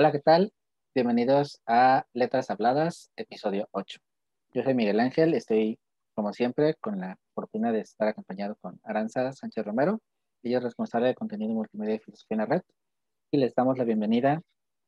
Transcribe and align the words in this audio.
Hola, 0.00 0.12
¿qué 0.12 0.20
tal? 0.20 0.50
Bienvenidos 0.94 1.60
a 1.66 2.06
Letras 2.14 2.48
Habladas, 2.48 3.10
episodio 3.16 3.68
8. 3.72 4.00
Yo 4.54 4.62
soy 4.62 4.72
Miguel 4.72 4.98
Ángel, 4.98 5.34
estoy 5.34 5.78
como 6.14 6.32
siempre 6.32 6.74
con 6.76 7.00
la 7.00 7.18
fortuna 7.34 7.70
de 7.70 7.80
estar 7.80 8.08
acompañado 8.08 8.56
con 8.62 8.80
Aranza 8.82 9.30
Sánchez 9.32 9.62
Romero, 9.62 10.00
ella 10.42 10.56
es 10.56 10.64
responsable 10.64 11.08
de 11.08 11.14
contenido 11.14 11.52
multimedia 11.52 11.96
y 11.96 11.98
filosofía 11.98 12.34
en 12.34 12.38
la 12.38 12.46
red, 12.46 12.62
y 13.30 13.36
les 13.36 13.54
damos 13.54 13.76
la 13.76 13.84
bienvenida 13.84 14.40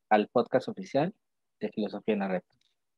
al 0.08 0.28
podcast 0.28 0.68
oficial 0.68 1.12
de 1.60 1.68
Filosofía 1.68 2.14
en 2.14 2.20
la 2.20 2.28
Red, 2.28 2.42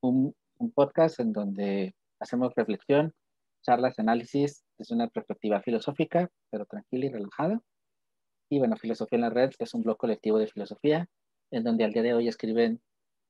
un, 0.01 0.37
un 0.59 0.70
podcast 0.70 1.18
en 1.18 1.32
donde 1.32 1.96
hacemos 2.20 2.52
reflexión, 2.54 3.12
charlas, 3.62 3.98
análisis 3.98 4.62
desde 4.78 4.95
una 4.95 5.09
perspectiva 5.09 5.60
filosófica, 5.62 6.30
pero 6.48 6.65
tranquila 6.65 7.06
y 7.06 7.09
relajada. 7.09 7.60
Y 8.49 8.60
bueno, 8.60 8.76
Filosofía 8.76 9.16
en 9.16 9.23
la 9.23 9.30
Red 9.30 9.51
es 9.59 9.74
un 9.74 9.82
blog 9.82 9.96
colectivo 9.96 10.38
de 10.38 10.46
filosofía 10.46 11.09
en 11.55 11.63
donde 11.63 11.85
al 11.85 11.93
día 11.93 12.02
de 12.02 12.15
hoy 12.15 12.27
escriben 12.27 12.80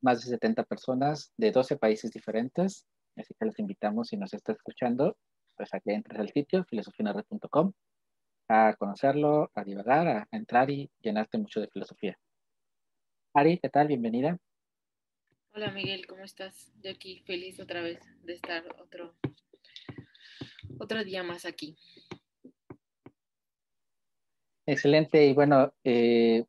más 0.00 0.24
de 0.24 0.30
70 0.30 0.64
personas 0.64 1.32
de 1.36 1.52
12 1.52 1.76
países 1.76 2.10
diferentes. 2.10 2.86
Así 3.16 3.34
que 3.38 3.44
les 3.44 3.58
invitamos, 3.58 4.08
si 4.08 4.16
nos 4.16 4.32
está 4.32 4.52
escuchando, 4.52 5.18
pues 5.56 5.72
a 5.74 5.80
que 5.80 5.92
entres 5.92 6.18
al 6.18 6.30
sitio 6.30 6.64
filosofianared.com 6.64 7.72
a 8.48 8.74
conocerlo, 8.78 9.50
a 9.54 9.64
divagar, 9.64 10.08
a 10.08 10.28
entrar 10.32 10.70
y 10.70 10.90
llenarte 11.00 11.38
mucho 11.38 11.60
de 11.60 11.68
filosofía. 11.68 12.18
Ari, 13.34 13.58
¿qué 13.58 13.68
tal? 13.68 13.88
Bienvenida. 13.88 14.38
Hola 15.52 15.70
Miguel, 15.70 16.06
¿cómo 16.06 16.24
estás? 16.24 16.72
Yo 16.82 16.90
aquí 16.90 17.22
feliz 17.26 17.60
otra 17.60 17.82
vez 17.82 18.00
de 18.22 18.34
estar 18.34 18.64
otro, 18.80 19.14
otro 20.78 21.04
día 21.04 21.22
más 21.22 21.44
aquí. 21.44 21.76
Excelente. 24.66 25.26
Y 25.26 25.34
bueno, 25.34 25.74
eh, 25.84 26.44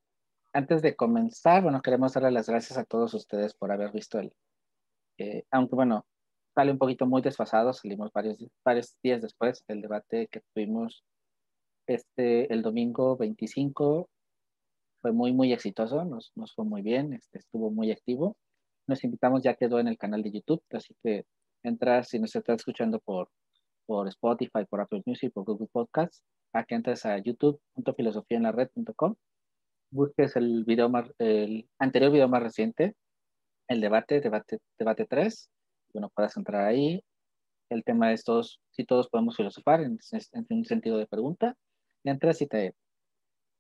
antes 0.56 0.82
de 0.82 0.96
comenzar, 0.96 1.62
bueno, 1.64 1.82
queremos 1.82 2.14
darle 2.14 2.32
las 2.32 2.48
gracias 2.48 2.80
a 2.80 2.86
todos 2.86 3.14
ustedes 3.14 3.54
por 3.54 3.74
haber 3.74 3.92
visto 3.92 4.20
el, 4.20 4.32
eh, 5.18 5.44
aunque 5.52 5.76
bueno, 5.76 6.06
sale 6.56 6.72
un 6.72 6.78
poquito 6.78 7.06
muy 7.06 7.22
desfasado, 7.22 7.74
salimos 7.74 8.10
varios, 8.14 8.38
varios 8.64 8.96
días 9.04 9.22
después 9.22 9.66
del 9.68 9.82
debate 9.82 10.30
que 10.32 10.42
tuvimos 10.54 11.04
este, 11.88 12.54
el 12.54 12.62
domingo 12.62 13.18
25, 13.18 14.10
fue 15.02 15.12
muy, 15.12 15.34
muy 15.34 15.52
exitoso, 15.52 16.06
nos, 16.06 16.32
nos 16.36 16.56
fue 16.56 16.64
muy 16.64 16.82
bien, 16.82 17.12
este, 17.12 17.40
estuvo 17.40 17.70
muy 17.70 17.92
activo. 17.92 18.38
Nos 18.88 19.04
invitamos, 19.04 19.44
ya 19.44 19.56
quedó 19.56 19.80
en 19.80 19.90
el 19.90 19.98
canal 19.98 20.24
de 20.24 20.32
YouTube, 20.32 20.64
así 20.72 20.96
que 21.04 21.26
entras, 21.64 22.08
si 22.08 22.18
nos 22.18 22.34
estás 22.34 22.62
escuchando 22.62 23.00
por, 23.00 23.30
por 23.86 24.08
Spotify, 24.08 24.64
por 24.70 24.80
Apple 24.80 25.04
Music, 25.06 25.34
por 25.34 25.44
Google 25.44 25.68
Podcasts, 25.70 26.24
a 26.54 26.64
que 26.64 26.76
entres 26.76 27.06
a 27.06 27.18
youtube.filosofiaenlared.com 27.18 29.16
busques 29.96 30.36
el 30.36 30.64
video 30.66 30.90
más, 30.90 31.10
el 31.18 31.68
anterior 31.80 32.12
video 32.12 32.28
más 32.28 32.44
reciente, 32.44 32.96
el 33.68 33.82
debate, 33.82 34.22
debate, 34.22 34.60
debate 34.78 35.06
3, 35.06 35.50
bueno, 35.94 36.12
puedas 36.14 36.36
entrar 36.38 36.66
ahí. 36.66 37.04
El 37.70 37.84
tema 37.84 38.12
es 38.14 38.24
todos, 38.24 38.60
si 38.70 38.86
todos 38.86 39.10
podemos 39.10 39.36
filosofar 39.38 39.82
en, 39.82 39.98
en 40.12 40.46
un 40.50 40.66
sentido 40.66 40.98
de 40.98 41.08
pregunta. 41.08 41.56
Entras 42.04 42.42
y 42.42 42.48
te 42.48 42.76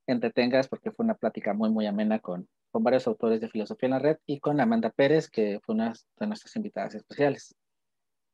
entretengas 0.06 0.68
porque 0.68 0.91
fue 0.91 1.06
una 1.06 1.16
plática 1.16 1.53
muy, 1.53 1.72
muy 1.72 1.88
amena 1.88 2.19
con, 2.19 2.47
con 2.72 2.84
varios 2.84 3.07
autores 3.07 3.41
de 3.41 3.50
filosofía 3.50 3.88
en 3.88 3.91
la 3.94 4.00
red 4.00 4.18
y 4.28 4.40
con 4.40 4.59
Amanda 4.59 4.91
Pérez, 4.91 5.29
que 5.29 5.59
fue 5.63 5.74
una 5.74 5.94
de 6.19 6.28
nuestras 6.28 6.56
invitadas 6.56 6.94
especiales. 6.94 7.56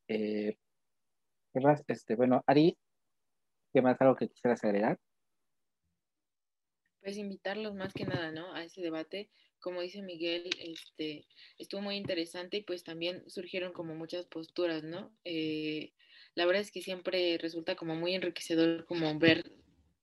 Eh, 0.10 0.58
este, 1.88 2.16
bueno, 2.16 2.44
Ari, 2.48 2.78
¿qué 3.72 3.82
más 3.82 4.02
algo 4.02 4.16
que 4.16 4.28
quisieras 4.28 4.64
agregar? 4.64 4.98
Pues 7.02 7.18
invitarlos 7.18 7.76
más 7.76 7.94
que 7.94 8.06
nada, 8.06 8.32
¿no? 8.32 8.54
A 8.54 8.64
ese 8.64 8.82
debate. 8.82 9.30
Como 9.60 9.82
dice 9.82 10.02
Miguel, 10.02 10.50
este, 10.60 11.26
estuvo 11.58 11.82
muy 11.82 11.96
interesante 11.96 12.58
y 12.58 12.64
pues 12.64 12.84
también 12.84 13.24
surgieron 13.30 13.74
como 13.74 13.96
muchas 13.96 14.26
posturas, 14.26 14.84
¿no? 14.84 15.12
Eh, 15.24 15.92
la 16.36 16.46
verdad 16.46 16.62
es 16.62 16.72
que 16.72 16.82
siempre 16.82 17.38
resulta 17.38 17.76
como 17.76 17.96
muy 17.96 18.16
enriquecedor 18.16 18.86
como 18.86 19.18
ver 19.20 19.52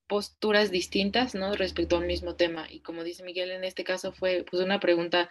posturas 0.06 0.70
distintas, 0.70 1.34
¿no? 1.34 1.54
Respecto 1.54 1.96
a 1.96 1.98
un 2.00 2.06
mismo 2.06 2.36
tema. 2.36 2.66
Y 2.70 2.80
como 2.80 3.04
dice 3.04 3.22
Miguel, 3.22 3.50
en 3.50 3.64
este 3.64 3.84
caso 3.84 4.12
fue 4.12 4.44
pues 4.48 4.62
una 4.62 4.80
pregunta 4.80 5.30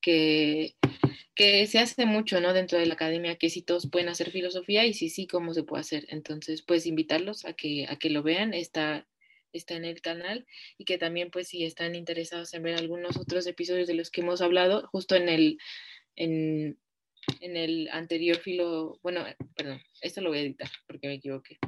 que, 0.00 0.76
que 1.34 1.66
se 1.66 1.78
hace 1.78 2.06
mucho, 2.06 2.40
¿no? 2.40 2.52
Dentro 2.52 2.78
de 2.78 2.86
la 2.86 2.94
academia, 2.94 3.36
que 3.36 3.50
si 3.50 3.62
todos 3.62 3.88
pueden 3.90 4.08
hacer 4.08 4.30
filosofía 4.30 4.86
y 4.86 4.94
si 4.94 5.10
sí, 5.10 5.26
cómo 5.26 5.54
se 5.54 5.64
puede 5.64 5.80
hacer. 5.80 6.06
Entonces, 6.08 6.62
pues 6.62 6.86
invitarlos 6.86 7.44
a 7.44 7.52
que, 7.54 7.86
a 7.88 7.96
que 7.96 8.10
lo 8.10 8.22
vean. 8.22 8.54
Está 8.54 9.06
está 9.56 9.74
en 9.74 9.84
el 9.84 10.00
canal 10.00 10.46
y 10.78 10.84
que 10.84 10.98
también 10.98 11.30
pues 11.30 11.48
si 11.48 11.64
están 11.64 11.94
interesados 11.94 12.52
en 12.54 12.62
ver 12.62 12.76
algunos 12.76 13.16
otros 13.16 13.46
episodios 13.46 13.86
de 13.88 13.94
los 13.94 14.10
que 14.10 14.20
hemos 14.20 14.40
hablado, 14.40 14.88
justo 14.88 15.16
en 15.16 15.28
el, 15.28 15.58
en, 16.16 16.78
en 17.40 17.56
el 17.56 17.88
anterior 17.92 18.36
filo, 18.38 18.98
bueno, 19.02 19.24
perdón, 19.54 19.80
esto 20.00 20.20
lo 20.20 20.30
voy 20.30 20.38
a 20.38 20.42
editar 20.42 20.70
porque 20.86 21.08
me 21.08 21.14
equivoqué. 21.14 21.58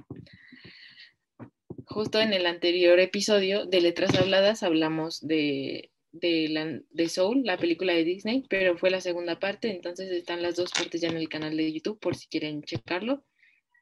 Justo 1.87 2.21
en 2.21 2.32
el 2.32 2.47
anterior 2.47 3.00
episodio 3.00 3.65
de 3.65 3.81
Letras 3.81 4.15
Habladas 4.15 4.62
hablamos 4.62 5.26
de, 5.26 5.91
de, 6.12 6.49
la, 6.49 6.81
de 6.91 7.09
Soul, 7.09 7.43
la 7.44 7.56
película 7.56 7.93
de 7.93 8.05
Disney, 8.05 8.44
pero 8.49 8.76
fue 8.76 8.91
la 8.91 9.00
segunda 9.00 9.38
parte, 9.38 9.70
entonces 9.70 10.10
están 10.10 10.43
las 10.43 10.56
dos 10.56 10.70
partes 10.70 11.00
ya 11.00 11.09
en 11.09 11.16
el 11.16 11.28
canal 11.28 11.56
de 11.56 11.72
YouTube 11.72 11.99
por 11.99 12.15
si 12.15 12.28
quieren 12.28 12.62
checarlo. 12.62 13.25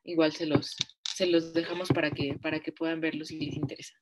Igual 0.05 0.33
se 0.33 0.47
los, 0.47 0.77
se 1.17 1.27
los 1.27 1.55
dejamos 1.55 1.89
para 1.89 2.11
que, 2.11 2.39
para 2.43 2.61
que 2.61 2.73
puedan 2.73 3.01
verlo 3.01 3.25
si 3.25 3.41
les 3.41 3.57
interesa. 3.57 3.95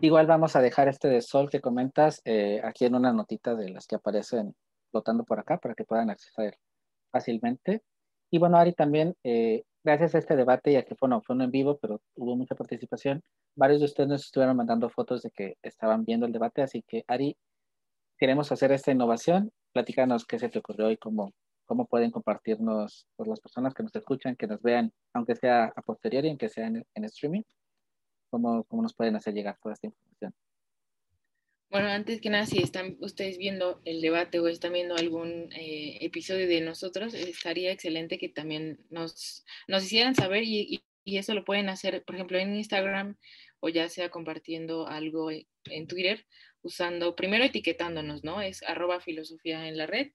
Igual 0.00 0.26
vamos 0.26 0.56
a 0.56 0.60
dejar 0.60 0.88
este 0.88 1.06
de 1.06 1.22
Sol 1.22 1.48
que 1.48 1.60
comentas 1.60 2.20
eh, 2.24 2.60
aquí 2.64 2.84
en 2.84 2.96
una 2.96 3.12
notita 3.12 3.54
de 3.54 3.68
las 3.68 3.86
que 3.86 3.94
aparecen 3.94 4.52
flotando 4.90 5.22
por 5.22 5.38
acá 5.38 5.58
para 5.58 5.76
que 5.76 5.84
puedan 5.84 6.10
acceder 6.10 6.58
fácilmente. 7.12 7.84
Y 8.28 8.38
bueno, 8.38 8.56
Ari, 8.58 8.72
también, 8.72 9.14
eh, 9.22 9.62
gracias 9.84 10.16
a 10.16 10.18
este 10.18 10.34
debate, 10.34 10.72
ya 10.72 10.82
que 10.82 10.96
fue, 10.96 11.08
no, 11.08 11.22
fue 11.22 11.36
en 11.36 11.48
vivo, 11.52 11.78
pero 11.78 12.00
hubo 12.16 12.34
mucha 12.34 12.56
participación, 12.56 13.22
varios 13.54 13.78
de 13.78 13.84
ustedes 13.84 14.08
nos 14.08 14.24
estuvieron 14.24 14.56
mandando 14.56 14.90
fotos 14.90 15.22
de 15.22 15.30
que 15.30 15.54
estaban 15.62 16.04
viendo 16.04 16.26
el 16.26 16.32
debate, 16.32 16.60
así 16.60 16.82
que 16.88 17.04
Ari, 17.06 17.36
queremos 18.18 18.50
hacer 18.50 18.72
esta 18.72 18.90
innovación. 18.90 19.52
Platícanos 19.72 20.26
qué 20.26 20.40
se 20.40 20.48
te 20.48 20.58
ocurrió 20.58 20.90
y 20.90 20.96
cómo, 20.96 21.30
cómo 21.66 21.86
pueden 21.86 22.10
compartirnos 22.10 23.06
por 23.16 23.28
las 23.28 23.40
personas 23.40 23.74
que 23.74 23.82
nos 23.82 23.94
escuchan, 23.94 24.36
que 24.36 24.46
nos 24.46 24.62
vean, 24.62 24.92
aunque 25.12 25.34
sea 25.34 25.72
a 25.76 25.82
posteriori, 25.82 26.28
aunque 26.28 26.48
sea 26.48 26.66
en, 26.66 27.04
streaming, 27.04 27.42
cómo, 28.30 28.64
cómo 28.64 28.82
nos 28.82 28.94
pueden 28.94 29.16
hacer 29.16 29.34
llegar 29.34 29.58
toda 29.60 29.74
esta 29.74 29.88
información. 29.88 30.34
Bueno, 31.68 31.88
antes 31.88 32.20
que 32.20 32.30
nada, 32.30 32.46
si 32.46 32.62
están 32.62 32.96
ustedes 33.00 33.38
viendo 33.38 33.82
el 33.84 34.00
debate 34.00 34.38
o 34.38 34.46
están 34.46 34.72
viendo 34.72 34.94
algún 34.94 35.52
eh, 35.52 35.98
episodio 36.00 36.46
de 36.46 36.60
nosotros, 36.60 37.12
estaría 37.12 37.72
excelente 37.72 38.18
que 38.18 38.28
también 38.28 38.78
nos, 38.88 39.44
nos 39.66 39.84
hicieran 39.84 40.14
saber 40.14 40.44
y, 40.44 40.80
y, 41.04 41.18
eso 41.18 41.34
lo 41.34 41.44
pueden 41.44 41.68
hacer, 41.68 42.04
por 42.04 42.14
ejemplo, 42.14 42.38
en 42.38 42.54
Instagram 42.54 43.16
o 43.60 43.68
ya 43.68 43.88
sea 43.88 44.10
compartiendo 44.10 44.86
algo 44.86 45.30
en 45.30 45.86
Twitter, 45.86 46.24
usando, 46.62 47.16
primero 47.16 47.44
etiquetándonos, 47.44 48.24
¿no? 48.24 48.42
Es 48.42 48.62
arroba 48.62 49.00
filosofía 49.00 49.68
en 49.68 49.76
la 49.76 49.86
red 49.86 50.12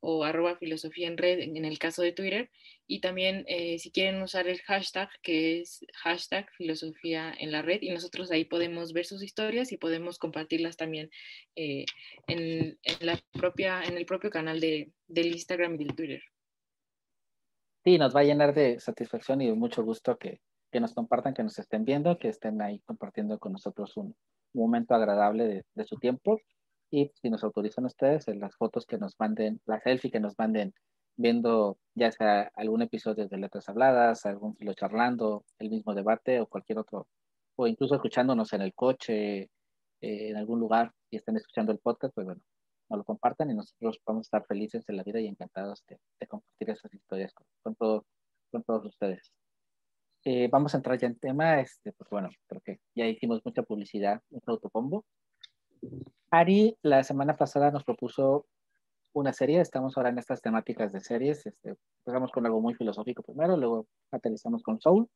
o 0.00 0.24
arroba 0.24 0.56
filosofía 0.56 1.08
en 1.08 1.16
red 1.16 1.40
en 1.40 1.64
el 1.64 1.78
caso 1.78 2.02
de 2.02 2.12
Twitter. 2.12 2.50
Y 2.86 3.00
también 3.00 3.44
eh, 3.48 3.78
si 3.78 3.90
quieren 3.90 4.22
usar 4.22 4.48
el 4.48 4.60
hashtag 4.62 5.08
que 5.22 5.60
es 5.60 5.84
hashtag 5.94 6.50
filosofía 6.56 7.34
en 7.38 7.52
la 7.52 7.62
red 7.62 7.82
y 7.82 7.90
nosotros 7.90 8.30
ahí 8.30 8.44
podemos 8.44 8.92
ver 8.92 9.04
sus 9.04 9.22
historias 9.22 9.72
y 9.72 9.76
podemos 9.76 10.18
compartirlas 10.18 10.76
también 10.76 11.10
eh, 11.56 11.84
en, 12.26 12.78
la 13.00 13.18
propia, 13.32 13.82
en 13.82 13.96
el 13.96 14.06
propio 14.06 14.30
canal 14.30 14.60
de, 14.60 14.92
del 15.06 15.26
Instagram 15.26 15.74
y 15.74 15.84
del 15.84 15.94
Twitter. 15.94 16.22
Sí, 17.84 17.98
nos 17.98 18.14
va 18.14 18.20
a 18.20 18.24
llenar 18.24 18.54
de 18.54 18.80
satisfacción 18.80 19.40
y 19.40 19.46
de 19.46 19.54
mucho 19.54 19.84
gusto 19.84 20.16
que, 20.18 20.40
que 20.70 20.80
nos 20.80 20.94
compartan, 20.94 21.34
que 21.34 21.42
nos 21.42 21.58
estén 21.58 21.84
viendo, 21.84 22.18
que 22.18 22.28
estén 22.28 22.60
ahí 22.62 22.80
compartiendo 22.80 23.38
con 23.38 23.52
nosotros 23.52 23.96
un, 23.96 24.16
momento 24.54 24.94
agradable 24.94 25.44
de, 25.44 25.64
de 25.74 25.84
su 25.84 25.96
tiempo 25.96 26.40
y 26.90 27.10
si 27.14 27.30
nos 27.30 27.44
autorizan 27.44 27.84
ustedes, 27.84 28.28
en 28.28 28.40
las 28.40 28.56
fotos 28.56 28.86
que 28.86 28.98
nos 28.98 29.18
manden, 29.18 29.60
la 29.66 29.80
selfie 29.80 30.10
que 30.10 30.20
nos 30.20 30.38
manden 30.38 30.74
viendo 31.16 31.78
ya 31.94 32.12
sea 32.12 32.50
algún 32.54 32.82
episodio 32.82 33.28
de 33.28 33.36
Letras 33.38 33.68
Habladas, 33.68 34.24
algún 34.24 34.56
filo 34.56 34.72
charlando, 34.74 35.44
el 35.58 35.68
mismo 35.70 35.94
debate 35.94 36.40
o 36.40 36.46
cualquier 36.46 36.78
otro, 36.78 37.08
o 37.56 37.66
incluso 37.66 37.96
escuchándonos 37.96 38.52
en 38.52 38.62
el 38.62 38.72
coche, 38.74 39.40
eh, 39.40 39.50
en 40.00 40.36
algún 40.36 40.60
lugar 40.60 40.92
y 41.10 41.16
están 41.16 41.36
escuchando 41.36 41.72
el 41.72 41.78
podcast, 41.78 42.14
pues 42.14 42.24
bueno, 42.24 42.40
nos 42.88 42.98
lo 42.98 43.04
compartan 43.04 43.50
y 43.50 43.54
nosotros 43.54 44.00
vamos 44.06 44.20
a 44.20 44.28
estar 44.28 44.46
felices 44.46 44.86
de 44.86 44.94
la 44.94 45.02
vida 45.02 45.20
y 45.20 45.26
encantados 45.26 45.84
de, 45.88 45.98
compartir 46.26 46.70
esas 46.70 46.94
historias 46.94 47.34
con, 47.34 47.74
con, 47.74 48.02
con 48.52 48.62
todos 48.62 48.86
ustedes. 48.86 49.32
Eh, 50.24 50.48
vamos 50.50 50.74
a 50.74 50.78
entrar 50.78 50.98
ya 50.98 51.06
en 51.08 51.18
tema, 51.18 51.60
este, 51.60 51.92
pues 51.92 52.08
bueno, 52.10 52.28
creo 52.46 52.60
que 52.60 52.80
ya 52.94 53.06
hicimos 53.06 53.40
mucha 53.44 53.62
publicidad, 53.62 54.20
un 54.30 54.40
autopombo. 54.46 55.04
Ari 56.30 56.76
la 56.82 57.02
semana 57.04 57.36
pasada 57.36 57.70
nos 57.70 57.84
propuso 57.84 58.46
una 59.12 59.32
serie, 59.32 59.60
estamos 59.60 59.96
ahora 59.96 60.10
en 60.10 60.18
estas 60.18 60.42
temáticas 60.42 60.92
de 60.92 61.00
series, 61.00 61.46
este, 61.46 61.76
empezamos 62.00 62.30
con 62.30 62.46
algo 62.46 62.60
muy 62.60 62.74
filosófico 62.74 63.22
primero, 63.22 63.56
luego 63.56 63.86
aterrizamos 64.10 64.62
con 64.62 64.80
Soul, 64.80 65.08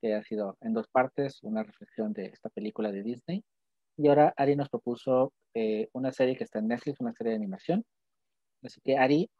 que 0.00 0.14
ha 0.14 0.22
sido 0.22 0.56
en 0.60 0.74
dos 0.74 0.86
partes, 0.88 1.42
una 1.42 1.62
reflexión 1.62 2.12
de 2.12 2.26
esta 2.26 2.48
película 2.50 2.92
de 2.92 3.02
Disney, 3.02 3.44
y 3.96 4.08
ahora 4.08 4.32
Ari 4.36 4.56
nos 4.56 4.68
propuso 4.68 5.32
eh, 5.54 5.88
una 5.92 6.12
serie 6.12 6.36
que 6.36 6.44
está 6.44 6.58
en 6.58 6.68
Netflix, 6.68 7.00
una 7.00 7.12
serie 7.12 7.30
de 7.30 7.36
animación. 7.36 7.84
Así 8.62 8.80
que 8.82 8.96
Ari, 8.96 9.30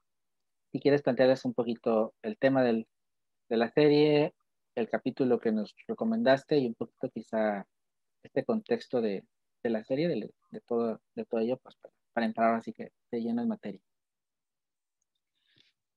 si 0.73 0.81
quieres 0.81 1.03
plantearles 1.03 1.45
un 1.45 1.55
poquito 1.55 2.15
el 2.23 2.37
tema 2.37 2.63
del, 2.63 2.87
de 3.49 3.57
la 3.57 3.71
serie, 3.71 4.35
el 4.75 4.89
capítulo 4.89 5.39
que 5.39 5.53
nos 5.53 5.75
recomendaste 5.87 6.59
y 6.59 6.67
un 6.67 6.75
poquito 6.75 7.09
quizá 7.11 7.67
este 8.23 8.45
contexto 8.45 9.01
de, 9.01 9.25
de 9.63 9.71
la 9.71 9.85
serie, 9.85 10.09
de, 10.09 10.31
de, 10.51 10.61
todo, 10.61 11.01
de 11.15 11.25
todo 11.25 11.41
ello, 11.41 11.57
pues 11.59 11.77
para, 12.13 12.27
entrar 12.27 12.55
así 12.55 12.73
que 12.73 12.93
de 13.11 13.21
lleno 13.21 13.43
en 13.43 13.49
materia. 13.49 13.81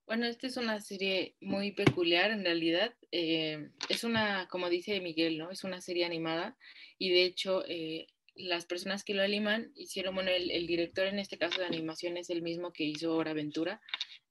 Bueno, 0.05 0.25
esta 0.25 0.47
es 0.47 0.57
una 0.57 0.79
serie 0.81 1.35
muy 1.41 1.71
peculiar 1.71 2.31
en 2.31 2.43
realidad. 2.43 2.93
Eh, 3.11 3.69
es 3.89 4.03
una, 4.03 4.47
como 4.49 4.69
dice 4.69 4.99
Miguel, 4.99 5.37
¿no? 5.37 5.49
Es 5.49 5.63
una 5.63 5.81
serie 5.81 6.05
animada 6.05 6.57
y 6.97 7.09
de 7.09 7.23
hecho 7.23 7.63
eh, 7.67 8.07
las 8.35 8.65
personas 8.65 9.03
que 9.03 9.13
lo 9.13 9.23
animan 9.23 9.71
hicieron, 9.75 10.15
bueno, 10.15 10.31
el, 10.31 10.51
el, 10.51 10.67
director 10.67 11.07
en 11.07 11.19
este 11.19 11.37
caso 11.37 11.59
de 11.59 11.67
animación 11.67 12.17
es 12.17 12.29
el 12.29 12.41
mismo 12.41 12.73
que 12.73 12.83
hizo 12.83 13.15
Hora 13.15 13.31
Aventura, 13.31 13.81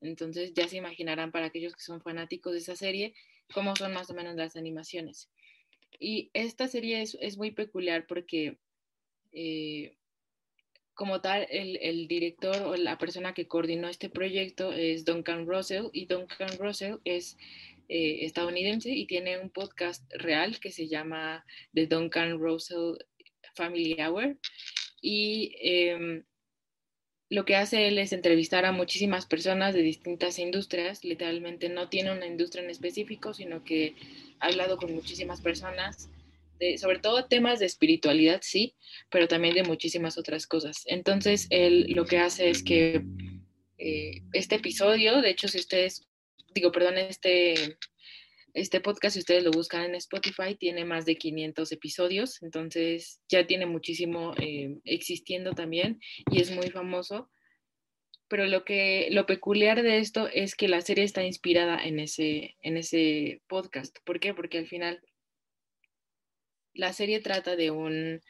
entonces 0.00 0.52
ya 0.54 0.68
se 0.68 0.76
imaginarán 0.76 1.30
para 1.32 1.46
aquellos 1.46 1.74
que 1.74 1.82
son 1.82 2.02
fanáticos 2.02 2.52
de 2.52 2.58
esa 2.58 2.76
serie 2.76 3.14
cómo 3.52 3.76
son 3.76 3.92
más 3.92 4.10
o 4.10 4.14
menos 4.14 4.34
las 4.34 4.56
animaciones. 4.56 5.30
Y 5.98 6.30
esta 6.32 6.68
serie 6.68 7.02
es, 7.02 7.16
es 7.20 7.36
muy 7.36 7.52
peculiar 7.52 8.06
porque 8.06 8.58
eh, 9.32 9.96
como 10.94 11.20
tal, 11.20 11.46
el, 11.50 12.06
director 12.08 12.56
o 12.62 12.76
la 12.76 12.98
persona 12.98 13.34
que 13.34 13.48
coordinó 13.48 13.88
este 13.88 14.08
proyecto 14.08 14.72
es 14.72 15.04
Duncan 15.04 15.46
Russell 15.46 15.86
y 15.92 16.06
Duncan 16.06 16.58
Russell 16.58 16.96
es 17.04 17.36
eh, 17.88 18.24
estadounidense 18.24 18.90
y 18.90 19.06
tiene 19.06 19.38
un 19.38 19.50
podcast 19.50 20.02
real 20.14 20.60
que 20.60 20.70
se 20.70 20.88
llama 20.88 21.44
The 21.74 21.86
Duncan 21.86 22.38
Russell 22.38 22.96
Family 23.54 23.96
Hour. 24.00 24.36
Y 25.00 25.56
eh, 25.60 26.22
lo 27.32 27.46
que 27.46 27.56
hace 27.56 27.88
él 27.88 27.98
es 27.98 28.12
entrevistar 28.12 28.66
a 28.66 28.72
muchísimas 28.72 29.24
personas 29.24 29.72
de 29.72 29.80
distintas 29.80 30.38
industrias, 30.38 31.02
literalmente 31.02 31.70
no 31.70 31.88
tiene 31.88 32.12
una 32.12 32.26
industria 32.26 32.62
en 32.62 32.68
específico, 32.68 33.32
sino 33.32 33.64
que 33.64 33.94
ha 34.38 34.48
hablado 34.48 34.76
con 34.76 34.94
muchísimas 34.94 35.40
personas, 35.40 36.10
sobre 36.78 36.98
todo 36.98 37.26
temas 37.26 37.58
de 37.58 37.66
espiritualidad, 37.66 38.40
sí, 38.42 38.74
pero 39.10 39.28
también 39.28 39.54
de 39.54 39.62
muchísimas 39.62 40.18
otras 40.18 40.46
cosas. 40.46 40.82
Entonces, 40.86 41.46
él 41.50 41.86
lo 41.90 42.04
que 42.04 42.18
hace 42.18 42.50
es 42.50 42.62
que 42.62 43.02
eh, 43.78 44.22
este 44.32 44.56
episodio, 44.56 45.20
de 45.20 45.30
hecho, 45.30 45.48
si 45.48 45.58
ustedes, 45.58 46.08
digo, 46.54 46.72
perdón, 46.72 46.98
este 46.98 47.76
este 48.54 48.80
podcast, 48.80 49.14
si 49.14 49.20
ustedes 49.20 49.42
lo 49.42 49.50
buscan 49.50 49.84
en 49.84 49.94
Spotify, 49.94 50.54
tiene 50.54 50.84
más 50.84 51.06
de 51.06 51.16
500 51.16 51.72
episodios, 51.72 52.42
entonces 52.42 53.20
ya 53.28 53.46
tiene 53.46 53.66
muchísimo 53.66 54.34
eh, 54.38 54.76
existiendo 54.84 55.54
también 55.54 56.00
y 56.30 56.40
es 56.40 56.50
muy 56.50 56.68
famoso. 56.70 57.30
Pero 58.28 58.46
lo, 58.46 58.64
que, 58.64 59.08
lo 59.10 59.26
peculiar 59.26 59.82
de 59.82 59.98
esto 59.98 60.26
es 60.28 60.54
que 60.54 60.68
la 60.68 60.80
serie 60.80 61.04
está 61.04 61.22
inspirada 61.22 61.82
en 61.82 62.00
ese, 62.00 62.56
en 62.62 62.78
ese 62.78 63.42
podcast. 63.46 63.98
¿Por 64.04 64.20
qué? 64.20 64.32
Porque 64.32 64.58
al 64.58 64.66
final 64.66 65.02
la 66.74 66.92
serie 66.92 67.20
trata 67.20 67.56
de 67.56 67.70
un 67.70 68.20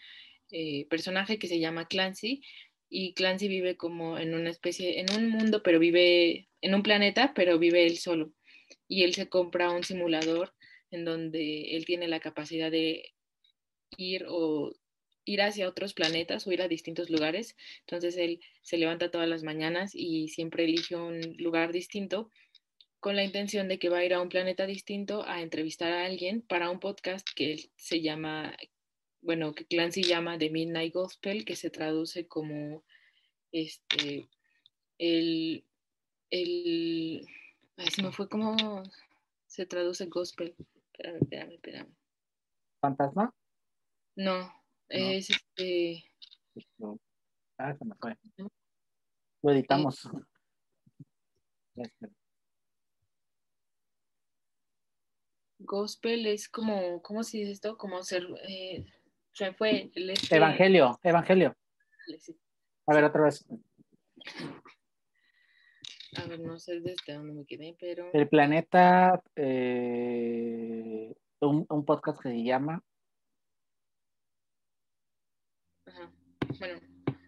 eh, 0.51 0.87
personaje 0.89 1.39
que 1.39 1.49
se 1.49 1.61
llama 1.61 1.89
Clancy 1.89 2.43
y 2.89 3.15
Clancy 3.15 3.49
vive 3.49 3.77
como 3.77 4.19
en 4.19 4.35
una 4.35 4.51
especie, 4.51 5.01
en 5.01 5.07
un 5.17 5.29
mundo, 5.31 5.63
pero 5.63 5.79
vive 5.79 6.49
en 6.61 6.75
un 6.75 6.83
planeta, 6.83 7.33
pero 7.35 7.59
vive 7.59 7.87
él 7.87 7.99
solo 7.99 8.33
y 8.89 9.05
él 9.05 9.15
se 9.15 9.29
compra 9.29 9.71
un 9.71 9.85
simulador 9.85 10.55
en 10.91 11.05
donde 11.05 11.77
él 11.77 11.85
tiene 11.85 12.09
la 12.09 12.21
capacidad 12.21 12.71
de 12.71 13.15
ir 13.97 14.27
o 14.29 14.73
ir 15.25 15.41
hacia 15.41 15.69
otros 15.69 15.95
planetas 15.95 16.47
o 16.47 16.53
ir 16.53 16.63
a 16.63 16.69
distintos 16.69 17.09
lugares. 17.09 17.57
Entonces 17.81 18.17
él 18.17 18.41
se 18.63 18.77
levanta 18.77 19.11
todas 19.11 19.29
las 19.29 19.43
mañanas 19.43 19.93
y 19.95 20.29
siempre 20.29 20.65
elige 20.65 20.97
un 20.97 21.21
lugar 21.39 21.73
distinto 21.73 22.31
con 23.03 23.17
la 23.17 23.25
intención 23.25 23.67
de 23.67 23.81
que 23.81 23.89
va 23.89 23.99
a 23.99 24.05
ir 24.05 24.15
a 24.15 24.23
un 24.23 24.29
planeta 24.29 24.65
distinto 24.65 25.25
a 25.27 25.43
entrevistar 25.43 25.93
a 25.93 26.05
alguien 26.05 26.41
para 26.41 26.71
un 26.71 26.79
podcast 26.79 27.27
que 27.35 27.73
se 27.75 28.01
llama, 28.01 28.57
bueno, 29.21 29.57
que 29.57 29.67
Clancy 29.67 30.05
llama 30.05 30.39
The 30.39 30.51
Midnight 30.51 30.95
Gospel, 30.95 31.45
que 31.45 31.57
se 31.57 31.69
traduce 31.69 32.29
como 32.29 32.85
este, 33.51 34.29
el, 34.99 35.65
el 36.31 37.27
Ay, 37.77 37.91
se 37.91 38.03
me 38.05 38.13
fue 38.13 38.29
como 38.29 38.85
se 39.47 39.67
traduce 39.67 40.07
gospel. 40.07 40.55
Espérame, 40.93 41.23
espérame, 41.23 41.53
espérame. 41.55 41.97
¿Fantasma? 42.81 43.35
No, 44.15 44.55
es 44.89 45.29
este. 45.29 46.05
Ah, 47.59 47.75
se 47.77 47.85
me 47.85 47.97
fue. 47.97 48.17
Lo 49.43 49.51
editamos. 49.51 50.09
Gospel 55.65 56.27
es 56.27 56.49
como, 56.49 57.03
¿cómo 57.03 57.23
se 57.23 57.39
dice 57.39 57.53
esto? 57.53 57.77
Como 57.77 58.03
ser, 58.03 58.27
eh, 58.49 58.85
se 59.33 59.53
fue. 59.53 59.91
El 59.95 60.11
este... 60.11 60.37
Evangelio, 60.37 60.99
evangelio. 61.03 61.57
A 62.87 62.95
ver, 62.95 63.05
otra 63.05 63.25
vez. 63.25 63.45
A 66.17 66.27
ver, 66.27 66.41
no 66.41 66.59
sé 66.59 66.81
desde 66.81 67.15
dónde 67.15 67.33
me 67.33 67.47
quedé, 67.47 67.77
pero. 67.79 68.11
El 68.13 68.29
planeta, 68.29 69.23
eh, 69.37 71.15
un, 71.41 71.67
un, 71.69 71.85
podcast 71.85 72.21
que 72.21 72.31
se 72.31 72.43
llama. 72.43 72.83
Ajá. 75.87 76.13
Bueno, 76.59 76.81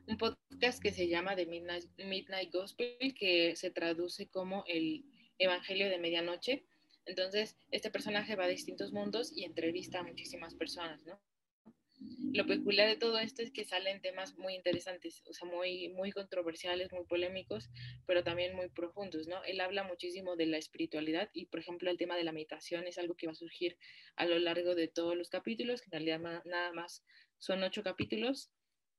un 0.06 0.18
podcast 0.18 0.82
que 0.82 0.92
se 0.92 1.08
llama 1.08 1.34
The 1.34 1.46
Midnight, 1.46 1.86
Midnight 1.98 2.52
Gospel, 2.52 3.14
que 3.18 3.56
se 3.56 3.70
traduce 3.70 4.28
como 4.28 4.64
el 4.66 5.04
Evangelio 5.38 5.88
de 5.88 5.98
Medianoche. 5.98 6.66
Entonces, 7.06 7.56
este 7.70 7.90
personaje 7.90 8.36
va 8.36 8.44
a 8.44 8.48
distintos 8.48 8.92
mundos 8.92 9.32
y 9.36 9.44
entrevista 9.44 10.00
a 10.00 10.04
muchísimas 10.04 10.54
personas, 10.54 11.04
¿no? 11.04 11.20
lo 12.32 12.46
peculiar 12.46 12.88
de 12.88 12.96
todo 12.96 13.18
esto 13.18 13.42
es 13.42 13.52
que 13.52 13.64
salen 13.64 14.00
temas 14.00 14.36
muy 14.36 14.54
interesantes, 14.54 15.22
o 15.28 15.32
sea, 15.32 15.48
muy, 15.48 15.88
muy 15.90 16.10
controversiales, 16.10 16.92
muy 16.92 17.04
polémicos, 17.04 17.70
pero 18.06 18.24
también 18.24 18.56
muy 18.56 18.68
profundos, 18.68 19.28
¿no? 19.28 19.42
Él 19.44 19.60
habla 19.60 19.84
muchísimo 19.84 20.36
de 20.36 20.46
la 20.46 20.58
espiritualidad 20.58 21.30
y, 21.32 21.46
por 21.46 21.60
ejemplo, 21.60 21.90
el 21.90 21.96
tema 21.96 22.16
de 22.16 22.24
la 22.24 22.32
meditación 22.32 22.86
es 22.86 22.98
algo 22.98 23.14
que 23.14 23.26
va 23.26 23.32
a 23.32 23.36
surgir 23.36 23.76
a 24.16 24.26
lo 24.26 24.38
largo 24.38 24.74
de 24.74 24.88
todos 24.88 25.16
los 25.16 25.30
capítulos, 25.30 25.80
que 25.80 25.86
en 25.86 26.04
realidad 26.04 26.42
nada 26.44 26.72
más 26.72 27.04
son 27.38 27.62
ocho 27.62 27.82
capítulos, 27.82 28.50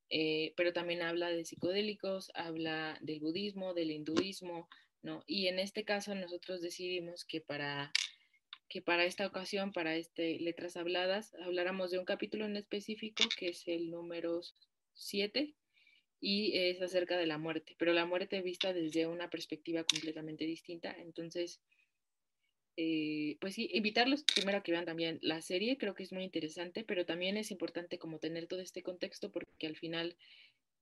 eh, 0.09 0.53
pero 0.55 0.71
también 0.71 1.01
habla 1.01 1.29
de 1.29 1.45
psicodélicos, 1.45 2.31
habla 2.35 2.97
del 3.01 3.19
budismo, 3.19 3.73
del 3.73 3.91
hinduismo, 3.91 4.69
¿no? 5.05 5.23
Y 5.27 5.47
en 5.47 5.59
este 5.59 5.85
caso 5.85 6.13
nosotros 6.15 6.61
decidimos 6.61 7.23
que 7.23 7.39
para 7.39 7.93
que 8.67 8.81
para 8.81 9.05
esta 9.05 9.27
ocasión, 9.27 9.71
para 9.71 9.95
este 9.95 10.39
Letras 10.39 10.75
Habladas, 10.75 11.35
habláramos 11.45 11.91
de 11.91 11.99
un 11.99 12.05
capítulo 12.05 12.45
en 12.45 12.57
específico 12.57 13.23
que 13.37 13.49
es 13.49 13.67
el 13.67 13.91
número 13.91 14.41
7 14.95 15.53
y 16.19 16.57
es 16.57 16.81
acerca 16.81 17.17
de 17.17 17.27
la 17.27 17.37
muerte, 17.37 17.75
pero 17.77 17.93
la 17.93 18.05
muerte 18.05 18.41
vista 18.41 18.73
desde 18.73 19.05
una 19.05 19.29
perspectiva 19.29 19.83
completamente 19.83 20.45
distinta. 20.45 20.95
Entonces, 20.97 21.61
eh, 22.77 23.37
pues 23.39 23.53
sí, 23.53 23.69
invitarlos 23.71 24.23
primero 24.23 24.57
a 24.57 24.63
que 24.63 24.71
vean 24.71 24.85
también 24.85 25.19
la 25.21 25.41
serie, 25.41 25.77
creo 25.77 25.93
que 25.93 26.03
es 26.03 26.11
muy 26.11 26.23
interesante, 26.23 26.83
pero 26.83 27.05
también 27.05 27.37
es 27.37 27.51
importante 27.51 27.99
como 27.99 28.19
tener 28.19 28.47
todo 28.47 28.61
este 28.61 28.81
contexto 28.81 29.31
porque 29.31 29.67
al 29.67 29.77
final 29.77 30.17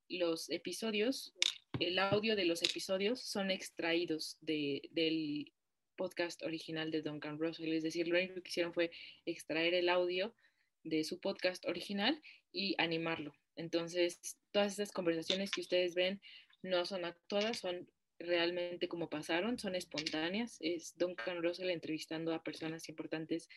los 0.10 0.50
episodios, 0.50 1.34
el 1.80 2.00
audio 2.00 2.36
de 2.36 2.46
los 2.46 2.62
episodios 2.63 3.22
son 3.22 3.51
extraídos 3.51 4.38
de, 4.42 4.82
del 4.92 5.51
podcast 5.96 6.44
original 6.44 6.92
de 6.92 7.01
Duncan 7.01 7.39
Russell, 7.39 7.74
es 7.74 7.84
decir, 7.84 8.08
lo 8.08 8.18
único 8.18 8.42
que 8.42 8.50
hicieron 8.50 8.74
fue 8.74 8.92
extraer 9.25 9.74
el 9.74 9.89
audio 9.89 10.36
de 10.84 11.03
su 11.03 11.20
podcast 11.20 11.65
original 11.65 12.22
y 12.51 12.75
animarlo. 12.77 13.36
Entonces, 13.56 14.38
todas 14.51 14.72
estas 14.72 14.92
conversaciones 14.92 15.51
que 15.51 15.62
ustedes 15.62 15.96
ven 15.96 16.22
no 16.62 16.86
son 16.86 17.06
actuadas, 17.06 17.60
son 17.60 17.89
realmente 18.20 18.88
como 18.88 19.10
pasaron, 19.10 19.60
son 19.60 19.75
espontáneas. 19.75 20.58
Es 20.60 20.98
Duncan 20.98 21.44
Russell 21.44 21.70
entrevistando 21.70 22.34
a 22.34 22.44
personas 22.44 22.89
importantes 22.89 23.50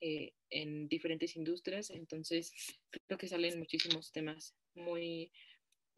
eh, 0.00 0.32
en 0.50 0.88
diferentes 0.88 1.36
industrias, 1.36 1.90
entonces 1.90 2.52
creo 3.06 3.18
que 3.18 3.28
salen 3.28 3.56
muchísimos 3.58 4.10
temas 4.10 4.52
muy, 4.74 5.30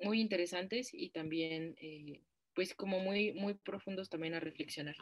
muy 0.01 0.21
interesantes 0.21 0.93
y 0.93 1.11
también 1.11 1.75
eh, 1.81 2.23
pues 2.55 2.75
como 2.75 3.01
muy, 3.01 3.33
muy 3.33 3.55
profundos 3.55 4.09
también 4.09 4.35
a 4.35 4.41
reflexionar. 4.41 4.97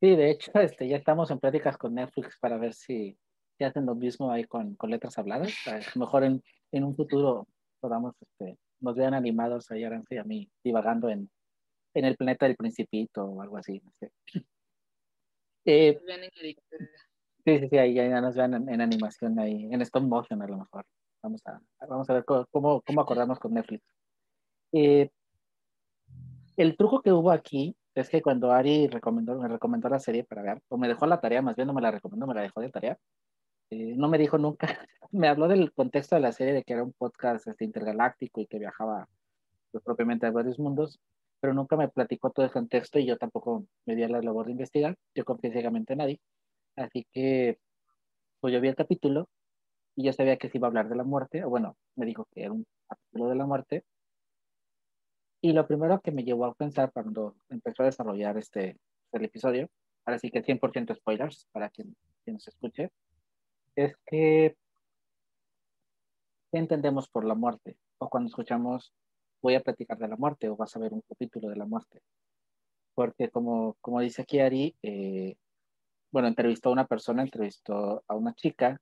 Sí, 0.00 0.16
de 0.16 0.30
hecho, 0.30 0.50
este, 0.60 0.88
ya 0.88 0.96
estamos 0.96 1.30
en 1.30 1.38
pláticas 1.38 1.76
con 1.76 1.94
Netflix 1.94 2.38
para 2.40 2.56
ver 2.56 2.74
si, 2.74 3.16
si 3.58 3.64
hacen 3.64 3.86
lo 3.86 3.94
mismo 3.94 4.30
ahí 4.30 4.44
con, 4.44 4.74
con 4.76 4.90
letras 4.90 5.18
habladas. 5.18 5.52
A 5.66 5.78
lo 5.78 6.00
mejor 6.00 6.24
en, 6.24 6.42
en 6.72 6.84
un 6.84 6.96
futuro 6.96 7.46
podamos, 7.80 8.14
este, 8.20 8.58
nos 8.80 8.96
vean 8.96 9.14
animados 9.14 9.70
ahí 9.70 9.84
Aranza 9.84 10.14
y 10.14 10.18
a 10.18 10.24
mí 10.24 10.50
divagando 10.64 11.08
en, 11.08 11.30
en 11.94 12.04
el 12.04 12.16
planeta 12.16 12.46
del 12.46 12.56
principito 12.56 13.24
o 13.24 13.42
algo 13.42 13.56
así. 13.56 13.80
No 13.84 13.92
sé. 13.98 14.12
Eh, 15.66 16.00
sí, 16.40 16.56
sí, 17.44 17.68
sí, 17.68 17.78
ahí 17.78 17.94
ya 17.94 18.20
nos 18.22 18.34
vean 18.34 18.66
en, 18.66 18.80
animación 18.80 19.38
ahí, 19.38 19.68
en 19.70 19.82
stop 19.82 20.02
motion 20.02 20.40
a 20.40 20.46
lo 20.46 20.56
mejor. 20.56 20.86
Vamos 21.22 21.46
a, 21.46 21.60
vamos 21.86 22.08
a 22.08 22.14
ver 22.14 22.24
cómo, 22.24 22.80
cómo 22.80 23.00
acordamos 23.00 23.38
con 23.38 23.52
Netflix. 23.52 23.84
Eh, 24.72 25.10
el 26.56 26.76
truco 26.76 27.02
que 27.02 27.12
hubo 27.12 27.30
aquí 27.30 27.76
es 27.94 28.08
que 28.08 28.22
cuando 28.22 28.52
Ari 28.52 28.86
recomendó, 28.88 29.38
me 29.38 29.48
recomendó 29.48 29.88
la 29.88 29.98
serie 29.98 30.24
para 30.24 30.42
ver, 30.42 30.62
o 30.68 30.78
me 30.78 30.88
dejó 30.88 31.06
la 31.06 31.20
tarea, 31.20 31.42
más 31.42 31.56
bien 31.56 31.66
no 31.66 31.74
me 31.74 31.82
la 31.82 31.90
recomendó, 31.90 32.26
me 32.26 32.34
la 32.34 32.42
dejó 32.42 32.60
de 32.60 32.70
tarea, 32.70 32.98
eh, 33.70 33.94
no 33.96 34.08
me 34.08 34.18
dijo 34.18 34.38
nunca, 34.38 34.66
me 35.12 35.28
habló 35.28 35.48
del 35.48 35.72
contexto 35.72 36.16
de 36.16 36.22
la 36.22 36.32
serie, 36.32 36.54
de 36.54 36.62
que 36.64 36.72
era 36.72 36.84
un 36.84 36.92
podcast 36.92 37.46
este, 37.48 37.64
intergaláctico 37.64 38.40
y 38.40 38.46
que 38.46 38.58
viajaba 38.58 39.08
pues, 39.72 39.82
propiamente 39.84 40.26
a 40.26 40.30
varios 40.30 40.58
mundos, 40.58 41.00
pero 41.40 41.54
nunca 41.54 41.76
me 41.76 41.88
platicó 41.88 42.30
todo 42.30 42.46
el 42.46 42.52
contexto 42.52 42.98
y 42.98 43.06
yo 43.06 43.16
tampoco 43.18 43.66
me 43.86 43.96
di 43.96 44.02
a 44.02 44.08
la 44.08 44.22
labor 44.22 44.46
de 44.46 44.52
investigar, 44.52 44.96
yo 45.14 45.24
confié 45.24 45.52
ciegamente 45.52 45.94
en 45.94 45.98
nadie, 45.98 46.20
así 46.76 47.06
que 47.12 47.58
pues 48.40 48.54
yo 48.54 48.60
vi 48.60 48.68
el 48.68 48.76
capítulo 48.76 49.28
y 49.96 50.04
yo 50.04 50.12
sabía 50.12 50.36
que 50.36 50.48
se 50.48 50.58
iba 50.58 50.66
a 50.66 50.70
hablar 50.70 50.88
de 50.88 50.96
la 50.96 51.04
muerte, 51.04 51.44
o 51.44 51.50
bueno, 51.50 51.76
me 51.96 52.06
dijo 52.06 52.26
que 52.32 52.42
era 52.42 52.52
un 52.52 52.66
capítulo 52.88 53.28
de 53.28 53.34
la 53.36 53.46
muerte, 53.46 53.84
y 55.42 55.52
lo 55.52 55.66
primero 55.66 56.00
que 56.00 56.12
me 56.12 56.24
llevó 56.24 56.44
a 56.44 56.54
pensar 56.54 56.92
cuando 56.92 57.36
empezó 57.48 57.82
a 57.82 57.86
desarrollar 57.86 58.36
este 58.36 58.78
el 59.12 59.24
episodio, 59.24 59.68
ahora 60.04 60.18
sí 60.18 60.30
que 60.30 60.42
100% 60.42 60.94
spoilers 60.94 61.46
para 61.52 61.68
quien, 61.70 61.96
quien 62.24 62.34
nos 62.34 62.46
escuche, 62.46 62.90
es 63.74 63.96
que 64.06 64.56
¿qué 66.52 66.58
entendemos 66.58 67.08
por 67.08 67.24
la 67.24 67.34
muerte? 67.34 67.76
O 67.98 68.08
cuando 68.08 68.28
escuchamos 68.28 68.92
voy 69.42 69.54
a 69.54 69.62
platicar 69.62 69.98
de 69.98 70.08
la 70.08 70.16
muerte 70.16 70.48
o 70.48 70.56
vas 70.56 70.74
a 70.76 70.78
ver 70.78 70.92
un 70.92 71.02
capítulo 71.08 71.48
de 71.48 71.56
la 71.56 71.64
muerte. 71.64 72.02
Porque 72.94 73.30
como, 73.30 73.76
como 73.80 74.00
dice 74.00 74.22
aquí 74.22 74.40
Ari, 74.40 74.76
eh, 74.82 75.36
bueno, 76.12 76.28
entrevistó 76.28 76.68
a 76.68 76.72
una 76.72 76.86
persona, 76.86 77.22
entrevistó 77.22 78.04
a 78.06 78.14
una 78.14 78.34
chica 78.34 78.80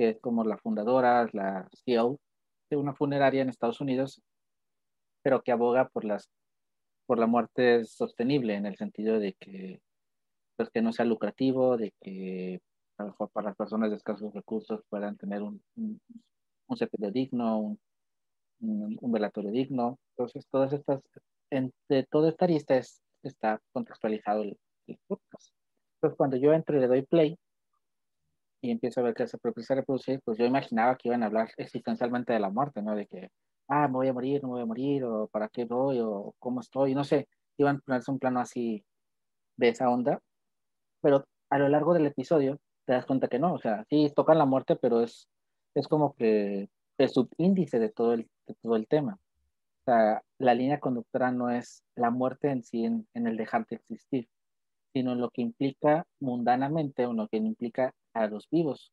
que 0.00 0.08
es 0.08 0.20
como 0.20 0.44
la 0.44 0.56
fundadora, 0.56 1.28
la 1.34 1.68
CEO 1.84 2.18
de 2.70 2.78
una 2.78 2.94
funeraria 2.94 3.42
en 3.42 3.50
Estados 3.50 3.82
Unidos 3.82 4.22
pero 5.22 5.42
que 5.42 5.52
aboga 5.52 5.90
por 5.90 6.06
las 6.06 6.30
por 7.04 7.18
la 7.18 7.26
muerte 7.26 7.84
sostenible 7.84 8.54
en 8.54 8.64
el 8.64 8.76
sentido 8.76 9.18
de 9.18 9.34
que 9.34 9.82
pues 10.56 10.70
que 10.70 10.80
no 10.80 10.94
sea 10.94 11.04
lucrativo, 11.04 11.76
de 11.76 11.92
que 12.00 12.62
a 12.96 13.02
lo 13.02 13.08
mejor 13.10 13.28
para 13.30 13.48
las 13.48 13.56
personas 13.58 13.90
de 13.90 13.96
escasos 13.96 14.32
recursos 14.32 14.80
puedan 14.88 15.18
tener 15.18 15.42
un, 15.42 15.62
un, 15.76 16.00
un 16.66 17.12
digno, 17.12 17.58
un, 17.58 18.98
un, 19.02 19.12
velatorio 19.12 19.50
digno. 19.50 19.98
Entonces, 20.16 20.46
todas 20.50 20.72
estas, 20.72 21.02
entre 21.50 22.04
toda 22.04 22.30
esta 22.30 22.46
lista 22.46 22.76
es, 22.76 23.02
está 23.22 23.60
contextualizado 23.72 24.44
el, 24.44 24.58
podcast. 25.06 25.52
Entonces, 25.96 26.16
cuando 26.16 26.36
yo 26.38 26.54
entro 26.54 26.76
y 26.76 26.80
le 26.80 26.88
doy 26.88 27.02
play 27.02 27.38
y 28.60 28.70
empiezo 28.70 29.00
a 29.00 29.04
ver 29.04 29.14
que 29.14 29.26
se 29.26 29.38
empieza 29.42 29.74
a 29.74 29.76
reproducir, 29.78 30.20
pues 30.24 30.38
yo 30.38 30.44
imaginaba 30.44 30.96
que 30.96 31.08
iban 31.08 31.22
a 31.22 31.26
hablar 31.26 31.50
existencialmente 31.56 32.32
de 32.32 32.40
la 32.40 32.50
muerte, 32.50 32.82
¿no? 32.82 32.94
De 32.94 33.06
que 33.06 33.30
ah, 33.70 33.88
me 33.88 33.94
voy 33.94 34.08
a 34.08 34.12
morir, 34.12 34.42
no 34.42 34.48
me 34.48 34.54
voy 34.54 34.62
a 34.62 34.66
morir, 34.66 35.04
o 35.04 35.28
para 35.28 35.48
qué 35.48 35.64
voy, 35.64 36.00
o 36.00 36.34
cómo 36.38 36.60
estoy, 36.60 36.94
no 36.94 37.04
sé, 37.04 37.28
iban 37.56 37.76
a 37.76 37.80
ponerse 37.80 38.10
un 38.10 38.18
plano 38.18 38.40
así 38.40 38.84
de 39.56 39.68
esa 39.68 39.88
onda, 39.90 40.20
pero 41.00 41.26
a 41.50 41.58
lo 41.58 41.68
largo 41.68 41.94
del 41.94 42.06
episodio 42.06 42.58
te 42.84 42.94
das 42.94 43.06
cuenta 43.06 43.28
que 43.28 43.38
no, 43.38 43.54
o 43.54 43.58
sea, 43.58 43.84
sí 43.88 44.12
tocan 44.14 44.38
la 44.38 44.46
muerte, 44.46 44.76
pero 44.76 45.02
es, 45.02 45.28
es 45.74 45.88
como 45.88 46.14
que 46.14 46.68
el 46.98 47.08
subíndice 47.08 47.78
de 47.78 47.90
todo 47.90 48.14
el, 48.14 48.28
de 48.46 48.54
todo 48.62 48.76
el 48.76 48.86
tema. 48.88 49.18
O 49.82 49.84
sea, 49.84 50.22
la 50.38 50.54
línea 50.54 50.80
conductora 50.80 51.30
no 51.30 51.50
es 51.50 51.82
la 51.94 52.10
muerte 52.10 52.50
en 52.50 52.62
sí, 52.64 52.84
en, 52.84 53.08
en 53.14 53.26
el 53.26 53.36
dejar 53.36 53.66
de 53.66 53.76
existir, 53.76 54.28
sino 54.92 55.14
lo 55.14 55.30
que 55.30 55.42
implica 55.42 56.06
mundanamente 56.20 57.06
o 57.06 57.12
lo 57.12 57.28
que 57.28 57.38
implica 57.38 57.94
a 58.14 58.26
los 58.26 58.48
vivos, 58.50 58.92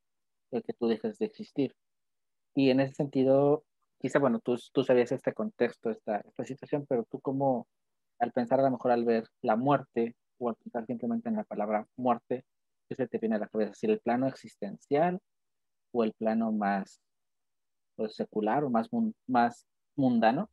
el 0.51 0.63
que 0.63 0.73
tú 0.73 0.87
dejes 0.87 1.17
de 1.19 1.25
existir. 1.25 1.75
Y 2.55 2.69
en 2.69 2.79
ese 2.79 2.95
sentido, 2.95 3.63
quizá, 3.99 4.19
bueno, 4.19 4.39
tú, 4.39 4.57
tú 4.73 4.83
sabías 4.83 5.11
este 5.11 5.33
contexto, 5.33 5.91
esta, 5.91 6.17
esta 6.21 6.43
situación, 6.43 6.85
pero 6.87 7.05
tú 7.09 7.19
como, 7.19 7.67
al 8.19 8.31
pensar 8.31 8.59
a 8.59 8.63
lo 8.63 8.71
mejor 8.71 8.91
al 8.91 9.05
ver 9.05 9.27
la 9.41 9.55
muerte, 9.55 10.15
o 10.39 10.49
al 10.49 10.55
pensar 10.55 10.85
simplemente 10.85 11.29
en 11.29 11.35
la 11.35 11.43
palabra 11.43 11.87
muerte, 11.95 12.45
¿qué 12.87 12.95
se 12.95 13.07
te 13.07 13.17
viene 13.17 13.35
a 13.35 13.39
la 13.39 13.47
cabeza? 13.47 13.73
¿Si 13.73 13.87
el 13.87 13.99
plano 13.99 14.27
existencial 14.27 15.19
o 15.91 16.03
el 16.03 16.13
plano 16.13 16.51
más 16.51 17.01
pues, 17.95 18.15
secular 18.15 18.63
o 18.63 18.69
más, 18.69 18.89
más 19.27 19.67
mundano? 19.95 20.49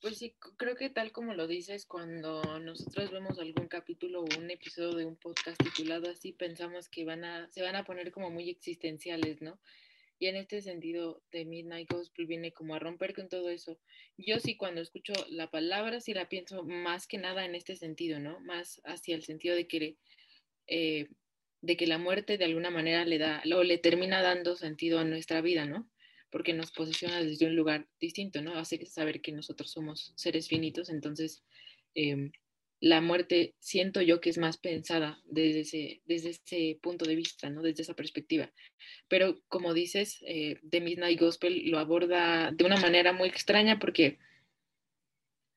Pues 0.00 0.18
sí, 0.18 0.36
creo 0.56 0.76
que 0.76 0.90
tal 0.90 1.10
como 1.10 1.34
lo 1.34 1.48
dices, 1.48 1.84
cuando 1.84 2.40
nosotros 2.60 3.10
vemos 3.10 3.40
algún 3.40 3.66
capítulo 3.66 4.20
o 4.20 4.38
un 4.38 4.48
episodio 4.48 4.94
de 4.94 5.04
un 5.04 5.16
podcast 5.16 5.60
titulado 5.60 6.08
así, 6.08 6.32
pensamos 6.32 6.88
que 6.88 7.04
van 7.04 7.24
a, 7.24 7.50
se 7.50 7.62
van 7.62 7.74
a 7.74 7.84
poner 7.84 8.12
como 8.12 8.30
muy 8.30 8.48
existenciales, 8.48 9.42
¿no? 9.42 9.58
Y 10.20 10.26
en 10.26 10.36
este 10.36 10.62
sentido, 10.62 11.20
The 11.30 11.44
Midnight 11.44 11.90
Gospel 11.90 12.26
viene 12.26 12.52
como 12.52 12.76
a 12.76 12.78
romper 12.78 13.12
con 13.12 13.28
todo 13.28 13.50
eso. 13.50 13.80
Yo 14.16 14.38
sí 14.38 14.56
cuando 14.56 14.80
escucho 14.80 15.14
la 15.30 15.50
palabra, 15.50 16.00
sí 16.00 16.14
la 16.14 16.28
pienso 16.28 16.62
más 16.62 17.08
que 17.08 17.18
nada 17.18 17.44
en 17.44 17.56
este 17.56 17.74
sentido, 17.74 18.20
¿no? 18.20 18.38
Más 18.40 18.80
hacia 18.84 19.16
el 19.16 19.24
sentido 19.24 19.56
de 19.56 19.66
que, 19.66 19.96
eh, 20.68 21.08
de 21.60 21.76
que 21.76 21.88
la 21.88 21.98
muerte 21.98 22.38
de 22.38 22.44
alguna 22.44 22.70
manera 22.70 23.04
le 23.04 23.18
da, 23.18 23.42
o 23.52 23.64
le 23.64 23.78
termina 23.78 24.22
dando 24.22 24.54
sentido 24.54 25.00
a 25.00 25.04
nuestra 25.04 25.40
vida, 25.40 25.66
¿no? 25.66 25.90
Porque 26.30 26.52
nos 26.52 26.72
posiciona 26.72 27.22
desde 27.22 27.46
un 27.46 27.56
lugar 27.56 27.86
distinto, 28.00 28.42
¿no? 28.42 28.58
Hace 28.58 28.84
saber 28.86 29.20
que 29.20 29.32
nosotros 29.32 29.70
somos 29.70 30.12
seres 30.16 30.48
finitos, 30.48 30.88
entonces... 30.90 31.42
Eh, 31.94 32.30
la 32.80 33.00
muerte 33.00 33.54
siento 33.58 34.00
yo 34.02 34.20
que 34.20 34.30
es 34.30 34.38
más 34.38 34.56
pensada 34.56 35.20
desde 35.24 35.60
ese, 35.60 36.02
desde 36.06 36.30
ese 36.30 36.78
punto 36.80 37.04
de 37.04 37.16
vista, 37.16 37.50
¿no? 37.50 37.62
Desde 37.62 37.82
esa 37.82 37.94
perspectiva. 37.94 38.52
Pero 39.08 39.40
como 39.48 39.74
dices, 39.74 40.18
eh, 40.26 40.60
The 40.68 40.80
Midnight 40.80 41.18
Gospel 41.18 41.70
lo 41.70 41.78
aborda 41.78 42.52
de 42.52 42.64
una 42.64 42.76
manera 42.76 43.12
muy 43.12 43.28
extraña 43.28 43.78
porque 43.78 44.18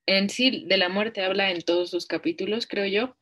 en 0.06 0.30
sí 0.30 0.64
de 0.66 0.76
la 0.76 0.88
muerte 0.88 1.22
habla 1.22 1.52
en 1.52 1.62
todos 1.62 1.90
sus 1.90 2.06
capítulos, 2.06 2.66
creo 2.66 2.86
yo, 2.86 3.16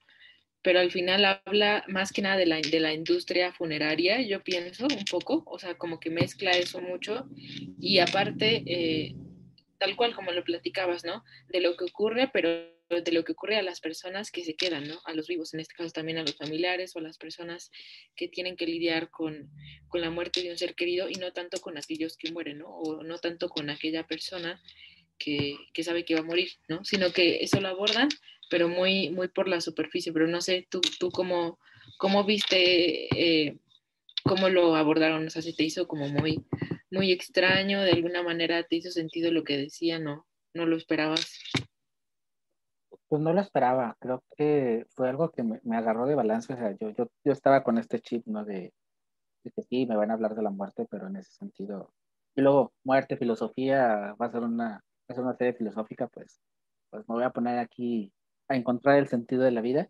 pero 0.62 0.80
al 0.80 0.90
final 0.90 1.24
habla 1.24 1.84
más 1.88 2.12
que 2.12 2.22
nada 2.22 2.36
de 2.36 2.46
la, 2.46 2.60
de 2.60 2.80
la 2.80 2.92
industria 2.92 3.52
funeraria, 3.52 4.20
yo 4.20 4.42
pienso 4.42 4.84
un 4.84 5.04
poco, 5.10 5.42
o 5.46 5.58
sea, 5.58 5.76
como 5.76 6.00
que 6.00 6.10
mezcla 6.10 6.50
eso 6.52 6.80
mucho 6.80 7.28
y 7.80 7.98
aparte, 7.98 8.62
eh, 8.66 9.14
tal 9.78 9.96
cual 9.96 10.14
como 10.14 10.32
lo 10.32 10.44
platicabas, 10.44 11.04
¿no? 11.04 11.24
De 11.48 11.60
lo 11.60 11.76
que 11.76 11.84
ocurre, 11.84 12.28
pero 12.32 12.50
de 12.90 13.12
lo 13.12 13.24
que 13.24 13.32
ocurre 13.32 13.56
a 13.56 13.62
las 13.62 13.80
personas 13.80 14.30
que 14.30 14.44
se 14.44 14.56
quedan, 14.56 14.86
¿no? 14.88 15.00
A 15.04 15.14
los 15.14 15.28
vivos, 15.28 15.54
en 15.54 15.60
este 15.60 15.74
caso 15.74 15.90
también 15.90 16.18
a 16.18 16.22
los 16.22 16.36
familiares 16.36 16.94
o 16.94 16.98
a 16.98 17.02
las 17.02 17.18
personas 17.18 17.70
que 18.16 18.28
tienen 18.28 18.56
que 18.56 18.66
lidiar 18.66 19.10
con, 19.10 19.48
con 19.88 20.00
la 20.00 20.10
muerte 20.10 20.42
de 20.42 20.50
un 20.50 20.58
ser 20.58 20.74
querido 20.74 21.08
y 21.08 21.14
no 21.14 21.32
tanto 21.32 21.60
con 21.60 21.78
aquellos 21.78 22.16
que 22.16 22.32
mueren, 22.32 22.58
¿no? 22.58 22.68
O 22.68 23.02
no 23.04 23.18
tanto 23.18 23.48
con 23.48 23.70
aquella 23.70 24.06
persona 24.06 24.60
que, 25.18 25.56
que, 25.72 25.84
sabe 25.84 26.04
que 26.04 26.14
va 26.14 26.20
a 26.20 26.24
morir, 26.24 26.50
¿no? 26.68 26.84
Sino 26.84 27.12
que 27.12 27.44
eso 27.44 27.60
lo 27.60 27.68
abordan, 27.68 28.08
pero 28.50 28.68
muy, 28.68 29.10
muy 29.10 29.28
por 29.28 29.48
la 29.48 29.60
superficie. 29.60 30.12
Pero 30.12 30.26
no 30.26 30.42
sé, 30.42 30.66
tú, 30.68 30.80
tú 30.98 31.10
cómo, 31.10 31.58
cómo 31.96 32.24
viste, 32.24 33.46
eh, 33.46 33.58
cómo 34.24 34.48
lo 34.48 34.74
abordaron, 34.74 35.26
o 35.26 35.30
sea, 35.30 35.42
si 35.42 35.54
te 35.54 35.64
hizo 35.64 35.88
como 35.88 36.08
muy, 36.08 36.44
muy 36.90 37.12
extraño, 37.12 37.80
de 37.80 37.92
alguna 37.92 38.22
manera 38.22 38.62
te 38.64 38.76
hizo 38.76 38.90
sentido 38.90 39.32
lo 39.32 39.44
que 39.44 39.56
decían, 39.56 40.04
¿no? 40.04 40.26
No 40.52 40.66
lo 40.66 40.76
esperabas. 40.76 41.38
Pues 43.08 43.22
no 43.22 43.32
lo 43.32 43.40
esperaba, 43.40 43.96
creo 43.98 44.22
que 44.36 44.84
fue 44.90 45.08
algo 45.08 45.30
que 45.30 45.42
me, 45.42 45.76
agarró 45.76 46.06
de 46.06 46.14
balance, 46.14 46.52
o 46.52 46.56
sea, 46.56 46.76
yo, 46.78 46.90
yo, 46.90 47.08
yo 47.24 47.32
estaba 47.32 47.62
con 47.62 47.78
este 47.78 48.00
chip, 48.00 48.26
¿no? 48.26 48.44
De, 48.44 48.72
de, 49.42 49.50
que 49.50 49.62
sí, 49.62 49.86
me 49.86 49.96
van 49.96 50.10
a 50.10 50.14
hablar 50.14 50.34
de 50.34 50.42
la 50.42 50.50
muerte, 50.50 50.86
pero 50.88 51.08
en 51.08 51.16
ese 51.16 51.32
sentido. 51.32 51.92
Y 52.36 52.42
luego, 52.42 52.72
muerte, 52.84 53.16
filosofía, 53.16 54.14
va 54.20 54.26
a 54.26 54.30
ser 54.30 54.42
una, 54.42 54.68
va 54.74 54.80
a 55.08 55.14
ser 55.14 55.24
una 55.24 55.36
serie 55.36 55.54
filosófica, 55.54 56.06
pues, 56.06 56.40
pues 56.90 57.08
me 57.08 57.16
voy 57.16 57.24
a 57.24 57.30
poner 57.30 57.58
aquí 57.58 58.12
a 58.50 58.56
encontrar 58.56 58.98
el 58.98 59.08
sentido 59.08 59.42
de 59.44 59.52
la 59.52 59.62
vida. 59.62 59.88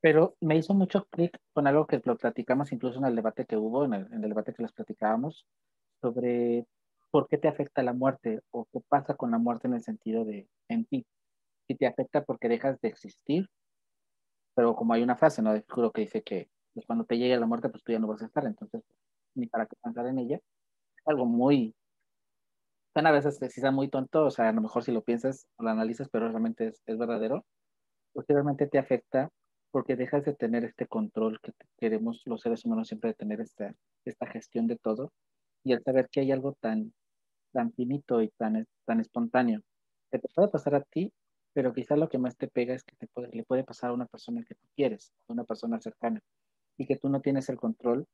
Pero 0.00 0.36
me 0.40 0.56
hizo 0.56 0.74
mucho 0.74 1.06
clic 1.06 1.38
con 1.54 1.66
algo 1.66 1.86
que 1.86 2.02
lo 2.04 2.16
platicamos 2.18 2.72
incluso 2.72 2.98
en 2.98 3.06
el 3.06 3.16
debate 3.16 3.46
que 3.46 3.56
hubo, 3.56 3.84
en 3.84 3.94
el, 3.94 4.06
en 4.12 4.24
el 4.24 4.30
debate 4.30 4.52
que 4.52 4.62
les 4.62 4.72
platicábamos, 4.72 5.46
sobre 6.00 6.66
¿por 7.10 7.28
qué 7.28 7.38
te 7.38 7.48
afecta 7.48 7.82
la 7.84 7.92
muerte? 7.92 8.40
¿O 8.50 8.66
qué 8.72 8.80
pasa 8.88 9.14
con 9.14 9.30
la 9.30 9.38
muerte 9.38 9.68
en 9.68 9.74
el 9.74 9.82
sentido 9.82 10.24
de 10.24 10.48
en 10.68 10.86
ti? 10.86 11.06
Si 11.68 11.76
te 11.76 11.86
afecta 11.86 12.24
porque 12.24 12.48
dejas 12.48 12.80
de 12.80 12.88
existir, 12.88 13.48
pero 14.54 14.74
como 14.74 14.92
hay 14.92 15.02
una 15.02 15.16
frase, 15.16 15.40
¿no? 15.40 15.54
Juro 15.68 15.92
que 15.92 16.02
dice 16.02 16.22
que 16.22 16.50
pues, 16.74 16.84
cuando 16.86 17.04
te 17.04 17.16
llegue 17.16 17.36
la 17.38 17.46
muerte, 17.46 17.68
pues 17.68 17.84
tú 17.84 17.92
ya 17.92 17.98
no 18.00 18.08
vas 18.08 18.22
a 18.22 18.26
estar, 18.26 18.44
entonces 18.44 18.82
ni 19.34 19.46
para 19.46 19.66
qué 19.66 19.76
pensar 19.82 20.06
en 20.06 20.18
ella. 20.18 20.36
Es 20.36 21.06
algo 21.06 21.26
muy, 21.26 21.74
a 22.94 23.10
veces 23.10 23.38
sea 23.52 23.70
muy 23.70 23.88
tonto, 23.88 24.26
o 24.26 24.30
sea, 24.30 24.48
a 24.48 24.52
lo 24.52 24.60
mejor 24.60 24.84
si 24.84 24.92
lo 24.92 25.02
piensas 25.02 25.46
o 25.56 25.64
lo 25.64 25.70
analizas, 25.70 26.08
pero 26.10 26.28
realmente 26.28 26.68
es, 26.68 26.82
es 26.86 26.98
verdadero, 26.98 27.44
posiblemente 28.12 28.66
te 28.66 28.78
afecta 28.78 29.30
porque 29.70 29.96
dejas 29.96 30.24
de 30.24 30.34
tener 30.34 30.64
este 30.64 30.86
control 30.86 31.40
que 31.42 31.52
queremos 31.78 32.22
los 32.26 32.42
seres 32.42 32.64
humanos 32.64 32.88
siempre 32.88 33.10
de 33.10 33.14
tener 33.14 33.40
esta, 33.40 33.74
esta 34.04 34.26
gestión 34.26 34.66
de 34.66 34.76
todo 34.76 35.12
y 35.64 35.72
al 35.72 35.82
saber 35.82 36.08
que 36.10 36.20
hay 36.20 36.32
algo 36.32 36.54
tan, 36.60 36.92
tan 37.52 37.72
finito 37.72 38.22
y 38.22 38.28
tan, 38.30 38.66
tan 38.86 39.00
espontáneo 39.00 39.62
que 40.10 40.18
te 40.18 40.28
puede 40.34 40.48
pasar 40.48 40.74
a 40.74 40.82
ti, 40.82 41.12
pero 41.54 41.72
quizás 41.72 41.98
lo 41.98 42.08
que 42.08 42.18
más 42.18 42.36
te 42.36 42.48
pega 42.48 42.74
es 42.74 42.84
que 42.84 42.96
te 42.96 43.06
puede, 43.08 43.28
le 43.32 43.44
puede 43.44 43.64
pasar 43.64 43.90
a 43.90 43.94
una 43.94 44.06
persona 44.06 44.44
que 44.46 44.54
tú 44.54 44.66
quieres, 44.76 45.12
a 45.28 45.32
una 45.32 45.44
persona 45.44 45.80
cercana 45.80 46.20
y 46.76 46.86
que 46.86 46.96
tú 46.96 47.08
no 47.08 47.22
tienes 47.22 47.48
el 47.48 47.56
control 47.56 48.06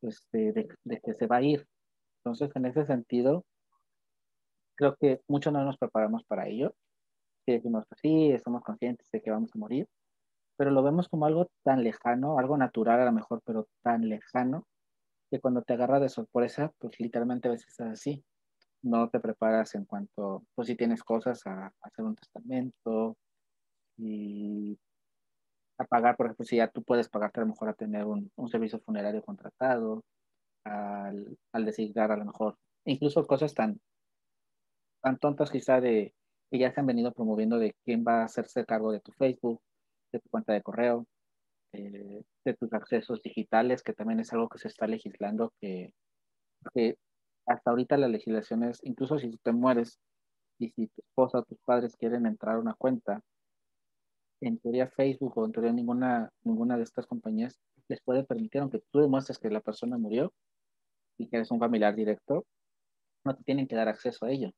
pues, 0.00 0.22
de, 0.32 0.68
de 0.84 1.00
que 1.00 1.14
se 1.14 1.26
va 1.26 1.36
a 1.36 1.42
ir. 1.42 1.66
Entonces, 2.24 2.50
en 2.54 2.66
ese 2.66 2.84
sentido, 2.86 3.44
creo 4.78 4.96
que 4.96 5.20
muchos 5.28 5.52
no 5.52 5.64
nos 5.64 5.76
preparamos 5.76 6.24
para 6.24 6.48
ello. 6.48 6.74
Si 7.44 7.52
decimos, 7.52 7.84
pues 7.88 8.00
sí, 8.00 8.30
estamos 8.30 8.62
conscientes 8.62 9.10
de 9.10 9.20
que 9.20 9.30
vamos 9.30 9.50
a 9.54 9.58
morir, 9.58 9.88
pero 10.56 10.70
lo 10.70 10.82
vemos 10.82 11.08
como 11.08 11.26
algo 11.26 11.50
tan 11.64 11.84
lejano, 11.84 12.38
algo 12.38 12.56
natural 12.58 13.00
a 13.00 13.06
lo 13.06 13.12
mejor, 13.12 13.42
pero 13.44 13.68
tan 13.82 14.08
lejano, 14.08 14.66
que 15.30 15.40
cuando 15.40 15.62
te 15.62 15.74
agarra 15.74 16.00
de 16.00 16.08
sorpresa, 16.08 16.72
pues 16.78 17.00
literalmente 17.00 17.48
a 17.48 17.52
veces 17.52 17.68
es 17.68 17.80
así. 17.80 18.24
No 18.82 19.10
te 19.10 19.20
preparas 19.20 19.74
en 19.74 19.84
cuanto, 19.84 20.44
pues 20.54 20.68
si 20.68 20.76
tienes 20.76 21.02
cosas 21.04 21.46
a, 21.46 21.72
hacer 21.82 22.04
un 22.04 22.16
testamento 22.16 23.16
y 23.98 24.78
a 25.78 25.84
pagar, 25.84 26.16
por 26.16 26.26
ejemplo, 26.26 26.44
si 26.46 26.56
ya 26.56 26.68
tú 26.68 26.82
puedes 26.82 27.08
pagarte 27.08 27.40
a 27.40 27.44
lo 27.44 27.50
mejor 27.50 27.68
a 27.68 27.74
tener 27.74 28.04
un, 28.04 28.30
un 28.36 28.48
servicio 28.48 28.80
funerario 28.80 29.22
contratado, 29.22 30.04
al, 30.64 31.38
al 31.52 31.64
designar 31.64 32.12
a 32.12 32.16
lo 32.16 32.26
mejor, 32.26 32.56
incluso 32.84 33.26
cosas 33.26 33.54
tan, 33.54 33.80
tan 35.00 35.18
tontas 35.18 35.50
quizá 35.50 35.80
de 35.80 36.14
que 36.50 36.58
ya 36.58 36.72
se 36.72 36.80
han 36.80 36.86
venido 36.86 37.12
promoviendo 37.12 37.58
de 37.58 37.74
quién 37.84 38.04
va 38.06 38.22
a 38.22 38.24
hacerse 38.24 38.64
cargo 38.64 38.92
de 38.92 39.00
tu 39.00 39.12
Facebook, 39.12 39.60
de 40.12 40.20
tu 40.20 40.28
cuenta 40.30 40.52
de 40.52 40.62
correo, 40.62 41.06
eh, 41.72 42.22
de 42.44 42.54
tus 42.54 42.72
accesos 42.72 43.22
digitales, 43.22 43.82
que 43.82 43.92
también 43.92 44.20
es 44.20 44.32
algo 44.32 44.48
que 44.48 44.58
se 44.58 44.68
está 44.68 44.86
legislando, 44.86 45.52
que, 45.60 45.92
que 46.74 46.96
hasta 47.46 47.70
ahorita 47.70 47.96
la 47.96 48.08
legislación 48.08 48.64
es, 48.64 48.78
incluso 48.82 49.18
si 49.18 49.30
tú 49.30 49.38
te 49.42 49.52
mueres 49.52 49.98
y 50.58 50.70
si 50.70 50.86
tu 50.88 51.02
esposa 51.02 51.38
o 51.38 51.44
tus 51.44 51.58
padres 51.64 51.96
quieren 51.96 52.26
entrar 52.26 52.56
a 52.56 52.60
una 52.60 52.74
cuenta, 52.74 53.20
en 54.40 54.58
teoría 54.58 54.88
Facebook 54.88 55.36
o 55.36 55.44
en 55.44 55.52
teoría 55.52 55.72
ninguna, 55.72 56.30
ninguna 56.44 56.76
de 56.76 56.84
estas 56.84 57.06
compañías 57.06 57.58
les 57.88 58.00
puede 58.02 58.24
permitir, 58.24 58.60
aunque 58.60 58.82
tú 58.90 59.00
demuestres 59.00 59.38
que 59.38 59.50
la 59.50 59.60
persona 59.60 59.98
murió 59.98 60.32
y 61.18 61.28
que 61.28 61.36
eres 61.36 61.50
un 61.50 61.58
familiar 61.58 61.94
directo, 61.94 62.46
no 63.24 63.34
te 63.34 63.42
tienen 63.42 63.66
que 63.66 63.76
dar 63.76 63.88
acceso 63.88 64.24
a 64.24 64.30
ello 64.30 64.52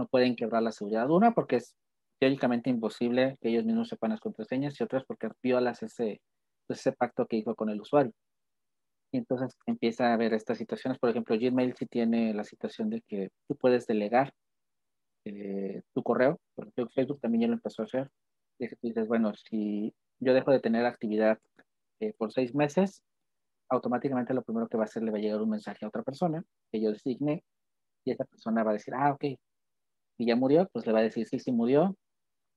no 0.00 0.08
pueden 0.08 0.34
quebrar 0.34 0.62
la 0.62 0.72
seguridad. 0.72 1.10
Una, 1.10 1.32
porque 1.32 1.56
es 1.56 1.76
teóricamente 2.18 2.70
imposible 2.70 3.36
que 3.40 3.50
ellos 3.50 3.64
mismos 3.64 3.88
sepan 3.88 4.10
las 4.10 4.20
contraseñas 4.20 4.80
y 4.80 4.84
otras 4.84 5.04
porque 5.04 5.28
violas 5.42 5.82
ese, 5.82 6.20
pues, 6.66 6.80
ese 6.80 6.92
pacto 6.92 7.26
que 7.26 7.36
hizo 7.36 7.54
con 7.54 7.68
el 7.68 7.80
usuario. 7.80 8.12
Y 9.12 9.18
entonces 9.18 9.56
empieza 9.66 10.08
a 10.08 10.14
haber 10.14 10.32
estas 10.34 10.58
situaciones. 10.58 10.98
Por 10.98 11.10
ejemplo, 11.10 11.36
Gmail 11.38 11.74
sí 11.76 11.86
tiene 11.86 12.32
la 12.32 12.44
situación 12.44 12.90
de 12.90 13.02
que 13.02 13.30
tú 13.48 13.56
puedes 13.56 13.86
delegar 13.86 14.32
eh, 15.26 15.82
tu 15.94 16.02
correo, 16.02 16.38
porque 16.54 16.86
Facebook 16.94 17.20
también 17.20 17.42
ya 17.42 17.48
lo 17.48 17.54
empezó 17.54 17.82
a 17.82 17.86
hacer. 17.86 18.08
Y 18.58 18.68
dices, 18.82 19.06
bueno, 19.06 19.32
si 19.34 19.94
yo 20.20 20.32
dejo 20.32 20.52
de 20.52 20.60
tener 20.60 20.86
actividad 20.86 21.38
eh, 22.00 22.14
por 22.16 22.32
seis 22.32 22.54
meses, 22.54 23.02
automáticamente 23.68 24.34
lo 24.34 24.42
primero 24.42 24.68
que 24.68 24.76
va 24.76 24.84
a 24.84 24.86
hacer 24.86 25.02
le 25.02 25.10
va 25.10 25.18
a 25.18 25.20
llegar 25.20 25.40
un 25.40 25.50
mensaje 25.50 25.84
a 25.84 25.88
otra 25.88 26.02
persona 26.02 26.42
que 26.72 26.80
yo 26.80 26.90
designe 26.90 27.44
y 28.04 28.12
esa 28.12 28.24
persona 28.24 28.62
va 28.62 28.70
a 28.70 28.74
decir, 28.74 28.94
ah, 28.94 29.12
ok, 29.12 29.24
y 30.20 30.26
ya 30.26 30.36
murió, 30.36 30.68
pues 30.70 30.86
le 30.86 30.92
va 30.92 30.98
a 30.98 31.02
decir, 31.02 31.26
sí, 31.26 31.38
sí 31.38 31.50
murió, 31.50 31.96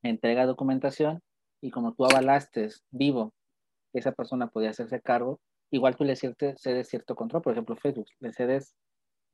entrega 0.02 0.46
documentación 0.46 1.22
y 1.62 1.72
como 1.72 1.94
tú 1.94 2.04
avalaste 2.04 2.68
vivo 2.92 3.34
esa 3.94 4.12
persona 4.12 4.48
podía 4.48 4.72
hacerse 4.72 5.00
cargo, 5.00 5.40
igual 5.72 5.96
tú 5.96 6.04
le 6.04 6.18
cedes 6.18 6.90
cierto 6.90 7.16
control, 7.16 7.42
por 7.42 7.54
ejemplo 7.54 7.78
Facebook, 7.78 8.08
le 8.20 8.34
cedes, 8.34 8.76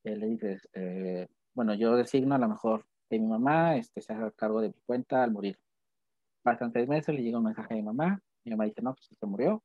eh, 0.04 0.15
le 0.15 0.28
dices, 0.28 0.70
eh, 0.74 1.28
bueno, 1.56 1.74
yo 1.74 1.96
designo 1.96 2.36
a 2.36 2.38
lo 2.38 2.48
mejor 2.48 2.86
que 3.10 3.18
mi 3.18 3.26
mamá 3.26 3.78
este, 3.78 4.00
se 4.00 4.13
haga 4.13 4.30
cargo 4.32 4.62
de 4.62 4.68
mi 4.68 4.80
cuenta 4.86 5.24
al 5.24 5.32
morir. 5.32 5.58
Pasan 6.44 6.72
meses, 6.88 7.15
le 7.15 7.24
llega 7.24 7.39
un 7.39 7.46
mensaje 7.46 7.74
a 7.74 7.78
mi 7.78 7.84
mamá, 7.84 8.22
mi 8.46 8.52
mamá 8.52 8.65
dice, 8.65 8.84
no, 8.84 8.94
pues 8.94 9.10
se 9.20 9.26
murió, 9.26 9.63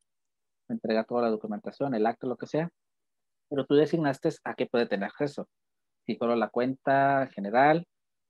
me 0.68 0.76
entrega 0.76 1.04
toda 1.04 1.20
la 1.20 1.28
documentación, 1.28 1.94
el 1.94 2.06
acto, 2.06 2.26
lo 2.26 2.38
que 2.38 2.46
sea, 2.46 2.70
pero 3.50 3.66
tú 3.66 3.74
designaste 3.74 4.30
a 4.42 4.54
qué 4.54 4.64
puede 4.64 4.86
tener 4.86 5.04
acceso. 5.04 5.48
Si 6.06 6.16
solo 6.16 6.34
la 6.34 6.48
cuenta 6.48 7.28
general, 7.34 7.86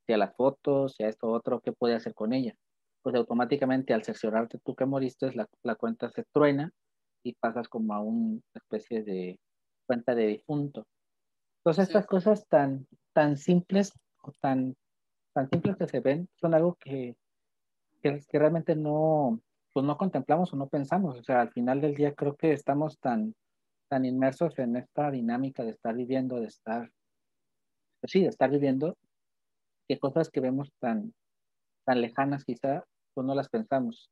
si 0.06 0.12
a 0.12 0.18
las 0.18 0.34
fotos, 0.36 0.94
si 0.96 1.04
a 1.04 1.08
esto 1.08 1.28
otro, 1.28 1.60
¿qué 1.60 1.72
puede 1.72 1.94
hacer 1.94 2.14
con 2.14 2.32
ella? 2.32 2.54
Pues 3.02 3.14
automáticamente 3.16 3.94
al 3.94 4.04
cerciorarte 4.04 4.58
tú 4.64 4.74
que 4.74 4.86
moriste, 4.86 5.32
la, 5.34 5.48
la 5.62 5.74
cuenta 5.74 6.10
se 6.10 6.24
truena 6.32 6.72
y 7.22 7.34
pasas 7.34 7.68
como 7.68 7.94
a 7.94 8.00
una 8.00 8.40
especie 8.54 9.02
de 9.02 9.38
cuenta 9.86 10.14
de 10.14 10.26
difunto. 10.26 10.86
Entonces 11.58 11.88
estas 11.88 12.06
cosas 12.06 12.46
tan, 12.48 12.86
tan 13.12 13.36
simples 13.36 13.92
o 14.22 14.32
tan, 14.40 14.76
tan 15.32 15.48
simples 15.48 15.76
que 15.76 15.88
se 15.88 16.00
ven 16.00 16.28
son 16.36 16.54
algo 16.54 16.74
que, 16.74 17.16
que, 18.02 18.20
que, 18.28 18.38
realmente 18.38 18.76
no, 18.76 19.40
pues 19.72 19.84
no 19.84 19.96
contemplamos 19.96 20.52
o 20.52 20.56
no 20.56 20.68
pensamos. 20.68 21.18
O 21.18 21.22
sea, 21.22 21.40
al 21.40 21.52
final 21.52 21.80
del 21.80 21.94
día 21.94 22.14
creo 22.14 22.36
que 22.36 22.52
estamos 22.52 22.98
tan, 22.98 23.34
tan 23.88 24.04
inmersos 24.04 24.58
en 24.58 24.76
esta 24.76 25.10
dinámica 25.10 25.64
de 25.64 25.70
estar 25.70 25.94
viviendo, 25.94 26.40
de 26.40 26.46
estar, 26.46 26.90
pues 28.00 28.10
sí, 28.10 28.22
de 28.22 28.28
estar 28.28 28.50
viviendo, 28.50 28.96
que 29.88 29.98
cosas 29.98 30.30
que 30.30 30.40
vemos 30.40 30.72
tan, 30.80 31.14
tan 31.84 32.00
lejanas 32.00 32.44
quizá, 32.44 32.84
pues 33.14 33.26
no 33.26 33.34
las 33.34 33.48
pensamos. 33.48 34.10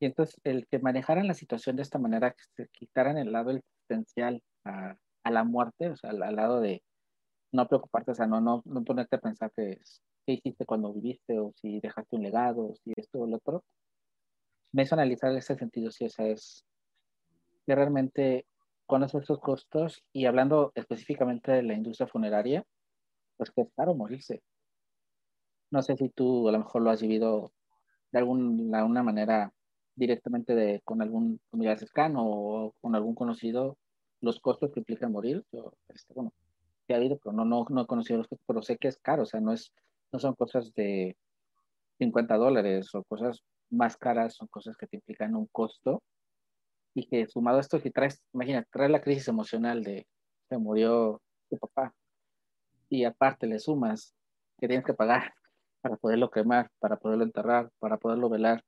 Y 0.00 0.06
entonces 0.06 0.40
el 0.44 0.66
que 0.66 0.78
manejaran 0.78 1.28
la 1.28 1.34
situación 1.34 1.76
de 1.76 1.82
esta 1.82 1.98
manera, 1.98 2.32
que 2.32 2.44
se 2.56 2.68
quitaran 2.68 3.18
el 3.18 3.32
lado 3.32 3.50
existencial 3.50 4.42
a, 4.64 4.96
a 5.24 5.30
la 5.30 5.44
muerte, 5.44 5.90
o 5.90 5.96
sea, 5.96 6.10
al, 6.10 6.36
lado 6.36 6.60
de 6.60 6.82
no 7.52 7.66
preocuparte, 7.68 8.12
o 8.12 8.14
sea, 8.14 8.26
no, 8.26 8.40
no, 8.40 8.62
no 8.64 8.84
ponerte 8.84 9.16
a 9.16 9.20
pensar 9.20 9.52
que, 9.56 9.80
qué 10.26 10.32
hiciste 10.32 10.66
cuando 10.66 10.92
viviste, 10.92 11.38
o 11.38 11.52
si 11.56 11.80
dejaste 11.80 12.16
un 12.16 12.22
legado, 12.22 12.70
o 12.70 12.74
si 12.76 12.92
esto 12.96 13.20
o 13.20 13.26
lo 13.26 13.36
otro, 13.36 13.64
me 14.72 14.82
hizo 14.82 14.94
analizar 14.94 15.34
ese 15.34 15.54
sentido, 15.56 15.90
si 15.90 16.04
esa 16.04 16.26
es 16.26 16.64
que 17.66 17.74
realmente 17.74 18.46
conocer 18.86 19.22
esos 19.22 19.40
costos 19.40 20.02
y 20.12 20.26
hablando 20.26 20.72
específicamente 20.74 21.52
de 21.52 21.62
la 21.62 21.74
industria 21.74 22.06
funeraria, 22.06 22.64
pues 23.36 23.50
que 23.50 23.62
es 23.62 23.68
caro 23.76 23.94
morirse. 23.94 24.42
No 25.74 25.82
sé 25.82 25.96
si 25.96 26.08
tú 26.08 26.48
a 26.48 26.52
lo 26.52 26.58
mejor 26.60 26.82
lo 26.82 26.90
has 26.90 27.02
vivido 27.02 27.52
de 28.12 28.20
alguna 28.20 29.02
manera 29.02 29.52
directamente 29.96 30.54
de, 30.54 30.80
con 30.84 31.02
algún 31.02 31.40
familiar 31.50 31.76
cercano 31.80 32.22
o 32.24 32.74
con 32.80 32.94
algún 32.94 33.16
conocido, 33.16 33.76
los 34.20 34.38
costos 34.38 34.70
que 34.70 34.78
implica 34.78 35.08
morir. 35.08 35.44
Yo, 35.50 35.72
este, 35.88 36.14
bueno, 36.14 36.32
he 36.86 36.94
habido, 36.94 37.18
pero 37.18 37.32
no, 37.32 37.44
no, 37.44 37.66
no 37.68 37.82
he 37.82 37.86
conocido 37.88 38.18
los 38.18 38.28
costos, 38.28 38.46
pero 38.46 38.62
sé 38.62 38.78
que 38.78 38.86
es 38.86 38.98
caro, 38.98 39.24
o 39.24 39.26
sea, 39.26 39.40
no, 39.40 39.52
es, 39.52 39.72
no 40.12 40.20
son 40.20 40.36
cosas 40.36 40.72
de 40.74 41.16
50 41.98 42.36
dólares 42.36 42.94
o 42.94 43.02
cosas 43.02 43.42
más 43.68 43.96
caras, 43.96 44.36
son 44.36 44.46
cosas 44.46 44.76
que 44.76 44.86
te 44.86 44.98
implican 44.98 45.34
un 45.34 45.46
costo 45.46 46.04
y 46.94 47.08
que 47.08 47.26
sumado 47.26 47.58
esto, 47.58 47.80
si 47.80 47.90
traes, 47.90 48.22
imagina, 48.32 48.64
traes 48.70 48.92
la 48.92 49.02
crisis 49.02 49.26
emocional 49.26 49.82
de 49.82 50.06
se 50.48 50.56
murió 50.56 51.20
tu 51.50 51.58
papá 51.58 51.92
y 52.88 53.02
aparte 53.02 53.48
le 53.48 53.58
sumas 53.58 54.14
que 54.60 54.68
tienes 54.68 54.86
que 54.86 54.94
pagar 54.94 55.34
para 55.84 55.98
poderlo 55.98 56.30
quemar, 56.30 56.70
para 56.78 56.96
poderlo 56.96 57.24
enterrar, 57.24 57.70
para 57.78 57.98
poderlo 57.98 58.30
velar, 58.30 58.64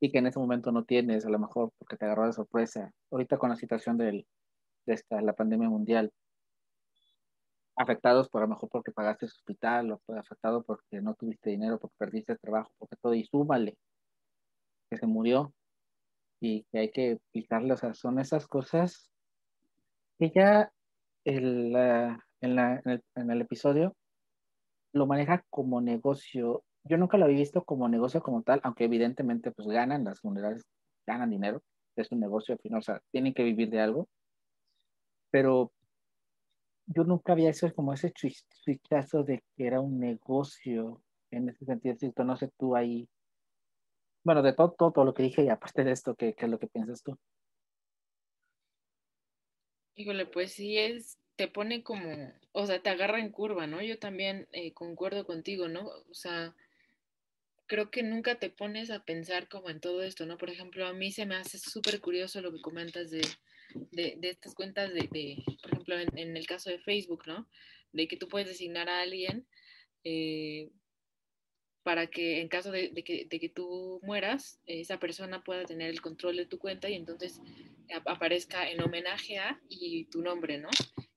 y 0.00 0.10
que 0.10 0.18
en 0.18 0.26
ese 0.26 0.40
momento 0.40 0.72
no 0.72 0.84
tienes, 0.84 1.24
a 1.24 1.30
lo 1.30 1.38
mejor 1.38 1.70
porque 1.78 1.96
te 1.96 2.04
agarró 2.04 2.26
de 2.26 2.32
sorpresa. 2.32 2.90
Ahorita 3.08 3.38
con 3.38 3.50
la 3.50 3.56
situación 3.56 3.96
del, 3.96 4.26
de 4.84 4.94
esta, 4.94 5.20
la 5.22 5.32
pandemia 5.32 5.68
mundial, 5.68 6.12
afectados 7.76 8.28
por 8.28 8.42
a 8.42 8.46
lo 8.46 8.54
mejor 8.54 8.68
porque 8.68 8.90
pagaste 8.90 9.26
el 9.26 9.30
hospital, 9.30 9.92
o 9.92 10.00
afectado 10.18 10.64
porque 10.64 11.00
no 11.00 11.14
tuviste 11.14 11.50
dinero, 11.50 11.78
porque 11.78 11.94
perdiste 11.98 12.32
el 12.32 12.40
trabajo, 12.40 12.72
porque 12.78 12.96
todo, 13.00 13.14
y 13.14 13.24
súmale 13.24 13.78
que 14.90 14.96
se 14.96 15.06
murió 15.06 15.54
y 16.40 16.64
que 16.72 16.78
hay 16.80 16.90
que 16.90 17.20
picarle, 17.30 17.74
o 17.74 17.76
sea, 17.76 17.94
son 17.94 18.18
esas 18.18 18.48
cosas 18.48 19.08
que 20.18 20.32
ya 20.34 20.72
el, 21.22 21.76
en, 22.40 22.56
la, 22.56 22.80
en, 22.84 22.90
el, 22.90 23.04
en 23.14 23.30
el 23.30 23.40
episodio 23.42 23.94
lo 24.96 25.06
maneja 25.06 25.44
como 25.50 25.80
negocio. 25.80 26.64
Yo 26.84 26.96
nunca 26.96 27.18
lo 27.18 27.26
había 27.26 27.38
visto 27.38 27.64
como 27.64 27.88
negocio 27.88 28.22
como 28.22 28.42
tal, 28.42 28.60
aunque 28.62 28.84
evidentemente 28.84 29.50
pues 29.52 29.68
ganan, 29.68 30.04
las 30.04 30.20
funerarias 30.20 30.64
ganan 31.06 31.30
dinero, 31.30 31.62
es 31.96 32.10
un 32.12 32.20
negocio 32.20 32.54
al 32.54 32.60
final, 32.60 32.80
o 32.80 32.82
sea, 32.82 33.00
tienen 33.10 33.34
que 33.34 33.44
vivir 33.44 33.70
de 33.70 33.80
algo, 33.80 34.08
pero 35.30 35.72
yo 36.86 37.04
nunca 37.04 37.32
había 37.32 37.50
hecho 37.50 37.72
como 37.74 37.92
ese 37.92 38.12
switchazo 38.48 39.24
de 39.24 39.42
que 39.56 39.66
era 39.66 39.80
un 39.80 39.98
negocio 39.98 41.02
en 41.30 41.48
ese 41.48 41.64
sentido. 41.64 42.24
No 42.24 42.36
sé 42.36 42.50
tú 42.56 42.76
ahí. 42.76 43.08
Bueno, 44.24 44.42
de 44.42 44.52
todo, 44.52 44.72
todo, 44.72 45.04
lo 45.04 45.14
que 45.14 45.22
dije 45.22 45.44
y 45.44 45.48
aparte 45.48 45.84
de 45.84 45.92
esto, 45.92 46.14
¿qué, 46.14 46.34
¿qué 46.34 46.46
es 46.46 46.50
lo 46.50 46.58
que 46.58 46.66
piensas 46.66 47.02
tú? 47.02 47.16
Híjole, 49.94 50.26
pues 50.26 50.52
sí 50.52 50.76
es, 50.76 51.18
te 51.36 51.48
pone 51.48 51.82
como, 51.82 52.32
o 52.52 52.66
sea, 52.66 52.82
te 52.82 52.88
agarra 52.90 53.20
en 53.20 53.30
curva, 53.30 53.66
¿no? 53.66 53.82
Yo 53.82 53.98
también 53.98 54.48
eh, 54.52 54.72
concuerdo 54.72 55.26
contigo, 55.26 55.68
¿no? 55.68 55.86
O 56.10 56.14
sea, 56.14 56.54
creo 57.66 57.90
que 57.90 58.02
nunca 58.02 58.38
te 58.38 58.50
pones 58.50 58.90
a 58.90 59.04
pensar 59.04 59.48
como 59.48 59.68
en 59.68 59.80
todo 59.80 60.02
esto, 60.02 60.24
¿no? 60.26 60.38
Por 60.38 60.50
ejemplo, 60.50 60.86
a 60.86 60.94
mí 60.94 61.12
se 61.12 61.26
me 61.26 61.36
hace 61.36 61.58
súper 61.58 62.00
curioso 62.00 62.40
lo 62.40 62.52
que 62.52 62.60
comentas 62.60 63.10
de, 63.10 63.22
de, 63.92 64.18
estas 64.22 64.54
cuentas 64.54 64.92
de, 64.94 65.44
por 65.62 65.72
ejemplo, 65.72 65.98
en, 65.98 66.36
el 66.36 66.46
caso 66.46 66.70
de 66.70 66.78
Facebook, 66.78 67.24
¿no? 67.26 67.48
De 67.92 68.08
que 68.08 68.16
tú 68.16 68.28
puedes 68.28 68.48
designar 68.48 68.88
a 68.88 69.02
alguien 69.02 69.46
eh, 70.04 70.70
para 71.82 72.06
que 72.08 72.40
en 72.40 72.48
caso 72.48 72.70
de, 72.72 72.92
que, 73.04 73.28
que, 73.28 73.48
tú 73.48 74.00
mueras, 74.02 74.58
esa 74.66 74.98
persona 74.98 75.44
pueda 75.44 75.64
tener 75.64 75.90
el 75.90 76.00
control 76.00 76.36
de 76.36 76.46
tu 76.46 76.58
cuenta 76.58 76.88
y 76.88 76.94
entonces 76.94 77.40
aparezca 78.06 78.68
en 78.68 78.82
homenaje 78.82 79.38
a 79.38 79.60
y 79.68 80.04
tu 80.06 80.22
nombre, 80.22 80.58
¿no? 80.58 80.68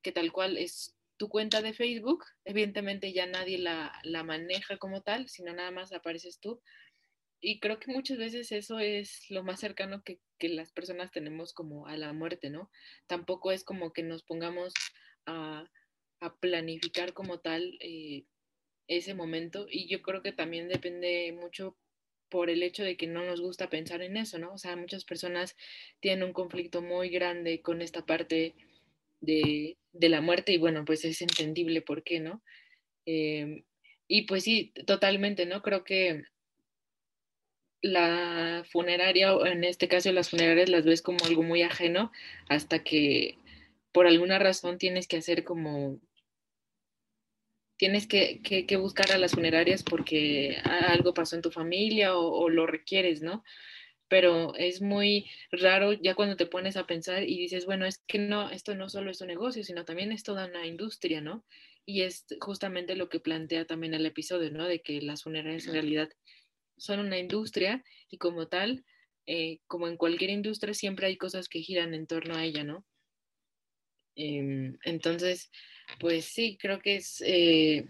Que 0.02 0.12
tal 0.12 0.32
cual 0.32 0.58
es 0.58 0.96
tu 1.18 1.28
cuenta 1.30 1.62
de 1.62 1.74
Facebook, 1.74 2.26
evidentemente 2.46 3.12
ya 3.12 3.26
nadie 3.26 3.58
la, 3.58 3.92
la 4.04 4.24
maneja 4.24 4.78
como 4.78 5.02
tal, 5.02 5.28
sino 5.28 5.54
nada 5.54 5.72
más 5.72 5.92
apareces 5.92 6.40
tú, 6.40 6.62
y 7.42 7.60
creo 7.60 7.80
que 7.80 7.92
muchas 7.92 8.18
veces 8.18 8.52
eso 8.52 8.80
es 8.80 9.30
lo 9.30 9.44
más 9.44 9.60
cercano 9.60 10.04
que, 10.04 10.20
las 10.42 10.72
personas 10.72 11.12
tenemos 11.12 11.54
como 11.54 11.88
a 11.88 11.98
la 11.98 12.14
muerte, 12.14 12.50
¿no? 12.50 12.72
Tampoco 13.08 13.52
es 13.52 13.66
como 13.66 13.92
que 13.92 14.04
nos 14.04 14.24
pongamos 14.24 14.74
a, 15.26 15.66
planificar 16.42 17.14
como 17.14 17.40
tal 17.40 17.78
eh, 17.82 18.26
ese 18.88 19.14
momento 19.14 19.68
y 19.70 19.88
yo 19.88 20.02
creo 20.02 20.22
que 20.22 20.34
también 20.34 20.68
depende 20.68 21.32
mucho 21.34 21.78
por 22.30 22.50
el 22.50 22.62
hecho 22.62 22.84
de 22.84 22.98
que 22.98 23.08
no 23.08 23.26
nos 23.26 23.42
gusta 23.42 23.70
pensar 23.70 24.02
en 24.02 24.18
eso, 24.18 24.38
¿no? 24.38 24.54
O 24.54 24.58
sea, 24.58 24.76
muchas 24.76 25.06
personas 25.06 25.56
tienen 26.02 26.24
un 26.24 26.34
conflicto 26.34 26.82
muy 26.82 27.10
grande 27.10 27.62
con 27.62 27.82
esta 27.82 28.06
parte 28.06 28.56
de, 29.22 29.78
la 29.94 30.22
muerte 30.22 30.54
y 30.54 30.58
bueno, 30.58 30.86
pues 30.86 31.06
es 31.06 31.22
entendible 31.22 31.82
por 31.82 32.04
qué, 32.04 32.20
¿no? 32.20 32.44
Eh, 33.06 33.64
y 34.08 34.24
pues 34.24 34.44
sí, 34.44 34.74
totalmente, 34.86 35.46
¿no? 35.46 35.62
Creo 35.62 35.84
que 35.84 36.24
la 37.82 38.66
funeraria, 38.72 39.36
o 39.36 39.46
en 39.46 39.64
este 39.64 39.88
caso 39.88 40.12
las 40.12 40.30
funerarias 40.30 40.70
las 40.70 40.86
ves 40.86 41.02
como 41.02 41.20
algo 41.26 41.44
muy 41.44 41.62
ajeno 41.62 42.12
hasta 42.50 42.84
que 42.84 43.38
por 43.92 44.08
alguna 44.08 44.40
razón 44.40 44.78
tienes 44.78 45.08
que 45.08 45.18
hacer 45.18 45.44
como 45.44 46.00
tienes 47.78 48.08
que, 48.08 48.78
buscar 48.78 49.12
a 49.14 49.18
las 49.18 49.32
funerarias 49.32 49.84
porque 49.84 50.58
algo 50.66 51.14
pasó 51.14 51.38
en 51.38 51.42
tu 51.42 51.50
familia 51.50 52.16
o, 52.18 52.50
lo 52.50 52.68
requieres, 52.68 53.22
¿no? 53.22 53.44
Pero 54.10 54.56
es 54.56 54.82
muy 54.82 55.30
raro 55.52 55.94
ya 55.94 56.16
cuando 56.16 56.36
te 56.36 56.48
pones 56.48 56.78
a 56.78 56.88
pensar 56.88 57.24
y 57.24 57.38
dices, 57.38 57.66
bueno, 57.66 57.86
es 57.86 58.00
que 58.08 58.20
no, 58.20 58.50
esto 58.50 58.76
no 58.76 58.90
solo 58.90 59.12
es 59.12 59.22
un 59.22 59.28
negocio, 59.28 59.64
sino 59.64 59.86
también 59.86 60.12
es 60.12 60.24
toda 60.24 60.48
una 60.48 60.66
industria, 60.68 61.22
¿no? 61.22 61.46
Y 61.86 62.02
es 62.02 62.26
justamente 62.42 62.96
lo 62.96 63.10
que 63.10 63.20
plantea 63.20 63.66
también 63.66 63.94
el 63.94 64.06
episodio, 64.06 64.52
¿no? 64.52 64.68
De 64.68 64.82
que 64.82 65.02
las 65.02 65.24
funerarias 65.24 65.68
en 65.68 65.74
realidad 65.74 66.10
son 66.78 67.00
una 67.00 67.20
industria 67.20 67.84
y 68.10 68.18
como 68.18 68.48
tal, 68.48 68.84
eh, 69.28 69.60
como 69.68 69.88
en 69.88 69.98
cualquier 69.98 70.32
industria, 70.32 70.74
siempre 70.74 71.08
hay 71.08 71.18
cosas 71.18 71.48
que 71.48 71.62
giran 71.62 71.94
en 71.94 72.08
torno 72.08 72.36
a 72.36 72.44
ella, 72.46 72.64
¿no? 72.64 72.86
Em, 74.16 74.78
entonces, 74.84 75.52
pues 76.00 76.26
sí, 76.26 76.58
creo 76.60 76.80
que 76.80 76.98
es 76.98 77.22
eh, 77.26 77.86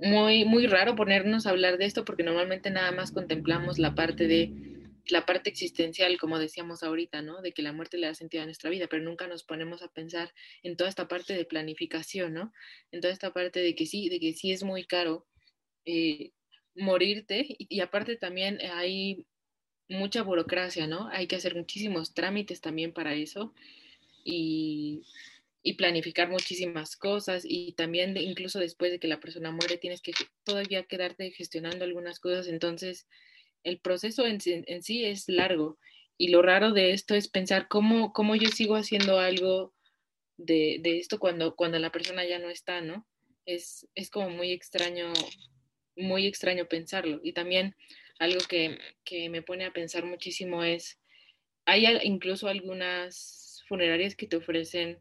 muy, 0.00 0.44
muy 0.44 0.66
raro 0.66 0.96
ponernos 0.96 1.46
a 1.46 1.50
hablar 1.50 1.78
de 1.78 1.84
esto 1.84 2.04
porque 2.04 2.22
normalmente 2.22 2.70
nada 2.70 2.92
más 2.92 3.12
contemplamos 3.12 3.78
la 3.78 3.94
parte 3.94 4.26
de 4.26 4.52
la 5.08 5.26
parte 5.26 5.50
existencial, 5.50 6.16
como 6.18 6.38
decíamos 6.38 6.82
ahorita, 6.82 7.22
¿no? 7.22 7.42
De 7.42 7.52
que 7.52 7.62
la 7.62 7.72
muerte 7.72 7.98
le 7.98 8.06
da 8.06 8.14
sentido 8.14 8.42
a 8.42 8.46
nuestra 8.46 8.70
vida, 8.70 8.86
pero 8.88 9.02
nunca 9.02 9.26
nos 9.26 9.42
ponemos 9.42 9.82
a 9.82 9.88
pensar 9.88 10.32
en 10.62 10.76
toda 10.76 10.88
esta 10.88 11.08
parte 11.08 11.34
de 11.34 11.44
planificación, 11.44 12.34
¿no? 12.34 12.52
En 12.92 13.00
toda 13.00 13.12
esta 13.12 13.32
parte 13.32 13.60
de 13.60 13.74
que 13.74 13.86
sí, 13.86 14.08
de 14.08 14.20
que 14.20 14.32
sí 14.32 14.52
es 14.52 14.62
muy 14.62 14.84
caro 14.84 15.26
eh, 15.84 16.30
morirte 16.74 17.44
y, 17.58 17.80
aparte 17.80 18.16
también 18.16 18.58
hay 18.72 19.26
mucha 19.88 20.22
burocracia, 20.22 20.86
¿no? 20.86 21.08
Hay 21.08 21.26
que 21.26 21.36
hacer 21.36 21.54
muchísimos 21.56 22.14
trámites 22.14 22.60
también 22.60 22.92
para 22.92 23.14
eso 23.14 23.52
y, 24.24 25.02
planificar 25.74 26.28
muchísimas 26.28 26.96
cosas 26.96 27.44
y 27.46 27.72
también 27.72 28.16
incluso 28.16 28.58
después 28.58 28.90
de 28.90 28.98
que 28.98 29.08
la 29.08 29.20
persona 29.20 29.50
muere 29.50 29.78
tienes 29.78 30.02
que 30.02 30.12
todavía 30.44 30.82
quedarte 30.84 31.30
gestionando 31.30 31.84
algunas 31.84 32.18
cosas, 32.18 32.48
entonces 32.48 33.06
el 33.62 33.78
proceso 33.78 34.26
en, 34.26 34.40
sí 34.40 35.04
es 35.04 35.28
largo 35.28 35.78
y 36.18 36.28
lo 36.28 36.42
raro 36.42 36.72
de 36.72 36.92
esto 36.92 37.14
es 37.14 37.28
pensar 37.28 37.68
cómo, 37.68 38.12
cómo 38.12 38.34
yo 38.34 38.48
sigo 38.48 38.74
haciendo 38.74 39.18
algo 39.20 39.72
de, 40.36 40.80
esto 40.84 41.18
cuando, 41.18 41.54
cuando 41.54 41.78
la 41.78 41.92
persona 41.92 42.24
ya 42.24 42.38
no 42.38 42.50
está, 42.50 42.80
¿no? 42.80 43.06
Es, 43.46 43.86
es 43.94 44.10
como 44.10 44.30
muy 44.30 44.50
extraño 44.50 45.12
muy 45.96 46.26
extraño 46.26 46.66
pensarlo. 46.66 47.20
Y 47.22 47.32
también 47.32 47.76
algo 48.18 48.40
que, 48.48 48.78
me 49.28 49.42
pone 49.42 49.64
a 49.64 49.72
pensar 49.72 50.04
muchísimo 50.04 50.64
es, 50.64 50.98
hay 51.64 51.86
incluso 52.02 52.48
algunas 52.48 53.62
funerarias 53.68 54.16
que 54.16 54.26
te 54.26 54.36
ofrecen 54.36 54.98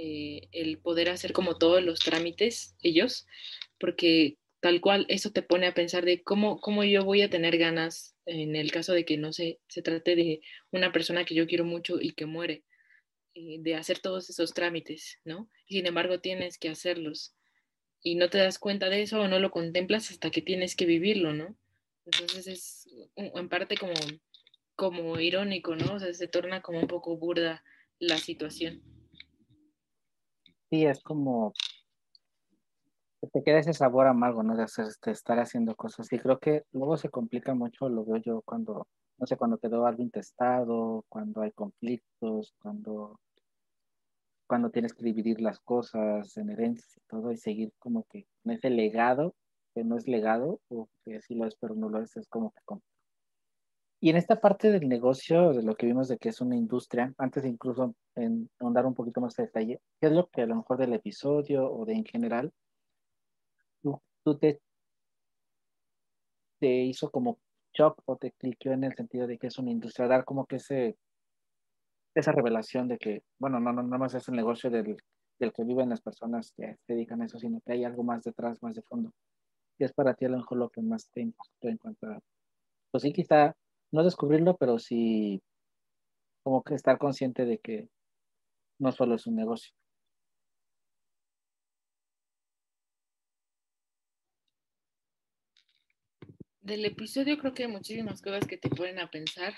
eh, 0.00 0.48
el 0.52 0.78
poder 0.78 1.10
hacer 1.10 1.32
como 1.32 1.58
todos 1.58 1.82
los 1.82 1.98
trámites 1.98 2.76
ellos, 2.80 3.26
porque 3.80 4.38
tal 4.60 4.80
cual 4.80 5.06
eso 5.08 5.32
te 5.32 5.42
pone 5.42 5.66
a 5.66 5.74
pensar 5.74 6.04
de 6.04 6.22
cómo, 6.22 6.60
cómo 6.60 6.84
yo 6.84 7.04
voy 7.04 7.22
a 7.22 7.30
tener 7.30 7.58
ganas 7.58 8.14
en 8.24 8.54
el 8.54 8.70
caso 8.70 8.92
de 8.92 9.04
que 9.04 9.16
no 9.16 9.32
se, 9.32 9.58
se 9.66 9.82
trate 9.82 10.14
de 10.14 10.40
una 10.70 10.92
persona 10.92 11.24
que 11.24 11.34
yo 11.34 11.48
quiero 11.48 11.64
mucho 11.64 12.00
y 12.00 12.12
que 12.12 12.26
muere, 12.26 12.62
eh, 13.34 13.56
de 13.58 13.74
hacer 13.74 13.98
todos 13.98 14.30
esos 14.30 14.54
trámites, 14.54 15.18
¿no? 15.24 15.50
Sin 15.66 15.84
embargo 15.84 16.20
tienes 16.20 16.58
que 16.58 16.68
hacerlos 16.68 17.34
y 18.00 18.14
no 18.14 18.30
te 18.30 18.38
das 18.38 18.60
cuenta 18.60 18.90
de 18.90 19.02
eso 19.02 19.20
o 19.20 19.26
no 19.26 19.40
lo 19.40 19.50
contemplas 19.50 20.12
hasta 20.12 20.30
que 20.30 20.42
tienes 20.42 20.76
que 20.76 20.86
vivirlo, 20.86 21.34
¿no? 21.34 21.56
Entonces 22.04 22.46
es 22.46 22.88
en 23.16 23.48
parte 23.48 23.76
como, 23.76 23.94
como 24.76 25.18
irónico, 25.18 25.74
¿no? 25.74 25.94
O 25.94 25.98
sea, 25.98 26.14
se 26.14 26.28
torna 26.28 26.62
como 26.62 26.78
un 26.78 26.86
poco 26.86 27.16
burda 27.16 27.64
la 27.98 28.18
situación. 28.18 28.80
Sí, 30.70 30.84
es 30.86 31.02
como 31.02 31.52
te 33.32 33.42
queda 33.42 33.58
ese 33.58 33.72
sabor 33.72 34.06
amargo, 34.06 34.42
¿no? 34.42 34.56
De, 34.56 34.62
hacer, 34.62 34.86
de 35.04 35.12
estar 35.12 35.38
haciendo 35.38 35.74
cosas. 35.74 36.12
Y 36.12 36.18
creo 36.18 36.38
que 36.38 36.64
luego 36.72 36.96
se 36.96 37.08
complica 37.08 37.54
mucho, 37.54 37.88
lo 37.88 38.04
veo 38.04 38.18
yo 38.18 38.42
cuando, 38.42 38.86
no 39.18 39.26
sé, 39.26 39.36
cuando 39.36 39.58
quedó 39.58 39.86
algo 39.86 40.02
intestado, 40.02 41.04
cuando 41.08 41.42
hay 41.42 41.52
conflictos, 41.52 42.54
cuando 42.60 43.18
cuando 44.48 44.70
tienes 44.70 44.94
que 44.94 45.04
dividir 45.04 45.40
las 45.42 45.60
cosas 45.60 46.36
en 46.38 46.50
herencias 46.50 46.96
y 46.96 47.00
todo 47.06 47.30
y 47.30 47.36
seguir 47.36 47.70
como 47.78 48.04
que 48.04 48.26
en 48.44 48.52
ese 48.52 48.70
legado, 48.70 49.34
que 49.74 49.84
no 49.84 49.96
es 49.96 50.08
legado, 50.08 50.60
o 50.68 50.88
que 51.04 51.20
sí 51.20 51.34
lo 51.34 51.46
es, 51.46 51.54
pero 51.60 51.74
no 51.74 51.90
lo 51.90 52.02
es, 52.02 52.16
es 52.16 52.26
como 52.28 52.52
que... 52.52 52.60
Y 54.00 54.10
en 54.10 54.16
esta 54.16 54.40
parte 54.40 54.70
del 54.70 54.88
negocio, 54.88 55.52
de 55.52 55.62
lo 55.62 55.74
que 55.74 55.86
vimos 55.86 56.08
de 56.08 56.18
que 56.18 56.28
es 56.28 56.40
una 56.40 56.56
industria, 56.56 57.12
antes 57.18 57.44
incluso 57.44 57.94
en 58.14 58.48
ahondar 58.60 58.86
un 58.86 58.94
poquito 58.94 59.20
más 59.20 59.34
de 59.34 59.44
detalle, 59.44 59.80
¿qué 60.00 60.06
es 60.06 60.12
lo 60.12 60.28
que 60.28 60.42
a 60.42 60.46
lo 60.46 60.56
mejor 60.56 60.78
del 60.78 60.92
episodio 60.92 61.68
o 61.70 61.84
de 61.84 61.94
en 61.94 62.04
general, 62.04 62.52
tú, 63.82 64.00
tú 64.24 64.38
te, 64.38 64.60
te 66.60 66.68
hizo 66.84 67.10
como 67.10 67.38
shock 67.72 68.00
o 68.04 68.16
te 68.16 68.32
cliqueó 68.32 68.72
en 68.72 68.84
el 68.84 68.94
sentido 68.94 69.26
de 69.26 69.38
que 69.38 69.48
es 69.48 69.58
una 69.58 69.70
industria, 69.70 70.06
dar 70.06 70.24
como 70.24 70.46
que 70.46 70.56
ese 70.56 70.96
esa 72.14 72.32
revelación 72.32 72.88
de 72.88 72.98
que, 72.98 73.22
bueno, 73.38 73.60
no, 73.60 73.72
no, 73.72 73.82
no 73.82 73.98
más 73.98 74.14
es 74.14 74.28
el 74.28 74.34
negocio 74.34 74.70
del, 74.70 74.96
del 75.38 75.52
que 75.52 75.64
viven 75.64 75.88
las 75.88 76.00
personas 76.00 76.52
que 76.56 76.76
se 76.86 76.94
dedican 76.94 77.22
a 77.22 77.26
eso, 77.26 77.38
sino 77.38 77.60
que 77.60 77.72
hay 77.72 77.84
algo 77.84 78.02
más 78.02 78.24
detrás, 78.24 78.62
más 78.62 78.74
de 78.74 78.82
fondo. 78.82 79.12
Y 79.78 79.84
es 79.84 79.92
para 79.92 80.14
ti 80.14 80.24
a 80.24 80.28
lo 80.28 80.38
mejor 80.38 80.58
lo 80.58 80.70
que 80.70 80.82
más 80.82 81.08
te 81.10 81.20
impactó 81.20 81.68
en 81.68 81.76
cuanto 81.78 82.08
a, 82.08 82.20
pues 82.90 83.02
sí, 83.02 83.12
quizá 83.12 83.54
no 83.92 84.04
descubrirlo, 84.04 84.56
pero 84.56 84.78
sí 84.78 85.42
como 86.42 86.62
que 86.62 86.74
estar 86.74 86.98
consciente 86.98 87.44
de 87.44 87.58
que 87.58 87.88
no 88.78 88.92
solo 88.92 89.16
es 89.16 89.26
un 89.26 89.36
negocio. 89.36 89.72
Del 96.60 96.84
episodio 96.84 97.38
creo 97.38 97.54
que 97.54 97.64
hay 97.64 97.70
muchísimas 97.70 98.20
cosas 98.20 98.46
que 98.46 98.58
te 98.58 98.68
ponen 98.70 98.98
a 98.98 99.10
pensar 99.10 99.54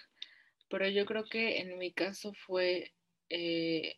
pero 0.71 0.89
yo 0.89 1.05
creo 1.05 1.25
que 1.25 1.59
en 1.59 1.77
mi 1.79 1.93
caso 1.93 2.33
fue 2.47 2.95
eh, 3.29 3.97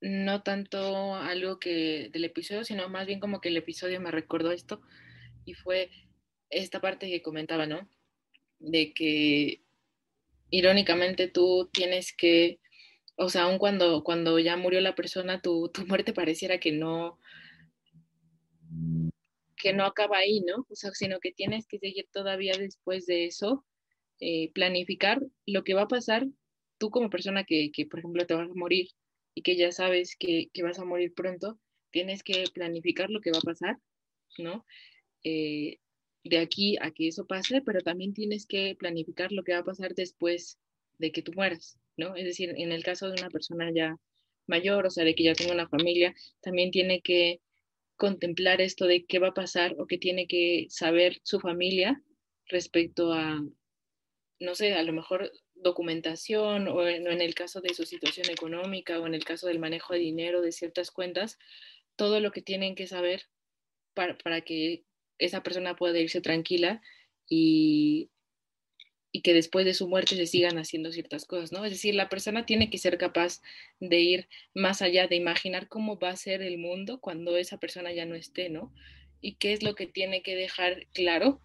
no 0.00 0.42
tanto 0.42 1.14
algo 1.14 1.58
que 1.58 2.08
del 2.12 2.24
episodio, 2.24 2.64
sino 2.64 2.88
más 2.88 3.06
bien 3.06 3.20
como 3.20 3.40
que 3.40 3.50
el 3.50 3.58
episodio 3.58 4.00
me 4.00 4.10
recordó 4.10 4.50
esto 4.50 4.80
y 5.44 5.52
fue 5.52 5.90
esta 6.48 6.80
parte 6.80 7.08
que 7.08 7.22
comentaba, 7.22 7.66
¿no? 7.66 7.88
De 8.58 8.92
que 8.92 9.60
irónicamente 10.50 11.28
tú 11.28 11.68
tienes 11.72 12.14
que 12.14 12.60
o 13.16 13.28
sea, 13.30 13.44
aun 13.44 13.58
cuando, 13.58 14.04
cuando 14.04 14.38
ya 14.38 14.56
murió 14.56 14.80
la 14.80 14.94
persona, 14.94 15.40
tu, 15.40 15.70
tu 15.70 15.86
muerte 15.86 16.12
pareciera 16.12 16.60
que 16.60 16.72
no, 16.72 17.18
que 19.56 19.72
no 19.72 19.84
acaba 19.84 20.18
ahí, 20.18 20.40
¿no? 20.42 20.66
O 20.68 20.74
sea, 20.74 20.90
sino 20.92 21.18
que 21.18 21.32
tienes 21.32 21.66
que 21.66 21.78
seguir 21.78 22.06
todavía 22.12 22.52
después 22.58 23.06
de 23.06 23.26
eso, 23.26 23.64
eh, 24.20 24.52
planificar 24.52 25.20
lo 25.46 25.64
que 25.64 25.74
va 25.74 25.82
a 25.82 25.88
pasar 25.88 26.26
tú 26.78 26.90
como 26.90 27.08
persona 27.08 27.44
que, 27.44 27.70
que, 27.72 27.86
por 27.86 28.00
ejemplo, 28.00 28.26
te 28.26 28.34
vas 28.34 28.50
a 28.50 28.54
morir 28.54 28.88
y 29.34 29.42
que 29.42 29.56
ya 29.56 29.72
sabes 29.72 30.14
que, 30.18 30.48
que, 30.52 30.62
vas 30.62 30.78
a 30.78 30.84
morir 30.84 31.14
pronto, 31.14 31.58
tienes 31.90 32.22
que 32.22 32.44
planificar 32.52 33.08
lo 33.10 33.20
que 33.22 33.30
va 33.30 33.38
a 33.38 33.40
pasar, 33.40 33.78
¿no? 34.38 34.66
Eh, 35.24 35.78
de 36.28 36.38
aquí 36.38 36.76
a 36.80 36.90
que 36.90 37.08
eso 37.08 37.26
pase, 37.26 37.62
pero 37.62 37.80
también 37.80 38.14
tienes 38.14 38.46
que 38.46 38.76
planificar 38.78 39.32
lo 39.32 39.44
que 39.44 39.52
va 39.52 39.58
a 39.58 39.64
pasar 39.64 39.94
después 39.94 40.58
de 40.98 41.12
que 41.12 41.22
tú 41.22 41.32
mueras, 41.34 41.78
¿no? 41.96 42.16
Es 42.16 42.24
decir, 42.24 42.54
en 42.56 42.72
el 42.72 42.82
caso 42.82 43.08
de 43.08 43.20
una 43.20 43.30
persona 43.30 43.70
ya 43.74 43.96
mayor, 44.46 44.86
o 44.86 44.90
sea, 44.90 45.04
de 45.04 45.14
que 45.14 45.24
ya 45.24 45.34
tenga 45.34 45.54
una 45.54 45.68
familia, 45.68 46.14
también 46.40 46.70
tiene 46.70 47.00
que 47.00 47.40
contemplar 47.96 48.60
esto 48.60 48.86
de 48.86 49.04
qué 49.04 49.18
va 49.18 49.28
a 49.28 49.34
pasar 49.34 49.74
o 49.78 49.86
qué 49.86 49.98
tiene 49.98 50.26
que 50.26 50.66
saber 50.68 51.18
su 51.22 51.40
familia 51.40 52.02
respecto 52.46 53.12
a, 53.12 53.42
no 54.38 54.54
sé, 54.54 54.74
a 54.74 54.82
lo 54.82 54.92
mejor 54.92 55.32
documentación 55.54 56.68
o 56.68 56.86
en, 56.86 57.06
el 57.06 57.34
caso 57.34 57.60
de 57.60 57.74
su 57.74 57.84
situación 57.84 58.30
económica 58.30 59.00
o 59.00 59.06
en 59.06 59.14
el 59.14 59.24
caso 59.24 59.46
del 59.46 59.58
manejo 59.58 59.94
de 59.94 60.00
dinero 60.00 60.42
de 60.42 60.52
ciertas 60.52 60.90
cuentas, 60.90 61.38
todo 61.96 62.20
lo 62.20 62.30
que 62.30 62.42
tienen 62.42 62.74
que 62.74 62.86
saber 62.86 63.22
para, 63.94 64.18
para 64.18 64.42
que 64.42 64.84
esa 65.18 65.42
persona 65.42 65.76
pueda 65.76 65.98
irse 65.98 66.20
tranquila 66.20 66.82
y, 67.28 68.10
y 69.16 69.22
que 69.22 69.32
después 69.32 69.64
de 69.64 69.72
su 69.72 69.88
muerte 69.88 70.14
se 70.14 70.26
sigan 70.26 70.58
haciendo 70.58 70.92
ciertas 70.92 71.24
cosas, 71.24 71.50
¿no? 71.50 71.64
Es 71.64 71.72
decir, 71.72 71.94
la 71.94 72.10
persona 72.10 72.44
tiene 72.44 72.68
que 72.68 72.76
ser 72.76 72.98
capaz 72.98 73.40
de 73.80 74.00
ir 74.00 74.28
más 74.54 74.82
allá, 74.82 75.06
de 75.06 75.16
imaginar 75.16 75.68
cómo 75.68 75.98
va 75.98 76.10
a 76.10 76.16
ser 76.16 76.42
el 76.42 76.58
mundo 76.58 77.00
cuando 77.00 77.36
esa 77.36 77.58
persona 77.58 77.92
ya 77.92 78.04
no 78.04 78.14
esté, 78.14 78.50
¿no? 78.50 78.74
Y 79.22 79.36
qué 79.36 79.54
es 79.54 79.62
lo 79.62 79.74
que 79.74 79.86
tiene 79.86 80.22
que 80.22 80.36
dejar 80.36 80.86
claro 80.92 81.40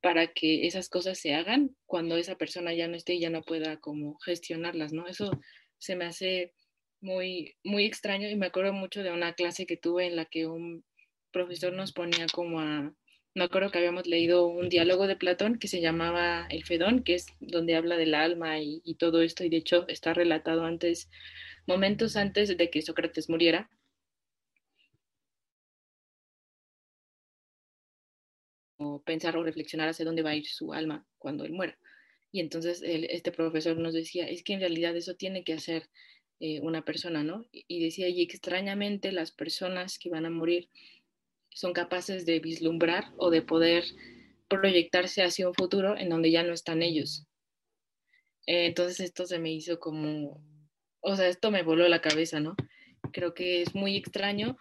para 0.00 0.28
que 0.28 0.68
esas 0.68 0.88
cosas 0.88 1.18
se 1.18 1.34
hagan 1.34 1.74
cuando 1.86 2.16
esa 2.16 2.36
persona 2.36 2.72
ya 2.72 2.86
no 2.86 2.96
esté 2.96 3.14
y 3.14 3.20
ya 3.20 3.30
no 3.30 3.42
pueda 3.42 3.78
como 3.78 4.16
gestionarlas, 4.20 4.92
¿no? 4.92 5.08
Eso 5.08 5.30
se 5.78 5.96
me 5.96 6.04
hace 6.04 6.54
muy, 7.00 7.56
muy 7.64 7.84
extraño 7.84 8.28
y 8.28 8.36
me 8.36 8.46
acuerdo 8.46 8.72
mucho 8.72 9.02
de 9.02 9.10
una 9.10 9.32
clase 9.34 9.66
que 9.66 9.76
tuve 9.76 10.06
en 10.06 10.14
la 10.14 10.24
que 10.24 10.46
un 10.46 10.84
profesor 11.32 11.72
nos 11.72 11.92
ponía 11.92 12.26
como 12.32 12.60
a, 12.60 12.94
me 13.38 13.44
acuerdo 13.44 13.70
que 13.70 13.78
habíamos 13.78 14.06
leído 14.06 14.46
un 14.46 14.68
diálogo 14.68 15.06
de 15.06 15.16
Platón 15.16 15.58
que 15.58 15.68
se 15.68 15.80
llamaba 15.80 16.46
El 16.50 16.64
Fedón, 16.64 17.02
que 17.04 17.14
es 17.14 17.26
donde 17.40 17.76
habla 17.76 17.96
del 17.96 18.14
alma 18.14 18.60
y, 18.60 18.82
y 18.84 18.96
todo 18.96 19.22
esto, 19.22 19.44
y 19.44 19.48
de 19.48 19.58
hecho 19.58 19.86
está 19.88 20.12
relatado 20.14 20.64
antes, 20.64 21.08
momentos 21.66 22.16
antes 22.16 22.56
de 22.56 22.70
que 22.70 22.82
Sócrates 22.82 23.30
muriera. 23.30 23.70
O 28.76 29.02
pensar 29.02 29.36
o 29.36 29.42
reflexionar 29.42 29.88
hacia 29.88 30.04
dónde 30.04 30.22
va 30.22 30.30
a 30.30 30.36
ir 30.36 30.46
su 30.46 30.72
alma 30.72 31.06
cuando 31.18 31.44
él 31.44 31.52
muera. 31.52 31.78
Y 32.32 32.40
entonces 32.40 32.82
el, 32.82 33.04
este 33.04 33.32
profesor 33.32 33.76
nos 33.78 33.94
decía, 33.94 34.28
es 34.28 34.42
que 34.42 34.54
en 34.54 34.60
realidad 34.60 34.96
eso 34.96 35.14
tiene 35.14 35.44
que 35.44 35.54
hacer 35.54 35.88
eh, 36.40 36.60
una 36.60 36.84
persona, 36.84 37.22
¿no? 37.24 37.46
Y 37.52 37.82
decía, 37.82 38.08
y 38.08 38.22
extrañamente 38.22 39.12
las 39.12 39.32
personas 39.32 39.98
que 39.98 40.10
van 40.10 40.26
a 40.26 40.30
morir 40.30 40.68
son 41.50 41.72
capaces 41.72 42.26
de 42.26 42.40
vislumbrar 42.40 43.12
o 43.16 43.30
de 43.30 43.42
poder 43.42 43.84
proyectarse 44.48 45.22
hacia 45.22 45.48
un 45.48 45.54
futuro 45.54 45.96
en 45.96 46.08
donde 46.08 46.30
ya 46.30 46.42
no 46.42 46.52
están 46.52 46.82
ellos. 46.82 47.26
Eh, 48.46 48.66
entonces 48.66 49.00
esto 49.00 49.26
se 49.26 49.38
me 49.38 49.52
hizo 49.52 49.78
como, 49.78 50.42
o 51.00 51.16
sea, 51.16 51.28
esto 51.28 51.50
me 51.50 51.62
voló 51.62 51.88
la 51.88 52.00
cabeza, 52.00 52.40
¿no? 52.40 52.56
Creo 53.12 53.34
que 53.34 53.62
es 53.62 53.74
muy 53.74 53.96
extraño, 53.96 54.56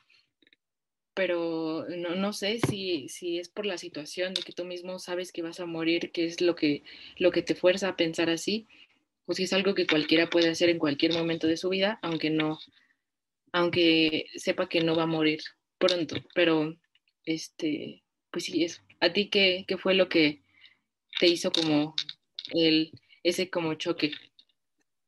pero 1.14 1.86
no, 1.90 2.16
no 2.16 2.34
sé 2.34 2.60
si, 2.60 3.10
si, 3.10 3.40
es 3.40 3.50
por 3.50 3.66
la 3.66 3.78
situación 3.78 4.34
de 4.34 4.42
que 4.42 4.54
tú 4.54 4.66
mismo 4.66 5.00
sabes 5.00 5.32
que 5.32 5.42
vas 5.42 5.60
a 5.60 5.66
morir, 5.66 6.12
que 6.12 6.26
es 6.26 6.42
lo 6.42 6.56
que, 6.56 6.84
lo 7.18 7.32
que 7.32 7.42
te 7.42 7.56
fuerza 7.56 7.90
a 7.90 7.96
pensar 7.96 8.30
así, 8.30 8.68
o 9.26 9.34
si 9.34 9.44
es 9.44 9.54
algo 9.54 9.74
que 9.74 9.88
cualquiera 9.88 10.30
puede 10.30 10.50
hacer 10.50 10.70
en 10.70 10.80
cualquier 10.80 11.14
momento 11.14 11.48
de 11.48 11.58
su 11.58 11.70
vida, 11.70 12.00
aunque 12.02 12.30
no, 12.30 12.60
aunque 13.52 14.28
sepa 14.36 14.70
que 14.70 14.82
no 14.82 14.96
va 14.96 15.04
a 15.04 15.08
morir 15.08 15.40
pronto, 15.78 16.16
pero 16.34 16.76
este, 17.26 18.04
pues 18.32 18.46
sí, 18.46 18.64
eso. 18.64 18.82
¿A 19.00 19.12
ti 19.12 19.30
qué, 19.30 19.66
qué 19.68 19.78
fue 19.78 19.94
lo 19.94 20.10
que 20.10 20.42
te 21.20 21.28
hizo 21.28 21.52
como 21.52 21.94
el, 22.54 22.92
ese 23.24 23.50
como 23.50 23.74
choque? 23.76 24.12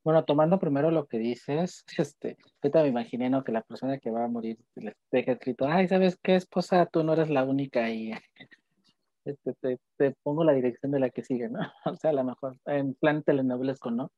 Bueno, 0.04 0.24
tomando 0.24 0.60
primero 0.60 0.92
lo 0.92 1.08
que 1.08 1.20
dices, 1.20 1.86
este, 1.98 2.38
ahorita 2.62 2.84
me 2.84 2.90
imaginé, 2.90 3.30
¿no? 3.30 3.44
Que 3.44 3.52
la 3.52 3.62
persona 3.62 4.00
que 4.00 4.12
va 4.12 4.26
a 4.26 4.28
morir 4.28 4.58
le 4.76 4.96
deja 5.12 5.34
escrito, 5.34 5.68
ay, 5.68 5.88
¿sabes 5.88 6.18
qué, 6.22 6.36
esposa? 6.36 6.86
Tú 6.86 7.04
no 7.04 7.14
eres 7.14 7.30
la 7.30 7.44
única 7.44 7.90
y 7.90 8.12
este, 9.26 9.78
te, 9.98 10.16
pongo 10.24 10.44
la 10.44 10.54
dirección 10.54 10.92
de 10.92 11.00
la 11.00 11.10
que 11.10 11.24
sigue, 11.24 11.50
¿no? 11.50 11.60
O 11.86 11.96
sea, 11.96 12.12
a 12.12 12.14
lo 12.14 12.24
mejor 12.24 12.58
en 12.66 12.94
plan 12.96 13.24
telenovelesco, 13.24 13.92
¿no? 13.92 14.12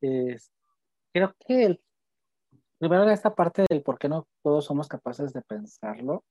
Es, 0.00 0.50
creo 1.12 1.34
que 1.46 1.64
el, 1.64 1.80
primero 2.88 3.10
esta 3.10 3.34
parte 3.34 3.64
del 3.68 3.82
por 3.82 3.98
qué 3.98 4.08
no 4.08 4.26
todos 4.42 4.64
somos 4.64 4.88
capaces 4.88 5.32
de 5.32 5.42
pensarlo, 5.42 6.24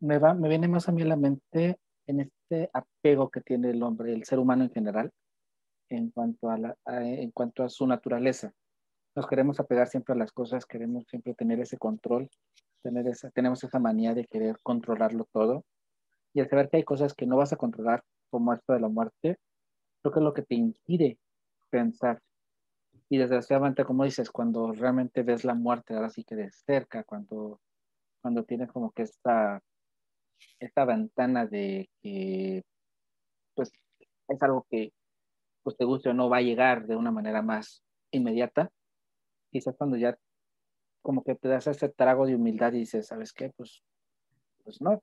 me, 0.00 0.18
viene 0.48 0.68
más 0.68 0.88
a 0.88 0.92
mí 0.92 1.02
a 1.02 1.06
la 1.06 1.16
mente 1.16 1.78
en 2.06 2.20
este 2.20 2.70
apego 2.72 3.30
que 3.30 3.40
tiene 3.40 3.70
el 3.70 3.82
hombre, 3.82 4.12
el 4.12 4.24
ser 4.24 4.38
humano 4.38 4.64
en 4.64 4.70
general, 4.70 5.10
en 5.88 6.10
cuanto 6.10 6.50
a, 6.50 6.58
en 6.86 7.30
cuanto 7.30 7.62
a 7.62 7.68
su 7.68 7.86
naturaleza. 7.86 8.52
Nos 9.14 9.26
queremos 9.26 9.60
apegar 9.60 9.86
siempre 9.88 10.14
a 10.14 10.18
las 10.18 10.32
cosas, 10.32 10.66
queremos 10.66 11.04
siempre 11.06 11.34
tener 11.34 11.60
ese 11.60 11.78
control, 11.78 12.28
tener 12.82 13.06
esa, 13.06 13.30
tenemos 13.30 13.62
esa 13.62 13.78
manía 13.78 14.14
de 14.14 14.26
querer 14.26 14.56
controlarlo 14.62 15.26
todo. 15.32 15.64
Y 16.34 16.40
al 16.40 16.48
saber 16.48 16.68
que 16.68 16.78
hay 16.78 16.84
cosas 16.84 17.14
que 17.14 17.26
no 17.26 17.36
vas 17.36 17.52
a 17.52 17.56
controlar, 17.56 18.02
como 18.30 18.54
esto 18.54 18.72
de 18.72 18.80
la 18.80 18.88
muerte, 18.88 19.36
creo 20.00 20.12
que 20.12 20.18
es 20.18 20.24
lo 20.24 20.34
que 20.34 20.42
te 20.42 20.54
impide 20.54 21.18
pensar. 21.70 22.18
Y 23.12 23.18
desgraciadamente, 23.18 23.84
como 23.84 24.04
dices, 24.04 24.30
cuando 24.30 24.72
realmente 24.72 25.22
ves 25.22 25.44
la 25.44 25.52
muerte, 25.54 25.92
ahora 25.92 26.08
sí 26.08 26.24
que 26.24 26.34
de 26.34 26.50
cerca, 26.50 27.04
cuando, 27.04 27.60
cuando 28.22 28.44
tienes 28.44 28.72
como 28.72 28.90
que 28.92 29.02
esta 29.02 29.60
esta 30.58 30.86
ventana 30.86 31.44
de 31.46 31.90
que 32.02 32.62
pues 33.54 33.70
es 34.28 34.42
algo 34.42 34.66
que 34.70 34.92
pues 35.62 35.76
te 35.76 35.84
guste 35.84 36.08
o 36.08 36.14
no 36.14 36.30
va 36.30 36.38
a 36.38 36.42
llegar 36.42 36.86
de 36.86 36.96
una 36.96 37.10
manera 37.10 37.42
más 37.42 37.82
inmediata, 38.12 38.70
quizás 39.50 39.76
cuando 39.76 39.98
ya 39.98 40.16
como 41.02 41.22
que 41.22 41.34
te 41.34 41.48
das 41.48 41.66
ese 41.66 41.90
trago 41.90 42.26
de 42.26 42.36
humildad 42.36 42.72
y 42.72 42.78
dices, 42.78 43.08
¿sabes 43.08 43.34
qué? 43.34 43.50
Pues, 43.56 43.82
pues 44.64 44.80
no. 44.80 45.02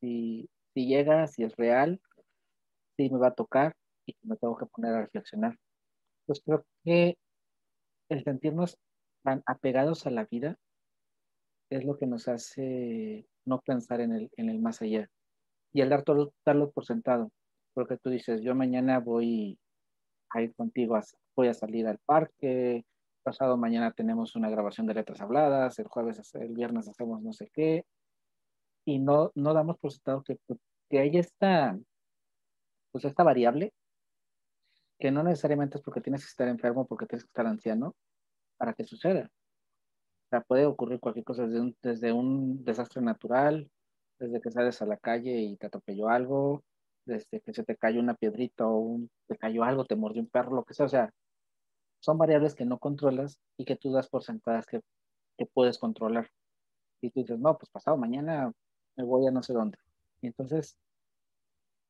Si, 0.00 0.50
si 0.74 0.86
llega, 0.88 1.28
si 1.28 1.44
es 1.44 1.56
real, 1.56 2.00
si 2.96 3.10
me 3.10 3.18
va 3.18 3.28
a 3.28 3.34
tocar 3.34 3.76
y 4.06 4.16
me 4.24 4.36
tengo 4.36 4.56
que 4.56 4.66
poner 4.66 4.94
a 4.94 5.02
reflexionar. 5.02 5.56
Pues 6.26 6.42
creo 6.44 6.64
que 6.84 7.16
el 8.08 8.24
sentirnos 8.24 8.78
tan 9.22 9.42
apegados 9.46 10.06
a 10.06 10.10
la 10.10 10.24
vida 10.24 10.56
es 11.70 11.84
lo 11.84 11.96
que 11.96 12.06
nos 12.06 12.28
hace 12.28 13.26
no 13.44 13.60
pensar 13.60 14.00
en 14.00 14.12
el, 14.12 14.30
en 14.36 14.50
el 14.50 14.60
más 14.60 14.82
allá. 14.82 15.08
Y 15.72 15.80
el 15.80 15.88
dar 15.88 16.02
todo, 16.02 16.32
darlo 16.44 16.70
por 16.70 16.84
sentado, 16.84 17.30
porque 17.74 17.96
tú 17.96 18.10
dices, 18.10 18.42
yo 18.42 18.54
mañana 18.54 19.00
voy 19.00 19.58
a 20.30 20.42
ir 20.42 20.54
contigo, 20.54 20.98
voy 21.34 21.48
a 21.48 21.54
salir 21.54 21.86
al 21.86 21.98
parque, 21.98 22.84
pasado 23.22 23.56
mañana 23.56 23.92
tenemos 23.92 24.36
una 24.36 24.50
grabación 24.50 24.86
de 24.86 24.94
letras 24.94 25.20
habladas, 25.20 25.78
el 25.78 25.88
jueves, 25.88 26.34
el 26.34 26.54
viernes 26.54 26.88
hacemos 26.88 27.22
no 27.22 27.32
sé 27.32 27.50
qué, 27.52 27.84
y 28.84 28.98
no, 28.98 29.30
no 29.34 29.54
damos 29.54 29.78
por 29.78 29.92
sentado 29.92 30.22
que, 30.22 30.38
que 30.90 30.98
hay 30.98 31.16
esta, 31.16 31.78
pues 32.90 33.04
esta 33.04 33.22
variable, 33.22 33.72
que 35.02 35.10
no 35.10 35.22
necesariamente 35.22 35.78
es 35.78 35.82
porque 35.82 36.00
tienes 36.00 36.22
que 36.22 36.28
estar 36.28 36.48
enfermo, 36.48 36.86
porque 36.86 37.06
tienes 37.06 37.24
que 37.24 37.30
estar 37.30 37.46
anciano, 37.46 37.94
para 38.56 38.72
que 38.72 38.84
suceda 38.84 39.30
sea, 40.32 40.40
puede 40.40 40.66
ocurrir 40.66 40.98
cualquier 41.00 41.24
cosa, 41.24 41.46
desde 41.46 42.12
un, 42.12 42.64
desastre 42.64 43.02
natural, 43.02 43.70
desde 44.18 44.40
que 44.40 44.50
sales 44.50 44.80
a 44.80 44.86
la 44.86 44.96
calle 44.96 45.40
y 45.40 45.56
te 45.56 45.66
atropelló 45.66 46.08
algo, 46.08 46.64
desde 47.04 47.40
que 47.40 47.52
se 47.52 47.64
te 47.64 47.76
cayó 47.76 48.00
una 48.00 48.14
piedrita 48.14 48.66
o 48.66 49.00
te 49.28 49.36
cayó 49.36 49.64
algo, 49.64 49.84
te 49.84 49.96
mordió 49.96 50.22
un 50.22 50.28
perro, 50.28 50.54
lo 50.56 50.64
que 50.64 50.74
sea. 50.74 50.86
O 50.86 50.88
sea, 50.88 51.12
son 52.00 52.18
variables 52.18 52.54
que 52.54 52.64
no 52.64 52.78
controlas 52.78 53.40
y 53.58 53.64
que 53.64 53.76
tú 53.76 53.92
das 53.92 54.08
por 54.08 54.22
sentadas 54.24 54.66
que, 54.66 54.80
que 55.36 55.46
puedes 55.46 55.78
controlar. 55.78 56.30
Y 57.02 57.10
tú 57.10 57.20
dices, 57.20 57.38
no, 57.38 57.58
pues 57.58 57.70
pasado 57.70 57.96
mañana 57.98 58.52
me 58.96 59.04
voy 59.04 59.26
a 59.26 59.30
no 59.30 59.42
sé 59.42 59.52
dónde. 59.52 59.78
Y 60.22 60.28
entonces, 60.28 60.78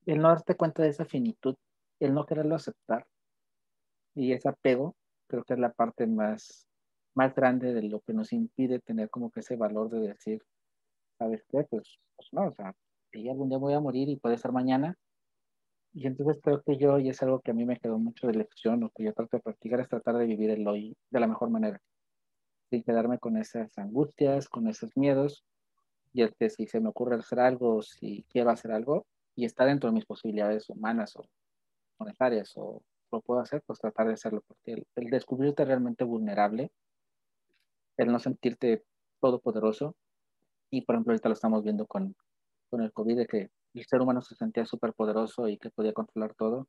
el 0.07 0.19
no 0.19 0.29
darte 0.29 0.57
cuenta 0.57 0.83
de 0.83 0.89
esa 0.89 1.05
finitud, 1.05 1.55
el 2.05 2.15
no 2.15 2.27
quererlo 2.27 2.55
aceptar. 2.55 3.07
Y 4.15 4.33
ese 4.33 4.49
apego, 4.49 4.97
creo 5.27 5.45
que 5.45 5.55
es 5.55 5.61
la 5.61 5.73
parte 5.73 6.07
más 6.07 6.67
más 7.15 7.35
grande 7.35 7.75
de 7.75 7.83
lo 7.83 8.01
que 8.01 8.15
nos 8.15 8.33
impide 8.33 8.81
tener 8.81 9.11
como 9.11 9.31
que 9.31 9.41
ese 9.41 9.57
valor 9.57 9.91
de 9.91 10.01
decir, 10.01 10.43
¿sabes 11.19 11.45
qué? 11.49 11.65
Pues, 11.65 11.99
pues 12.17 12.29
no, 12.33 12.47
o 12.47 12.53
sea, 12.53 12.75
y 13.13 13.29
algún 13.29 13.49
día 13.49 13.59
voy 13.59 13.75
a 13.75 13.81
morir 13.81 14.09
y 14.09 14.17
puede 14.17 14.39
ser 14.39 14.53
mañana, 14.53 14.97
y 15.95 16.07
entonces 16.07 16.41
creo 16.43 16.63
que 16.63 16.79
yo, 16.79 16.99
y 16.99 17.11
es 17.11 17.23
algo 17.23 17.41
que 17.41 17.51
a 17.51 17.55
mí 17.55 17.67
me 17.67 17.79
quedó 17.79 17.99
mucho 17.99 18.27
de 18.27 18.35
lección, 18.35 18.83
o 18.85 18.91
que 18.91 19.05
yo 19.05 19.13
trato 19.13 19.37
de 19.37 19.43
practicar, 19.43 19.81
es 19.81 19.89
tratar 19.89 20.17
de 20.17 20.27
vivir 20.27 20.51
el 20.51 20.67
hoy 20.67 20.97
de 21.11 21.21
la 21.21 21.27
mejor 21.27 21.51
manera, 21.51 21.81
sin 22.71 22.83
quedarme 22.83 23.19
con 23.19 23.37
esas 23.37 23.77
angustias, 23.79 24.49
con 24.49 24.69
esos 24.69 24.97
miedos, 24.97 25.45
y 26.15 26.23
es 26.23 26.33
que 26.39 26.49
si 26.49 26.67
se 26.67 26.81
me 26.81 26.89
ocurre 26.89 27.17
hacer 27.17 27.41
algo, 27.41 27.83
si 27.83 28.25
quiero 28.31 28.51
hacer 28.51 28.73
algo, 28.73 29.07
y 29.35 29.45
está 29.45 29.67
dentro 29.67 29.91
de 29.91 29.95
mis 29.95 30.07
posibilidades 30.07 30.69
humanas 30.71 31.15
o 31.17 31.25
monetarias, 32.03 32.53
o 32.57 32.83
lo 33.11 33.21
puedo 33.21 33.41
hacer, 33.41 33.63
pues 33.67 33.79
tratar 33.79 34.07
de 34.07 34.15
hacerlo, 34.15 34.43
porque 34.47 34.73
el, 34.73 34.87
el 34.97 35.11
descubrirte 35.11 35.65
realmente 35.65 36.05
vulnerable, 36.05 36.71
el 37.97 38.09
no 38.11 38.19
sentirte 38.19 38.85
todopoderoso, 39.21 39.95
y 40.71 40.83
por 40.83 40.95
ejemplo 40.95 41.13
ahorita 41.13 41.29
lo 41.29 41.35
estamos 41.35 41.63
viendo 41.63 41.87
con, 41.87 42.15
con 42.71 42.81
el 42.83 42.93
COVID, 42.93 43.17
de 43.17 43.27
que 43.27 43.51
el 43.75 43.85
ser 43.85 44.01
humano 44.01 44.23
se 44.23 44.35
sentía 44.35 44.65
súper 44.65 44.93
poderoso 44.93 45.49
y 45.49 45.59
que 45.59 45.71
podía 45.71 45.93
controlar 45.93 46.35
todo, 46.35 46.67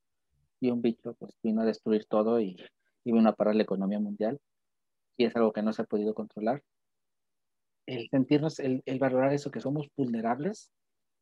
y 0.59 0.71
un 0.71 0.81
bicho 0.81 1.13
pues 1.19 1.37
vino 1.41 1.61
a 1.61 1.65
destruir 1.65 2.05
todo 2.05 2.39
y, 2.39 2.55
y 3.03 3.11
vino 3.11 3.29
a 3.29 3.35
parar 3.35 3.55
la 3.55 3.63
economía 3.63 3.99
mundial, 3.99 4.39
y 5.17 5.25
es 5.25 5.35
algo 5.35 5.53
que 5.53 5.61
no 5.61 5.73
se 5.73 5.81
ha 5.81 5.85
podido 5.85 6.13
controlar. 6.13 6.63
El 7.85 8.07
sentirnos, 8.09 8.59
el, 8.59 8.81
el 8.85 8.99
valorar 8.99 9.33
eso, 9.33 9.51
que 9.51 9.59
somos 9.59 9.87
vulnerables, 9.97 10.71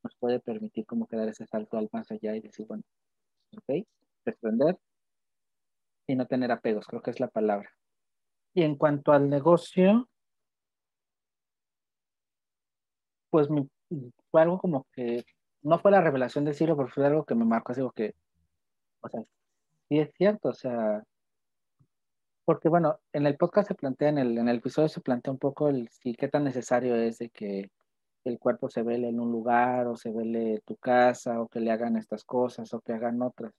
nos 0.03 0.15
puede 0.15 0.39
permitir 0.39 0.85
como 0.85 1.07
quedar 1.07 1.27
ese 1.27 1.45
salto 1.45 1.77
al 1.77 1.89
más 1.91 2.09
allá 2.11 2.35
y 2.35 2.39
decir, 2.39 2.65
bueno, 2.67 2.83
ok, 3.57 3.85
desprender 4.25 4.77
y 6.07 6.15
no 6.15 6.27
tener 6.27 6.51
apegos, 6.51 6.87
creo 6.87 7.01
que 7.01 7.11
es 7.11 7.19
la 7.19 7.27
palabra. 7.29 7.69
Y 8.53 8.63
en 8.63 8.75
cuanto 8.75 9.13
al 9.13 9.29
negocio, 9.29 10.09
pues 13.29 13.49
mi, 13.49 13.69
fue 14.29 14.41
algo 14.41 14.59
como 14.59 14.87
que 14.93 15.23
no 15.61 15.79
fue 15.79 15.91
la 15.91 16.01
revelación 16.01 16.45
del 16.45 16.55
siglo, 16.55 16.75
pero 16.75 16.89
fue 16.89 17.05
algo 17.05 17.25
que 17.25 17.35
me 17.35 17.45
marcó, 17.45 17.71
así 17.71 17.81
que, 17.95 18.15
o 19.01 19.09
sea, 19.09 19.21
sí 19.89 19.99
es 19.99 20.11
cierto, 20.15 20.49
o 20.49 20.53
sea, 20.53 21.03
porque 22.45 22.69
bueno, 22.69 22.99
en 23.13 23.27
el 23.27 23.37
podcast 23.37 23.67
se 23.69 23.75
plantea, 23.75 24.09
en 24.09 24.17
el, 24.17 24.37
en 24.37 24.49
el 24.49 24.57
episodio 24.57 24.89
se 24.89 25.01
plantea 25.01 25.31
un 25.33 25.39
poco 25.39 25.69
el 25.69 25.87
sí, 25.89 26.13
qué 26.15 26.27
tan 26.27 26.43
necesario 26.43 26.95
es 26.95 27.19
de 27.19 27.29
que 27.29 27.71
el 28.23 28.39
cuerpo 28.39 28.69
se 28.69 28.83
vele 28.83 29.09
en 29.09 29.19
un 29.19 29.31
lugar, 29.31 29.87
o 29.87 29.95
se 29.95 30.11
vele 30.11 30.61
tu 30.65 30.75
casa, 30.77 31.41
o 31.41 31.47
que 31.47 31.59
le 31.59 31.71
hagan 31.71 31.97
estas 31.97 32.23
cosas, 32.23 32.73
o 32.73 32.81
que 32.81 32.93
hagan 32.93 33.21
otras. 33.21 33.53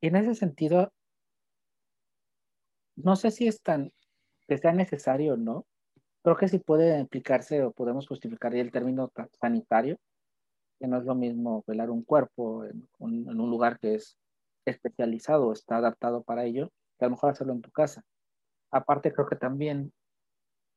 En 0.00 0.16
ese 0.16 0.34
sentido, 0.34 0.92
no 2.96 3.16
sé 3.16 3.30
si 3.30 3.48
es 3.48 3.62
tan 3.62 3.92
que 4.48 4.58
sea 4.58 4.72
necesario 4.72 5.34
o 5.34 5.36
no. 5.36 5.66
Creo 6.22 6.36
que 6.36 6.48
sí 6.48 6.58
puede 6.58 6.98
implicarse 6.98 7.62
o 7.62 7.72
podemos 7.72 8.08
justificar 8.08 8.54
el 8.54 8.72
término 8.72 9.10
sanitario, 9.40 9.98
que 10.80 10.86
no 10.88 10.98
es 10.98 11.04
lo 11.04 11.14
mismo 11.14 11.64
velar 11.66 11.90
un 11.90 12.02
cuerpo 12.02 12.64
en 12.64 12.88
un, 12.98 13.28
en 13.30 13.40
un 13.40 13.50
lugar 13.50 13.78
que 13.78 13.94
es 13.94 14.16
especializado, 14.64 15.52
está 15.52 15.76
adaptado 15.76 16.22
para 16.22 16.44
ello, 16.44 16.70
que 16.98 17.04
a 17.04 17.08
lo 17.08 17.12
mejor 17.12 17.30
hacerlo 17.30 17.52
en 17.52 17.62
tu 17.62 17.70
casa. 17.70 18.02
Aparte, 18.70 19.12
creo 19.12 19.26
que 19.26 19.36
también 19.36 19.92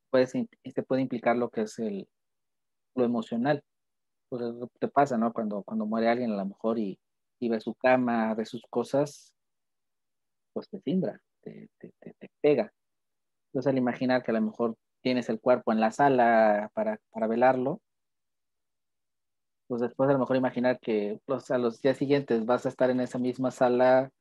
puede, 0.10 0.27
se 0.27 0.84
puede 0.88 1.01
implicar 1.01 1.38
lo 1.38 1.49
que 1.49 1.62
es 1.62 1.79
el, 1.79 2.07
lo 2.95 3.03
emocional. 3.03 3.63
Pues 4.29 4.43
te 4.79 4.88
pasa, 4.88 5.17
¿no? 5.17 5.34
Cuando, 5.34 5.63
cuando 5.63 5.86
muere 5.86 6.10
alguien 6.10 6.31
a 6.31 6.38
lo 6.38 6.45
mejor 6.45 6.79
y, 6.79 6.99
y 7.41 7.49
ve 7.49 7.60
su 7.60 7.73
cama, 7.73 8.34
ve 8.36 8.45
sus 8.45 8.63
cosas, 8.69 9.34
pues 10.54 10.69
te 10.69 10.80
cimbra, 10.82 11.19
te, 11.41 11.69
te, 11.80 11.91
te, 11.99 12.13
te 12.13 12.32
pega. 12.39 12.71
Entonces 13.47 13.69
al 13.69 13.77
imaginar 13.77 14.23
que 14.23 14.32
a 14.32 14.36
lo 14.36 14.41
mejor 14.41 14.75
tienes 15.01 15.27
el 15.27 15.41
cuerpo 15.41 15.71
en 15.71 15.80
la 15.80 15.91
sala 15.91 16.69
para, 16.73 16.99
para 17.10 17.27
velarlo, 17.27 17.82
pues 19.67 19.82
después 19.82 20.08
a 20.10 20.13
lo 20.13 20.19
mejor 20.19 20.38
imaginar 20.38 20.80
que 20.80 21.19
pues, 21.25 21.49
a 21.49 21.58
los 21.58 21.82
días 21.82 21.97
siguientes 21.97 22.45
vas 22.45 22.65
a 22.65 22.69
estar 22.69 22.91
en 22.91 22.99
esa 22.99 23.17
misma 23.17 23.49
sala 23.49 24.12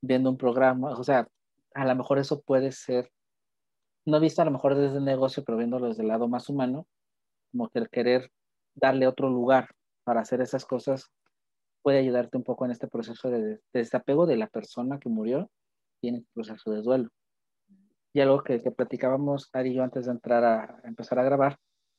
viendo 0.00 0.30
un 0.30 0.36
programa, 0.36 0.90
o 0.92 1.02
sea, 1.02 1.26
a 1.74 1.84
lo 1.84 1.94
mejor 1.96 2.18
eso 2.18 2.40
puede 2.40 2.70
ser, 2.70 3.10
no 4.06 4.20
visto 4.20 4.42
a 4.42 4.44
lo 4.44 4.52
mejor 4.52 4.76
desde 4.76 4.98
el 4.98 5.04
negocio, 5.04 5.42
pero 5.44 5.58
viéndolo 5.58 5.88
desde 5.88 6.02
el 6.02 6.08
lado 6.08 6.28
más 6.28 6.48
humano, 6.48 6.86
como 7.50 7.68
que 7.68 7.80
el 7.80 7.90
querer 7.90 8.30
darle 8.74 9.08
otro 9.08 9.28
lugar 9.28 9.70
para 10.04 10.20
hacer 10.20 10.40
esas 10.40 10.64
cosas 10.64 11.10
puede 11.90 12.02
ayudarte 12.02 12.36
un 12.36 12.44
poco 12.44 12.64
en 12.64 12.70
este 12.70 12.86
proceso 12.86 13.30
de, 13.30 13.40
de 13.42 13.60
desapego 13.72 14.24
de 14.24 14.36
la 14.36 14.46
persona 14.46 15.00
que 15.00 15.08
murió 15.08 15.50
y 16.00 16.10
en 16.10 16.14
el 16.14 16.26
proceso 16.32 16.70
de 16.70 16.82
duelo. 16.82 17.08
Y 18.12 18.20
algo 18.20 18.44
que, 18.44 18.62
que 18.62 18.70
platicábamos 18.70 19.50
Ari 19.52 19.70
y 19.70 19.74
yo 19.74 19.82
antes 19.82 20.06
de 20.06 20.12
entrar 20.12 20.44
a, 20.44 20.80
empezar 20.84 21.18
a 21.18 21.24
grabar, 21.24 21.56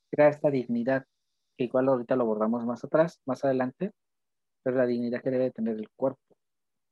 era 0.10 0.30
esta 0.30 0.50
dignidad, 0.50 1.04
que 1.58 1.66
igual 1.66 1.90
ahorita 1.90 2.16
lo 2.16 2.24
abordamos 2.24 2.66
más 2.66 2.86
atrás, 2.86 3.20
más 3.26 3.44
adelante, 3.44 3.92
pero 4.64 4.78
la 4.78 4.86
dignidad 4.86 5.22
que 5.22 5.30
debe 5.30 5.52
tener 5.52 5.76
el 5.76 5.90
cuerpo. 5.90 6.22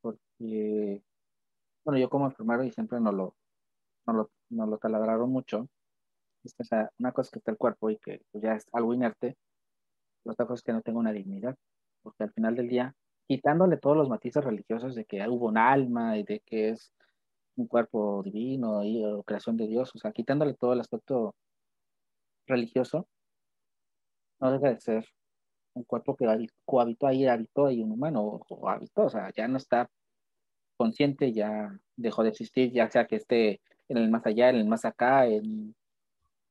Porque, 0.02 1.02
bueno, 1.86 2.00
yo 2.02 2.10
como 2.10 2.26
enfermero 2.26 2.66
y 2.66 2.72
siempre 2.74 3.00
no 3.00 3.14
lo, 3.14 3.34
no 4.08 4.14
lo, 4.14 4.32
no 4.50 4.66
lo 4.66 4.78
taladraron 4.78 5.32
mucho, 5.32 5.70
o 6.44 6.64
sea, 6.66 6.92
una 7.00 7.14
cosa 7.14 7.28
es 7.28 7.32
que 7.32 7.40
está 7.40 7.52
el 7.52 7.58
cuerpo 7.58 7.92
y 7.92 7.98
que 7.98 8.26
pues, 8.30 8.44
ya 8.44 8.56
es 8.56 8.66
algo 8.74 8.94
inerte, 8.94 9.38
la 10.26 10.34
otra 10.34 10.46
cosa 10.46 10.56
es 10.56 10.64
que 10.64 10.74
no 10.74 10.82
tenga 10.82 11.00
una 11.00 11.14
dignidad, 11.14 11.56
porque 12.02 12.24
al 12.24 12.32
final 12.34 12.56
del 12.56 12.70
día, 12.70 12.96
quitándole 13.28 13.78
todos 13.78 13.98
los 13.98 14.10
matices 14.10 14.44
religiosos 14.44 14.96
de 14.96 15.06
que 15.06 15.28
hubo 15.28 15.48
un 15.48 15.58
alma 15.58 16.18
y 16.18 16.24
de 16.24 16.42
que 16.42 16.70
es 16.70 16.94
un 17.56 17.68
cuerpo 17.68 18.24
divino 18.24 18.84
y 18.84 19.04
creación 19.26 19.58
de 19.58 19.68
Dios, 19.68 19.94
o 19.96 20.00
sea, 20.00 20.12
quitándole 20.12 20.54
todo 20.54 20.74
el 20.74 20.80
aspecto 20.80 21.36
religioso, 22.48 23.08
no 24.40 24.52
deja 24.52 24.70
de 24.70 24.80
ser 24.80 25.06
un 25.74 25.84
cuerpo 25.84 26.16
que 26.16 26.26
cohabitó 26.66 27.08
ahí, 27.08 27.26
habitó 27.28 27.68
ahí 27.68 27.82
un 27.82 27.92
humano, 27.92 28.24
o, 28.24 28.46
o 28.50 28.70
habitó, 28.70 29.04
o 29.04 29.10
sea, 29.10 29.32
ya 29.36 29.48
no 29.48 29.58
está 29.58 29.90
consciente, 30.78 31.34
ya 31.34 31.78
dejó 31.98 32.24
de 32.24 32.30
existir, 32.30 32.72
ya 32.72 32.90
sea 32.90 33.06
que 33.06 33.18
esté 33.18 33.62
en 33.90 33.98
el 33.98 34.10
más 34.10 34.26
allá, 34.26 34.50
en 34.50 34.56
el 34.56 34.66
más 34.66 34.86
acá, 34.86 35.28
en, 35.28 35.76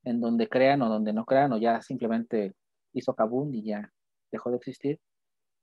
en 0.03 0.21
donde 0.21 0.47
crean 0.47 0.81
o 0.81 0.89
donde 0.89 1.13
no 1.13 1.25
crean, 1.25 1.51
o 1.53 1.57
ya 1.57 1.81
simplemente 1.81 2.53
hizo 2.93 3.13
kabum 3.15 3.53
y 3.53 3.63
ya 3.63 3.91
dejó 4.31 4.51
de 4.51 4.57
existir, 4.57 4.99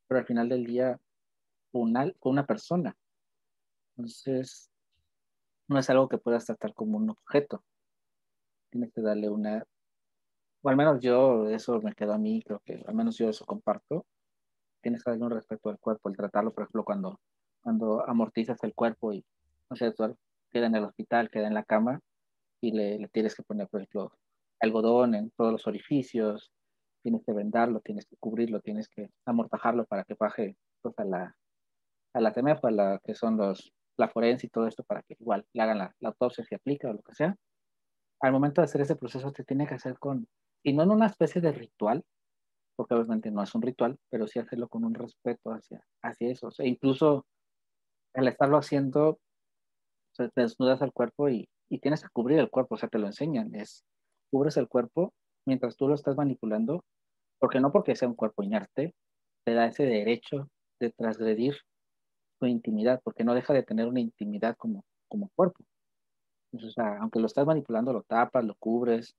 pero 0.06 0.20
al 0.20 0.26
final 0.26 0.48
del 0.48 0.64
día 0.64 1.00
una, 1.72 2.12
una 2.22 2.46
persona. 2.46 2.96
Entonces, 3.96 4.70
no 5.68 5.78
es 5.78 5.90
algo 5.90 6.08
que 6.08 6.18
puedas 6.18 6.44
tratar 6.46 6.74
como 6.74 6.96
un 6.98 7.10
objeto. 7.10 7.64
Tienes 8.70 8.92
que 8.92 9.00
darle 9.00 9.28
una, 9.28 9.64
o 10.62 10.68
al 10.68 10.76
menos 10.76 11.00
yo, 11.00 11.48
eso 11.48 11.80
me 11.80 11.94
quedó 11.94 12.12
a 12.12 12.18
mí, 12.18 12.42
creo 12.42 12.60
que 12.64 12.82
al 12.86 12.94
menos 12.94 13.16
yo 13.16 13.28
eso 13.28 13.44
comparto. 13.44 14.06
Tienes 14.82 15.02
que 15.02 15.10
darle 15.10 15.24
un 15.24 15.30
respeto 15.30 15.70
al 15.70 15.78
cuerpo, 15.78 16.08
el 16.08 16.16
tratarlo, 16.16 16.52
por 16.52 16.64
ejemplo, 16.64 16.84
cuando, 16.84 17.20
cuando 17.60 18.08
amortizas 18.08 18.62
el 18.62 18.74
cuerpo 18.74 19.12
y, 19.12 19.24
no 19.70 19.76
sé, 19.76 19.92
queda 20.50 20.66
en 20.66 20.74
el 20.76 20.84
hospital, 20.84 21.30
queda 21.30 21.48
en 21.48 21.54
la 21.54 21.64
cama 21.64 22.00
y 22.60 22.72
le, 22.72 22.98
le 22.98 23.08
tienes 23.08 23.34
que 23.34 23.42
poner, 23.42 23.68
por 23.68 23.80
ejemplo, 23.80 24.12
algodón 24.60 25.14
en 25.14 25.30
todos 25.32 25.52
los 25.52 25.66
orificios, 25.66 26.52
tienes 27.06 27.24
que 27.24 27.32
vendarlo, 27.32 27.78
tienes 27.82 28.04
que 28.04 28.16
cubrirlo, 28.16 28.60
tienes 28.60 28.88
que 28.88 29.10
amortajarlo 29.24 29.86
para 29.86 30.02
que 30.02 30.16
baje 30.18 30.56
pues, 30.82 30.98
a 30.98 31.04
la, 31.04 31.36
a 32.12 32.20
la 32.20 32.32
TMF, 32.32 32.64
a 32.64 32.70
la 32.72 33.00
que 33.04 33.14
son 33.14 33.36
los, 33.36 33.72
la 33.96 34.08
forense 34.08 34.48
y 34.48 34.50
todo 34.50 34.66
esto 34.66 34.82
para 34.82 35.02
que 35.02 35.14
igual 35.20 35.46
le 35.52 35.62
hagan 35.62 35.78
la, 35.78 35.94
la 36.00 36.08
autopsia 36.08 36.44
si 36.44 36.56
aplica 36.56 36.90
o 36.90 36.94
lo 36.94 37.02
que 37.02 37.14
sea. 37.14 37.36
Al 38.20 38.32
momento 38.32 38.60
de 38.60 38.64
hacer 38.64 38.80
ese 38.80 38.96
proceso 38.96 39.30
te 39.30 39.44
tiene 39.44 39.68
que 39.68 39.74
hacer 39.74 40.00
con, 40.00 40.26
y 40.64 40.72
no 40.72 40.82
en 40.82 40.90
una 40.90 41.06
especie 41.06 41.40
de 41.40 41.52
ritual, 41.52 42.02
porque 42.74 42.94
obviamente 42.94 43.30
no 43.30 43.40
es 43.40 43.54
un 43.54 43.62
ritual, 43.62 43.96
pero 44.10 44.26
sí 44.26 44.40
hacerlo 44.40 44.66
con 44.66 44.84
un 44.84 44.94
respeto 44.94 45.52
hacia, 45.52 45.86
hacia 46.02 46.32
eso. 46.32 46.48
O 46.48 46.50
sea, 46.50 46.66
incluso 46.66 47.24
al 48.14 48.26
estarlo 48.26 48.58
haciendo, 48.58 49.10
o 49.10 49.20
sea, 50.12 50.28
te 50.28 50.40
desnudas 50.40 50.82
al 50.82 50.92
cuerpo 50.92 51.28
y, 51.28 51.48
y 51.68 51.78
tienes 51.78 52.02
que 52.02 52.08
cubrir 52.12 52.40
el 52.40 52.50
cuerpo, 52.50 52.74
o 52.74 52.78
sea, 52.78 52.88
te 52.88 52.98
lo 52.98 53.06
enseñan, 53.06 53.54
es 53.54 53.84
cubres 54.28 54.56
el 54.56 54.66
cuerpo 54.66 55.14
mientras 55.46 55.76
tú 55.76 55.88
lo 55.88 55.94
estás 55.94 56.16
manipulando, 56.16 56.84
porque 57.38 57.60
no 57.60 57.72
porque 57.72 57.96
sea 57.96 58.08
un 58.08 58.14
cuerpo 58.14 58.42
inerte, 58.42 58.94
te 59.44 59.54
da 59.54 59.66
ese 59.66 59.84
derecho 59.84 60.48
de 60.80 60.90
transgredir 60.90 61.56
su 62.38 62.46
intimidad, 62.46 63.00
porque 63.02 63.24
no 63.24 63.34
deja 63.34 63.52
de 63.54 63.62
tener 63.62 63.86
una 63.86 64.00
intimidad 64.00 64.56
como, 64.56 64.84
como 65.08 65.30
cuerpo. 65.34 65.64
Entonces, 66.52 66.76
o 66.78 66.82
sea, 66.82 66.98
aunque 67.00 67.20
lo 67.20 67.26
estás 67.26 67.46
manipulando, 67.46 67.92
lo 67.92 68.02
tapas, 68.02 68.44
lo 68.44 68.54
cubres, 68.56 69.16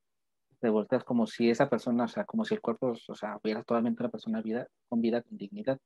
te 0.60 0.70
volteas 0.70 1.04
como 1.04 1.28
si 1.28 1.50
esa 1.50 1.70
persona, 1.70 2.06
o 2.06 2.08
sea, 2.08 2.26
como 2.26 2.46
si 2.46 2.56
el 2.56 2.62
cuerpo, 2.62 2.94
o 3.08 3.16
sea, 3.16 3.38
hubiera 3.44 3.64
totalmente 3.64 4.02
una 4.04 4.10
persona 4.10 4.42
vida, 4.42 4.68
con 4.90 5.02
vida, 5.02 5.22
con 5.22 5.38
dignidad. 5.38 5.80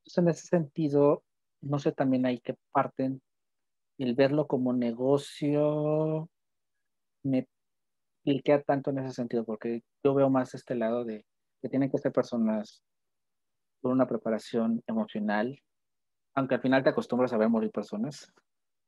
Entonces, 0.00 0.18
en 0.18 0.28
ese 0.28 0.46
sentido, 0.46 1.22
no 1.60 1.78
sé 1.78 1.92
también 1.92 2.26
ahí 2.26 2.40
que 2.40 2.56
parten 2.72 3.20
el 3.98 4.14
verlo 4.14 4.46
como 4.46 4.72
negocio 4.72 6.28
me 7.22 7.46
queda 8.44 8.62
tanto 8.62 8.90
en 8.90 8.98
ese 8.98 9.14
sentido, 9.14 9.44
porque 9.44 9.82
yo 10.04 10.14
veo 10.14 10.30
más 10.30 10.54
este 10.54 10.74
lado 10.74 11.04
de 11.04 11.24
que 11.60 11.68
tienen 11.68 11.90
que 11.90 11.98
ser 11.98 12.12
personas 12.12 12.82
con 13.80 13.92
una 13.92 14.06
preparación 14.06 14.82
emocional, 14.86 15.60
aunque 16.34 16.54
al 16.54 16.60
final 16.60 16.82
te 16.82 16.90
acostumbras 16.90 17.32
a 17.32 17.38
ver 17.38 17.48
morir 17.48 17.70
personas, 17.70 18.32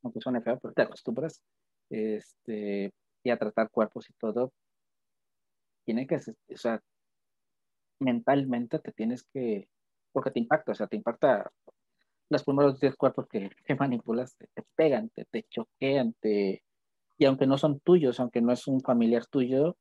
aunque 0.03 0.21
suene 0.21 0.43
feo, 0.43 0.59
pero 0.61 0.75
te 0.75 0.83
acostumbras, 0.83 1.43
este, 1.91 2.93
y 3.23 3.31
a 3.31 3.39
tratar 3.39 3.71
cuerpos 3.71 4.09
y 4.11 4.13
todo, 4.15 4.53
tiene 5.85 6.07
que, 6.07 6.17
o 6.17 6.57
sea, 6.57 6.81
mentalmente 8.01 8.79
te 8.79 8.93
tienes 8.93 9.25
que, 9.33 9.69
porque 10.13 10.31
te 10.31 10.41
impacta, 10.41 10.73
o 10.73 10.75
sea, 10.75 10.87
te 10.87 10.97
impacta 10.97 11.51
los 12.29 12.45
primeros 12.45 12.81
10 12.81 12.97
cuerpos 12.97 13.27
que, 13.29 13.51
manipulas 13.79 14.37
te, 14.37 14.49
pegan, 14.75 15.11
te, 15.11 15.25
te 15.27 15.45
choquean, 15.45 16.15
te, 16.21 16.63
y 17.19 17.25
aunque 17.25 17.47
no 17.47 17.59
son 17.59 17.81
tuyos, 17.81 18.21
aunque 18.21 18.41
no 18.41 18.53
es 18.53 18.67
un 18.67 18.81
familiar 18.81 19.27
tuyo, 19.27 19.77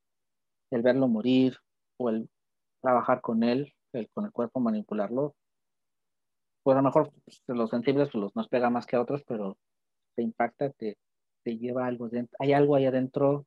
el 0.70 0.82
verlo 0.82 1.08
morir 1.08 1.58
o 1.98 2.10
el 2.10 2.30
trabajar 2.82 3.22
con 3.22 3.44
él, 3.44 3.74
el, 3.94 4.10
con 4.12 4.26
el 4.26 4.32
cuerpo 4.32 4.60
manipularlo, 4.60 5.36
pues 6.64 6.76
a 6.76 6.82
lo 6.82 6.84
mejor 6.84 7.12
pues, 7.26 7.42
los 7.48 7.70
sensibles 7.70 8.10
pues, 8.12 8.22
los 8.22 8.36
nos 8.36 8.48
pega 8.48 8.70
más 8.70 8.86
que 8.86 8.96
a 8.96 9.02
otros, 9.02 9.24
pero 9.26 9.58
te 10.16 10.24
impacta, 10.24 10.70
te, 10.72 10.98
te 11.44 11.58
lleva 11.58 11.86
algo 11.86 12.10
dentro. 12.10 12.36
Hay 12.40 12.54
algo 12.54 12.76
ahí 12.76 12.86
adentro 12.86 13.46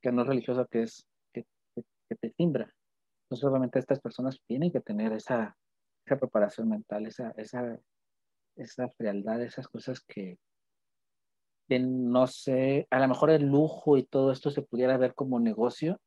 que 0.00 0.12
no 0.12 0.22
es 0.22 0.28
religioso, 0.28 0.66
que 0.66 0.82
es 0.82 1.06
que, 1.32 1.44
que, 1.74 2.16
te 2.16 2.30
timbra. 2.30 2.72
Entonces, 3.24 3.44
obviamente, 3.44 3.78
estas 3.78 4.00
personas 4.00 4.40
tienen 4.46 4.70
que 4.70 4.80
tener 4.80 5.12
esa, 5.12 5.56
esa 6.06 6.18
preparación 6.18 6.68
mental, 6.68 7.06
esa, 7.06 7.32
esa, 7.36 7.78
esa 8.56 8.88
frialdad, 8.90 9.42
esas 9.42 9.68
cosas 9.68 10.00
que, 10.00 10.38
no 11.68 12.26
sé, 12.28 12.86
a 12.90 13.00
lo 13.00 13.08
mejor 13.08 13.30
el 13.30 13.46
lujo 13.46 13.96
y 13.96 14.04
todo 14.04 14.30
esto 14.30 14.50
se 14.50 14.62
pudiera 14.62 14.96
ver 14.96 15.14
como 15.14 15.40
negocio, 15.40 16.00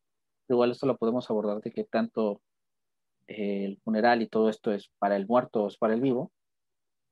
igual 0.48 0.72
esto 0.72 0.88
lo 0.88 0.98
podemos 0.98 1.30
abordar 1.30 1.60
de 1.60 1.72
que 1.72 1.84
tanto 1.84 2.42
el 3.30 3.80
funeral 3.84 4.22
y 4.22 4.28
todo 4.28 4.50
esto 4.50 4.72
es 4.72 4.90
para 5.00 5.16
el 5.16 5.28
muerto 5.28 5.64
o 5.64 5.68
es 5.68 5.78
para 5.78 5.94
el 5.94 6.02
vivo, 6.02 6.32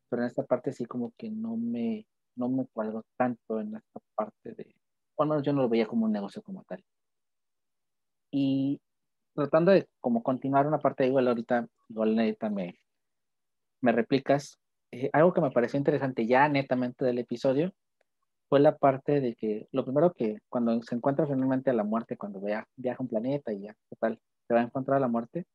pero 0.10 0.24
en 0.24 0.28
esta 0.28 0.44
parte 0.44 0.74
sí 0.74 0.86
como 0.86 1.14
que 1.18 1.30
no 1.30 1.58
me, 1.58 2.08
no 2.36 2.50
me 2.50 2.66
cuadro 2.68 3.06
tanto 3.18 3.60
en 3.60 3.76
esta 3.76 4.00
parte 4.16 4.54
de, 4.54 4.76
o 5.16 5.24
al 5.24 5.30
menos 5.30 5.44
yo 5.44 5.54
no 5.54 5.62
lo 5.62 5.70
veía 5.70 5.88
como 5.88 6.06
un 6.06 6.12
negocio 6.12 6.42
como 6.42 6.64
tal. 6.64 6.84
Y 8.32 8.82
tratando 9.34 9.72
de 9.72 9.88
como 10.02 10.24
continuar 10.24 10.68
una 10.68 10.80
parte, 10.80 11.06
igual 11.06 11.28
ahorita, 11.28 11.68
igual 11.90 12.18
ahorita 12.18 12.50
me, 12.50 12.80
me 13.82 13.92
replicas, 13.92 14.60
eh, 14.92 15.10
algo 15.14 15.34
que 15.34 15.42
me 15.42 15.52
pareció 15.52 15.78
interesante 15.78 16.26
ya 16.26 16.50
netamente 16.50 17.06
del 17.06 17.20
episodio 17.20 17.74
fue 18.50 18.60
la 18.60 18.78
parte 18.78 19.20
de 19.20 19.36
que 19.36 19.68
lo 19.72 19.84
primero 19.84 20.14
que 20.14 20.40
cuando 20.50 20.82
se 20.82 20.96
encuentra 20.96 21.28
finalmente 21.28 21.70
a 21.70 21.74
la 21.74 21.84
muerte, 21.84 22.18
cuando 22.18 22.40
vea, 22.40 22.66
viaja 22.76 23.04
un 23.04 23.10
planeta 23.10 23.52
y 23.52 23.62
ya, 23.62 23.76
total, 23.90 24.20
se 24.48 24.54
va 24.54 24.62
a 24.62 24.64
encontrar 24.64 24.98
a 24.98 25.02
la 25.02 25.10
muerte, 25.10 25.46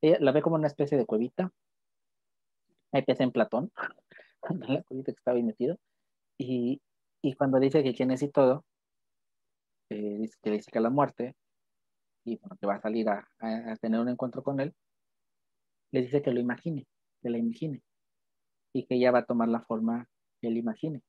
ella 0.00 0.18
la 0.20 0.32
ve 0.32 0.42
como 0.42 0.56
una 0.56 0.66
especie 0.66 0.98
de 0.98 1.06
cuevita, 1.06 1.50
hay 2.92 3.04
que 3.04 3.14
en 3.18 3.32
Platón, 3.32 3.72
la 4.68 4.82
cuevita 4.82 5.12
que 5.12 5.18
estaba 5.18 5.36
ahí 5.36 5.42
metido, 5.42 5.78
y, 6.38 6.80
y 7.22 7.34
cuando 7.34 7.58
dice 7.58 7.82
que 7.82 7.94
quién 7.94 8.10
es 8.10 8.22
y 8.22 8.28
todo, 8.28 8.64
eh, 9.90 10.18
dice, 10.18 10.36
que 10.42 10.50
dice 10.50 10.70
que 10.70 10.80
la 10.80 10.90
muerte, 10.90 11.34
y 12.24 12.36
bueno, 12.38 12.56
que 12.60 12.66
va 12.66 12.74
a 12.74 12.80
salir 12.80 13.08
a, 13.08 13.28
a, 13.38 13.76
tener 13.76 14.00
un 14.00 14.08
encuentro 14.08 14.42
con 14.42 14.60
él, 14.60 14.74
le 15.92 16.02
dice 16.02 16.22
que 16.22 16.32
lo 16.32 16.40
imagine, 16.40 16.86
que 17.22 17.30
la 17.30 17.38
imagine, 17.38 17.82
y 18.74 18.84
que 18.84 18.96
ella 18.96 19.12
va 19.12 19.20
a 19.20 19.24
tomar 19.24 19.48
la 19.48 19.60
forma 19.60 20.08
que 20.40 20.48
él 20.48 20.56
imagine. 20.56 21.02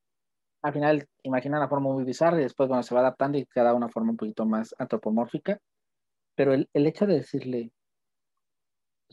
Al 0.61 0.73
final 0.73 1.07
imagina 1.23 1.57
una 1.57 1.69
forma 1.69 1.91
muy 1.91 2.03
bizarra 2.03 2.39
y 2.39 2.43
después 2.43 2.67
bueno, 2.69 2.83
se 2.83 2.95
va 2.95 3.01
adaptando 3.01 3.37
y 3.37 3.45
queda 3.45 3.73
una 3.73 3.89
forma 3.89 4.11
un 4.11 4.17
poquito 4.17 4.45
más 4.45 4.73
antropomórfica. 4.77 5.59
Pero 6.35 6.53
el, 6.53 6.69
el 6.73 6.87
hecho 6.87 7.05
de 7.05 7.15
decirle, 7.15 7.71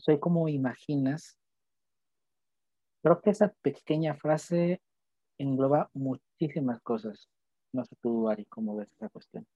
soy 0.05 0.19
como 0.19 0.47
imaginas, 0.47 1.39
creo 3.01 3.21
que 3.21 3.31
esa 3.31 3.53
pequeña 3.63 4.13
frase 4.13 4.81
engloba 5.39 5.89
muchísimas 5.93 6.79
cosas. 6.81 7.27
No 7.73 7.83
sé 7.83 7.95
tú, 8.01 8.29
Ari, 8.29 8.45
cómo 8.45 8.75
ves 8.75 8.91
esa 8.93 9.09
cuestión. 9.09 9.47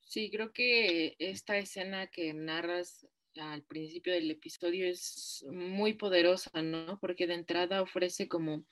Sí, 0.00 0.28
creo 0.30 0.52
que 0.52 1.14
esta 1.20 1.56
escena 1.56 2.08
que 2.08 2.34
narras 2.34 3.06
al 3.36 3.62
principio 3.62 4.12
del 4.12 4.30
episodio 4.32 4.88
es 4.88 5.46
muy 5.48 5.92
poderosa, 5.92 6.62
¿no? 6.62 6.98
Porque 6.98 7.28
de 7.28 7.34
entrada 7.34 7.80
ofrece 7.80 8.26
como 8.26 8.64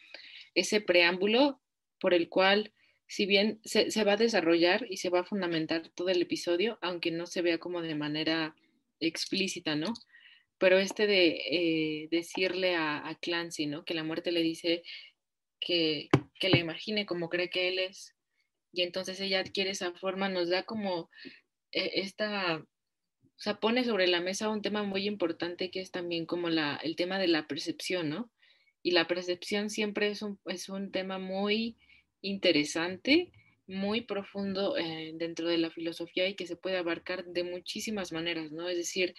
ese 0.55 0.81
preámbulo 0.81 1.61
por 2.01 2.13
el 2.13 2.29
cual, 2.29 2.75
si 3.07 3.27
bien 3.27 3.61
se, 3.65 4.05
va 4.05 4.13
a 4.13 4.17
desarrollar 4.17 4.87
y 4.89 4.97
se 4.97 5.11
va 5.11 5.21
a 5.21 5.25
fundamentar 5.25 5.89
todo 5.91 6.09
el 6.09 6.23
episodio, 6.23 6.79
aunque 6.83 7.11
no 7.11 7.27
se 7.27 7.43
vea 7.43 7.59
como 7.59 7.83
de 7.83 7.95
manera 7.95 8.57
explícita, 9.01 9.77
¿no? 9.77 9.95
Pero 10.59 10.79
este 10.79 11.07
de 11.07 11.37
eh, 11.51 12.09
decirle 12.11 12.75
a, 12.75 13.07
a, 13.07 13.15
Clancy, 13.17 13.67
¿no? 13.67 13.85
Que 13.85 13.95
la 13.95 14.05
muerte 14.05 14.33
le 14.33 14.43
dice 14.43 14.83
que, 15.61 16.09
que 16.41 16.49
la 16.49 16.59
imagine 16.59 17.07
como 17.07 17.29
cree 17.29 17.51
que 17.51 17.69
él 17.69 17.79
es, 17.79 18.15
y 18.73 18.83
entonces 18.83 19.21
ella 19.21 19.41
adquiere 19.41 19.71
esa 19.71 19.93
forma, 19.93 20.29
nos 20.29 20.49
da 20.49 20.65
como 20.65 21.11
eh, 21.73 21.93
esta 21.95 22.65
o 23.37 23.39
sea, 23.39 23.61
pone 23.61 23.85
sobre 23.85 24.07
la 24.07 24.21
mesa 24.21 24.49
un 24.49 24.63
tema 24.63 24.83
muy 24.83 25.07
importante 25.07 25.71
que 25.71 25.81
es 25.81 25.91
también 25.91 26.25
como 26.25 26.49
la, 26.49 26.77
el 26.83 26.97
tema 26.97 27.19
de 27.19 27.29
la 27.29 27.47
percepción, 27.47 28.09
¿no? 28.09 28.31
Y 28.83 28.93
la 28.93 29.07
percepción 29.07 29.69
siempre 29.69 30.09
es 30.09 30.23
un, 30.23 30.41
es 30.47 30.71
un 30.71 30.91
tema 30.91 31.19
muy 31.19 31.77
interesante, 32.21 33.33
muy 33.67 34.03
profundo 34.03 34.77
eh, 34.77 35.13
dentro 35.15 35.49
de 35.49 35.59
la 35.59 35.71
filosofía 35.71 36.29
y 36.29 36.35
que 36.35 36.47
se 36.47 36.57
puede 36.57 36.77
abarcar 36.77 37.25
de 37.25 37.45
muchísimas 37.45 38.13
maneras, 38.13 38.53
¿no? 38.53 38.69
Es 38.69 38.77
decir, 38.77 39.15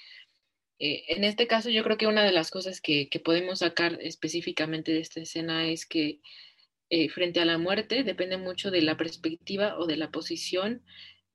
eh, 0.80 1.04
en 1.10 1.24
este 1.24 1.48
caso 1.48 1.70
yo 1.70 1.84
creo 1.84 1.98
que 1.98 2.08
una 2.08 2.24
de 2.24 2.32
las 2.32 2.52
cosas 2.52 2.82
que, 2.82 3.10
que 3.10 3.20
podemos 3.20 3.60
sacar 3.60 3.98
específicamente 4.02 4.92
de 4.92 5.00
esta 5.00 5.22
escena 5.22 5.68
es 5.68 5.86
que 5.86 6.20
eh, 6.90 7.10
frente 7.10 7.42
a 7.42 7.46
la 7.46 7.58
muerte 7.58 8.04
depende 8.04 8.38
mucho 8.38 8.72
de 8.72 8.82
la 8.82 8.96
perspectiva 8.96 9.78
o 9.78 9.88
de 9.88 9.98
la 9.98 10.10
posición 10.10 10.84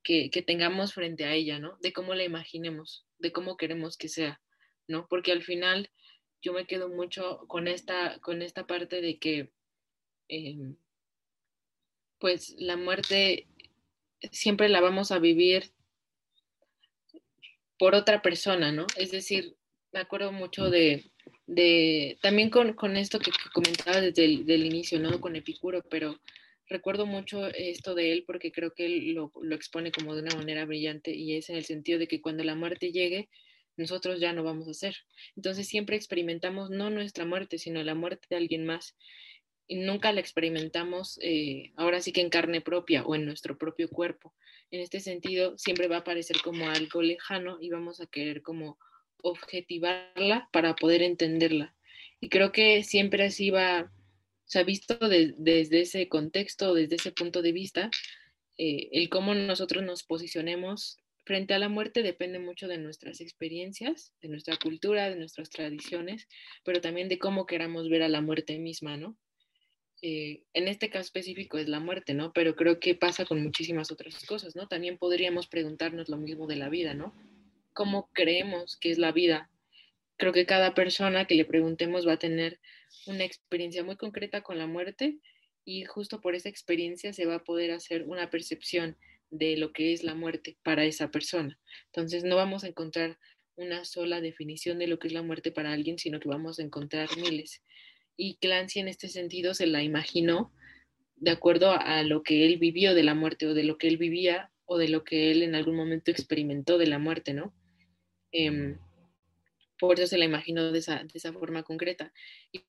que, 0.03 0.31
tengamos 0.47 0.95
frente 0.95 1.25
a 1.25 1.35
ella, 1.35 1.59
¿no? 1.59 1.77
De 1.81 1.93
cómo 1.93 2.15
la 2.15 2.25
imaginemos, 2.25 3.07
de 3.19 3.33
cómo 3.33 3.57
queremos 3.57 3.97
que 3.97 4.09
sea, 4.09 4.41
¿no? 4.89 5.07
Porque 5.09 5.31
al 5.31 5.43
final 5.43 5.91
yo 6.41 6.53
me 6.55 6.67
quedo 6.67 6.89
mucho 6.89 7.45
con 7.49 7.69
esta, 7.69 8.19
con 8.21 8.43
esta 8.43 8.67
parte 8.67 9.01
de 9.01 9.19
que, 9.19 9.53
em, 10.29 10.77
pues, 12.23 12.55
la 12.57 12.77
muerte 12.77 13.49
siempre 14.31 14.69
la 14.69 14.81
vamos 14.81 15.11
a 15.11 15.19
vivir 15.19 15.73
por 17.81 17.97
otra 17.97 18.23
persona, 18.23 18.71
¿no? 18.71 18.87
Es 18.97 19.11
decir, 19.11 19.57
me 19.91 19.99
acuerdo 19.99 20.31
mucho 20.31 20.71
de, 20.71 21.11
también 22.23 22.49
con, 22.49 22.97
esto 22.97 23.19
que, 23.19 23.33
comentaba 23.53 24.01
desde 24.01 24.25
el 24.25 24.47
del 24.47 24.65
inicio, 24.65 25.01
¿no? 25.01 25.21
Con 25.21 25.35
Epicuro, 25.35 25.83
pero 25.91 26.21
recuerdo 26.69 27.07
mucho 27.07 27.49
esto 27.49 27.97
de 27.97 28.13
él 28.13 28.23
porque 28.25 28.53
creo 28.53 28.73
que 28.73 28.87
él 28.87 29.15
lo, 29.15 29.33
expone 29.51 29.91
como 29.91 30.15
de 30.15 30.23
una 30.23 30.37
manera 30.37 30.65
brillante 30.65 31.13
y 31.13 31.35
es 31.35 31.51
en 31.51 31.57
el 31.57 31.65
sentido 31.65 31.99
de 31.99 32.07
que 32.07 32.21
cuando 32.21 32.45
la 32.45 32.55
muerte 32.55 32.93
llegue, 32.93 33.31
nosotros 33.77 34.21
ya 34.21 34.33
no 34.33 34.45
vamos 34.45 34.69
a 34.69 34.75
ser. 34.75 34.95
Entonces 35.35 35.67
siempre 35.67 35.97
experimentamos 35.97 36.71
no 36.71 36.89
nuestra 36.89 37.25
muerte, 37.25 37.59
sino 37.59 37.83
la 37.83 37.97
muerte 37.97 38.29
de 38.31 38.37
alguien 38.37 38.65
más. 38.65 38.95
Nunca 39.75 40.13
la 40.13 40.21
experimentamos 40.21 41.19
eh, 41.23 41.73
ahora 41.77 42.01
sí 42.01 42.13
que 42.13 42.21
en 42.21 42.31
carne 42.31 42.61
propia 42.61 43.05
o 43.05 43.15
en 43.15 43.25
nuestro 43.25 43.59
propio 43.59 43.89
cuerpo. 43.89 44.35
En 44.71 44.81
este 44.81 45.01
sentido, 45.01 45.57
siempre 45.59 45.89
va 45.89 45.99
a 45.99 46.05
parecer 46.05 46.41
como 46.43 46.69
algo 46.71 47.03
lejano 47.03 47.59
y 47.61 47.71
vamos 47.71 48.01
a 48.01 48.07
querer 48.07 48.43
como 48.43 48.79
objetivarla 49.23 50.49
para 50.53 50.75
poder 50.75 51.03
entenderla. 51.03 51.75
Y 52.21 52.29
creo 52.29 52.53
que 52.53 52.83
siempre 52.83 53.25
así 53.25 53.51
va 53.51 53.91
se 54.53 54.59
ha 54.59 54.65
visto 54.65 54.99
desde 54.99 55.81
ese 55.81 56.09
contexto, 56.09 56.75
desde 56.75 56.97
ese 56.97 57.11
punto 57.11 57.41
de 57.41 57.53
vista, 57.53 57.91
eh, 58.59 58.91
el 58.93 59.09
cómo 59.09 59.35
nosotros 59.35 59.83
nos 59.83 60.03
posicionemos 60.03 60.99
frente 61.25 61.55
a 61.55 61.59
la 61.59 61.71
muerte 61.71 62.03
depende 62.03 62.39
mucho 62.39 62.69
de 62.69 62.77
nuestras 62.77 63.23
experiencias, 63.23 64.13
de 64.21 64.29
nuestra 64.29 64.59
cultura, 64.59 65.09
de 65.09 65.17
nuestras 65.17 65.49
tradiciones, 65.49 66.29
pero 66.65 66.83
también 66.83 67.09
de 67.09 67.19
cómo 67.19 67.47
queramos 67.47 67.89
ver 67.89 68.03
a 68.03 68.09
la 68.09 68.21
muerte 68.21 68.59
misma, 68.59 68.99
¿no? 68.99 69.17
Eh, 70.05 70.43
en 70.53 70.67
este 70.67 70.91
caso 70.91 71.05
específico 71.05 71.59
es 71.59 71.69
la 71.69 71.79
muerte, 71.79 72.13
¿no? 72.13 72.33
Pero 72.33 72.57
creo 72.57 72.81
que 72.81 72.97
pasa 72.97 73.25
con 73.25 73.41
muchísimas 73.41 73.93
otras 73.93 74.25
cosas, 74.27 74.57
¿no? 74.57 74.67
También 74.67 74.99
podríamos 74.99 75.47
preguntarnos 75.47 76.09
lo 76.09 76.17
mismo 76.17 76.49
de 76.49 76.57
la 76.57 76.69
vida, 76.69 76.93
¿no? 76.93 77.15
¿Cómo 77.73 78.11
creemos 78.13 78.77
que 78.77 78.91
es 78.91 78.99
la 78.99 79.13
vida? 79.13 79.49
Creo 80.17 80.33
que 80.33 80.45
cada 80.45 80.75
persona 80.75 81.27
que 81.27 81.37
le 81.37 81.45
preguntemos 81.45 82.07
va 82.07 82.15
a 82.15 82.19
tener 82.19 82.59
una 83.07 83.25
experiencia 83.25 83.85
muy 83.85 83.97
concreta 83.97 84.43
con 84.43 84.59
la 84.59 84.67
muerte 84.67 85.19
y 85.65 85.85
justo 85.85 86.21
por 86.21 86.35
esa 86.35 86.49
experiencia 86.49 87.13
se 87.13 87.25
va 87.25 87.37
a 87.37 87.45
poder 87.45 87.71
hacer 87.71 88.03
una 88.03 88.29
percepción 88.29 88.97
de 89.31 89.57
lo 89.57 89.73
que 89.73 89.93
es 89.93 90.03
la 90.03 90.17
muerte 90.17 90.59
para 90.65 90.85
esa 90.85 91.13
persona. 91.13 91.59
Entonces 91.87 92.25
no 92.25 92.35
vamos 92.35 92.65
a 92.65 92.69
encontrar 92.69 93.19
una 93.55 93.85
sola 93.85 94.21
definición 94.21 94.79
de 94.79 94.89
lo 94.89 94.99
que 94.99 95.09
es 95.09 95.15
la 95.15 95.23
muerte 95.23 95.53
para 95.53 95.73
alguien, 95.73 95.99
sino 95.99 96.19
que 96.19 96.29
vamos 96.29 96.59
a 96.59 96.63
encontrar 96.63 97.09
miles. 97.17 97.63
Y 98.25 98.37
Clancy 98.37 98.79
en 98.79 98.87
este 98.87 99.09
sentido 99.09 99.53
se 99.53 99.67
la 99.67 99.83
imaginó 99.83 100.53
de 101.17 101.33
acuerdo 101.33 101.73
a 101.73 102.05
lo 102.05 102.23
que 102.23 102.47
él 102.47 102.57
vivió 102.57 102.95
de 102.95 103.03
la 103.03 103.17
muerte 103.17 103.49
o 103.49 103.55
de 103.55 103.65
lo 103.65 103.79
que 103.79 103.89
él 103.89 103.97
vivía 103.97 104.53
o 104.65 104.79
de 104.79 104.87
lo 104.87 105.03
que 105.03 105.33
él 105.33 105.43
en 105.43 105.57
algún 105.57 105.75
momento 105.75 106.13
experimentó 106.13 106.79
de 106.79 106.87
la 106.87 107.01
muerte, 107.01 107.35
¿no? 107.35 107.53
Em, 108.31 108.79
por 109.77 109.99
eso 109.99 110.07
se 110.07 110.19
la 110.19 110.25
imaginó 110.25 110.71
de 110.71 110.79
esa, 110.79 111.03
de 111.03 111.11
esa 111.13 111.33
forma 111.33 111.65
concreta. 111.65 112.13
Y 112.53 112.63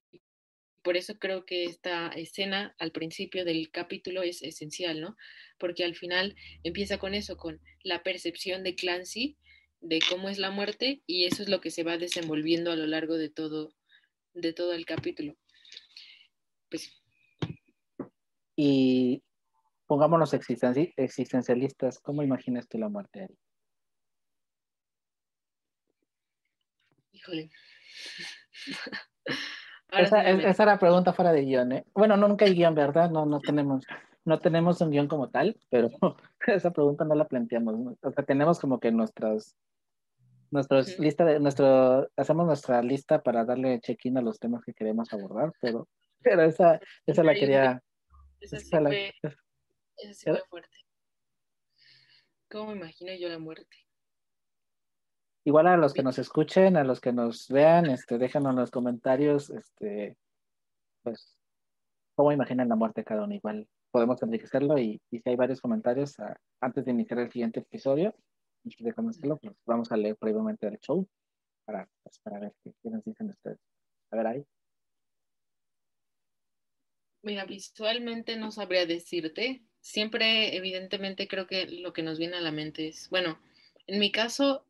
por 0.81 0.97
eso 0.97 1.19
creo 1.19 1.45
que 1.45 1.65
esta 1.65 2.07
escena 2.07 2.75
al 2.79 2.91
principio 2.91 3.45
del 3.45 3.69
capítulo 3.69 4.23
es 4.23 4.41
esencial, 4.41 5.01
¿no? 5.01 5.15
Porque 5.59 5.83
al 5.83 5.93
final 5.95 6.35
empieza 6.63 6.97
con 6.97 7.13
eso, 7.13 7.37
con 7.37 7.61
la 7.83 8.01
percepción 8.01 8.63
de 8.63 8.73
Clancy 8.73 9.37
de 9.81 9.99
cómo 10.09 10.29
es 10.29 10.39
la 10.39 10.49
muerte 10.49 11.03
y 11.05 11.25
eso 11.25 11.43
es 11.43 11.49
lo 11.49 11.61
que 11.61 11.69
se 11.69 11.83
va 11.83 11.99
desenvolviendo 11.99 12.71
a 12.71 12.75
lo 12.75 12.87
largo 12.87 13.19
de 13.19 13.29
todo 13.29 13.75
de 14.33 14.53
todo 14.53 14.73
el 14.73 14.85
capítulo. 14.85 15.37
Pues. 16.73 16.91
Y 18.55 19.23
pongámonos 19.85 20.33
existencialistas, 20.33 21.99
¿cómo 21.99 22.23
imaginas 22.23 22.67
tú 22.67 22.79
la 22.79 22.89
muerte, 22.89 23.25
Ari? 23.25 23.37
Híjole. 27.11 27.51
esa, 29.91 30.23
esa, 30.23 30.63
era 30.63 30.73
la 30.73 30.79
pregunta 30.79 31.13
fuera 31.13 31.31
de 31.31 31.45
guion, 31.45 31.73
¿eh? 31.73 31.85
Bueno, 31.93 32.17
nunca 32.17 32.45
hay 32.45 32.55
guion, 32.55 32.73
¿verdad? 32.73 33.11
No, 33.11 33.27
no 33.27 33.39
tenemos, 33.39 33.85
no 34.25 34.39
tenemos 34.39 34.81
un 34.81 34.89
guion 34.89 35.07
como 35.07 35.29
tal, 35.29 35.55
pero 35.69 35.89
esa 36.47 36.71
pregunta 36.71 37.05
no 37.05 37.13
la 37.13 37.27
planteamos. 37.27 37.95
O 38.01 38.11
sea, 38.11 38.25
tenemos 38.25 38.59
como 38.59 38.79
que 38.79 38.91
nuestras, 38.91 39.55
nuestros 40.49 40.97
lista 40.97 41.23
de, 41.23 41.39
nuestro, 41.39 42.09
hacemos 42.17 42.47
nuestra 42.47 42.81
lista 42.81 43.21
para 43.21 43.45
darle 43.45 43.79
check-in 43.79 44.17
a 44.17 44.23
los 44.23 44.39
temas 44.39 44.63
que 44.63 44.73
queremos 44.73 45.13
abordar, 45.13 45.53
pero, 45.61 45.87
pero 46.23 46.43
esa, 46.43 46.79
esa 47.05 47.23
la 47.23 47.33
quería. 47.33 47.81
Esa 48.39 48.59
sí, 48.59 48.69
fue, 48.69 49.13
esa 49.97 50.13
sí 50.13 50.29
fue 50.29 50.41
fuerte. 50.49 50.77
¿Cómo 52.51 52.71
me 52.71 52.77
imagino 52.77 53.13
yo 53.13 53.29
la 53.29 53.39
muerte? 53.39 53.75
Igual 55.45 55.67
a 55.67 55.77
los 55.77 55.93
que 55.93 56.03
nos 56.03 56.19
escuchen, 56.19 56.77
a 56.77 56.83
los 56.83 57.01
que 57.01 57.11
nos 57.11 57.49
vean, 57.49 57.87
este, 57.87 58.17
déjanos 58.17 58.51
en 58.51 58.59
los 58.59 58.71
comentarios, 58.71 59.49
este, 59.49 60.17
pues, 61.03 61.37
cómo 62.15 62.31
imaginan 62.31 62.69
la 62.69 62.75
muerte 62.75 63.03
cada 63.03 63.23
uno. 63.23 63.33
Igual 63.33 63.67
podemos 63.91 64.21
enriquecerlo 64.23 64.77
y, 64.77 65.01
y 65.11 65.19
si 65.19 65.29
hay 65.29 65.35
varios 65.35 65.59
comentarios 65.59 66.15
antes 66.61 66.85
de 66.85 66.91
iniciar 66.91 67.19
el 67.19 67.31
siguiente 67.31 67.59
episodio, 67.59 68.15
déjanos 68.79 69.17
hacerlo, 69.17 69.37
pues 69.37 69.55
vamos 69.65 69.91
a 69.91 69.97
leer 69.97 70.15
previamente 70.17 70.67
el 70.67 70.79
show 70.79 71.07
para, 71.65 71.87
pues, 72.03 72.19
para 72.19 72.39
ver 72.39 72.53
qué, 72.63 72.73
qué, 72.81 72.89
nos 72.89 73.03
dicen 73.03 73.29
ustedes. 73.29 73.59
A 74.11 74.15
ver 74.17 74.27
ahí. 74.27 74.45
Mira, 77.23 77.45
visualmente 77.45 78.35
no 78.35 78.51
sabría 78.51 78.85
decirte. 78.85 79.63
Siempre, 79.79 80.57
evidentemente, 80.57 81.29
creo 81.29 81.47
que 81.47 81.67
lo 81.67 81.93
que 81.93 82.03
nos 82.03 82.19
viene 82.19 82.35
a 82.35 82.41
la 82.41 82.51
mente 82.51 82.89
es, 82.89 83.09
bueno, 83.09 83.39
en 83.87 83.99
mi 83.99 84.11
caso, 84.11 84.65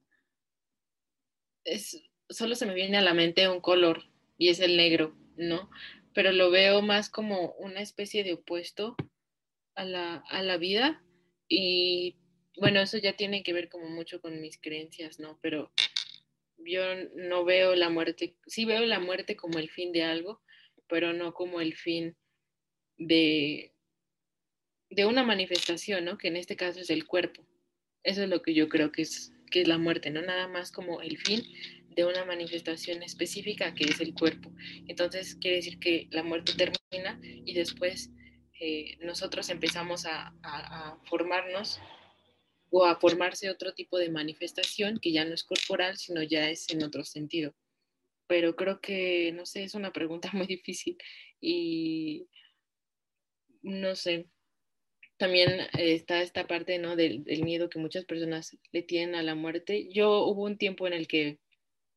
es, 1.64 2.04
solo 2.30 2.54
se 2.54 2.68
me 2.68 2.76
viene 2.76 2.98
a 2.98 3.02
la 3.02 3.16
mente 3.16 3.50
un 3.50 3.60
color 3.60 4.04
y 4.38 4.50
es 4.50 4.60
el 4.60 4.78
negro, 4.78 5.16
¿no? 5.36 5.72
Pero 6.14 6.32
lo 6.32 6.52
veo 6.52 6.84
más 6.84 7.10
como 7.10 7.54
una 7.54 7.82
especie 7.82 8.24
de 8.24 8.34
opuesto 8.34 8.96
a 9.74 9.84
la, 9.84 10.18
a 10.30 10.44
la 10.44 10.58
vida 10.58 11.04
y 11.48 12.18
bueno, 12.60 12.82
eso 12.82 13.00
ya 13.00 13.14
tiene 13.14 13.42
que 13.42 13.54
ver 13.54 13.68
como 13.68 13.90
mucho 13.90 14.22
con 14.22 14.40
mis 14.42 14.60
creencias, 14.60 15.20
¿no? 15.20 15.40
Pero 15.42 15.72
yo 16.58 16.84
no 17.16 17.46
veo 17.46 17.74
la 17.76 17.90
muerte, 17.90 18.36
sí 18.46 18.66
veo 18.66 18.86
la 18.86 19.00
muerte 19.00 19.36
como 19.36 19.58
el 19.58 19.72
fin 19.72 19.92
de 19.92 20.04
algo, 20.04 20.42
pero 20.88 21.14
no 21.14 21.34
como 21.34 21.60
el 21.60 21.76
fin 21.76 22.16
de, 23.08 23.74
de 24.90 25.06
una 25.06 25.24
manifestación, 25.24 26.06
¿no? 26.06 26.18
Que 26.18 26.28
en 26.28 26.38
este 26.38 26.56
caso 26.56 26.80
es 26.80 26.90
el 26.90 27.06
cuerpo. 27.06 27.46
Eso 28.04 28.24
es 28.24 28.30
lo 28.30 28.42
que 28.42 28.54
yo 28.54 28.70
creo 28.70 28.92
que 28.92 29.04
es 29.04 29.34
que 29.54 29.62
es 29.62 29.68
la 29.68 29.78
muerte, 29.78 30.10
no 30.10 30.22
nada 30.24 30.48
más 30.48 30.72
como 30.72 31.02
el 31.02 31.18
fin 31.20 31.44
de 31.96 32.06
una 32.06 32.26
manifestación 32.26 33.04
específica 33.04 33.74
que 33.76 33.86
es 33.86 34.00
el 34.02 34.16
cuerpo. 34.16 34.52
Entonces 34.88 35.36
quiere 35.36 35.58
decir 35.58 35.80
que 35.80 36.08
la 36.12 36.24
muerte 36.24 36.54
termina 36.54 37.20
y 37.22 37.54
después 37.54 38.10
eh, 38.60 38.98
nosotros 39.02 39.50
empezamos 39.50 40.06
a, 40.06 40.34
a, 40.42 40.98
formarnos 41.06 41.80
o 42.72 42.86
a 42.86 43.00
formarse 43.00 43.50
otro 43.52 43.74
tipo 43.74 44.00
de 44.00 44.10
manifestación 44.10 45.00
que 45.00 45.12
ya 45.12 45.24
no 45.24 45.36
es 45.36 45.44
corporal, 45.44 45.98
sino 45.98 46.24
ya 46.24 46.50
es 46.50 46.70
en 46.72 46.84
otro 46.84 47.04
sentido. 47.04 47.54
Pero 48.26 48.56
creo 48.56 48.82
que, 48.82 49.32
no 49.34 49.46
sé, 49.46 49.64
es 49.64 49.76
una 49.76 49.94
pregunta 49.94 50.32
muy 50.34 50.48
difícil 50.48 50.98
y 51.40 52.28
no 53.64 53.96
sé, 53.96 54.28
también 55.18 55.68
está 55.78 56.22
esta 56.22 56.48
parte, 56.48 56.78
¿no? 56.80 56.96
Del, 56.96 57.24
miedo 57.44 57.70
que 57.70 57.80
muchas 57.80 58.06
personas 58.06 58.58
le 58.72 58.82
tienen 58.82 59.16
a 59.16 59.24
la 59.24 59.36
muerte. 59.36 59.88
Yo 59.90 60.26
hubo 60.26 60.44
un 60.44 60.58
tiempo 60.58 60.88
en 60.88 60.94
el 60.94 61.08
que 61.08 61.40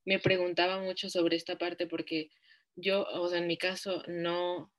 me 0.04 0.18
preguntaba 0.18 0.80
mucho 0.80 1.10
sobre 1.10 1.36
esta 1.36 1.58
parte 1.58 1.86
porque 1.86 2.30
yo, 2.76 3.04
o 3.04 3.28
sea, 3.28 3.38
en 3.38 3.48
mi 3.48 3.56
caso, 3.56 4.02
no, 4.06 4.72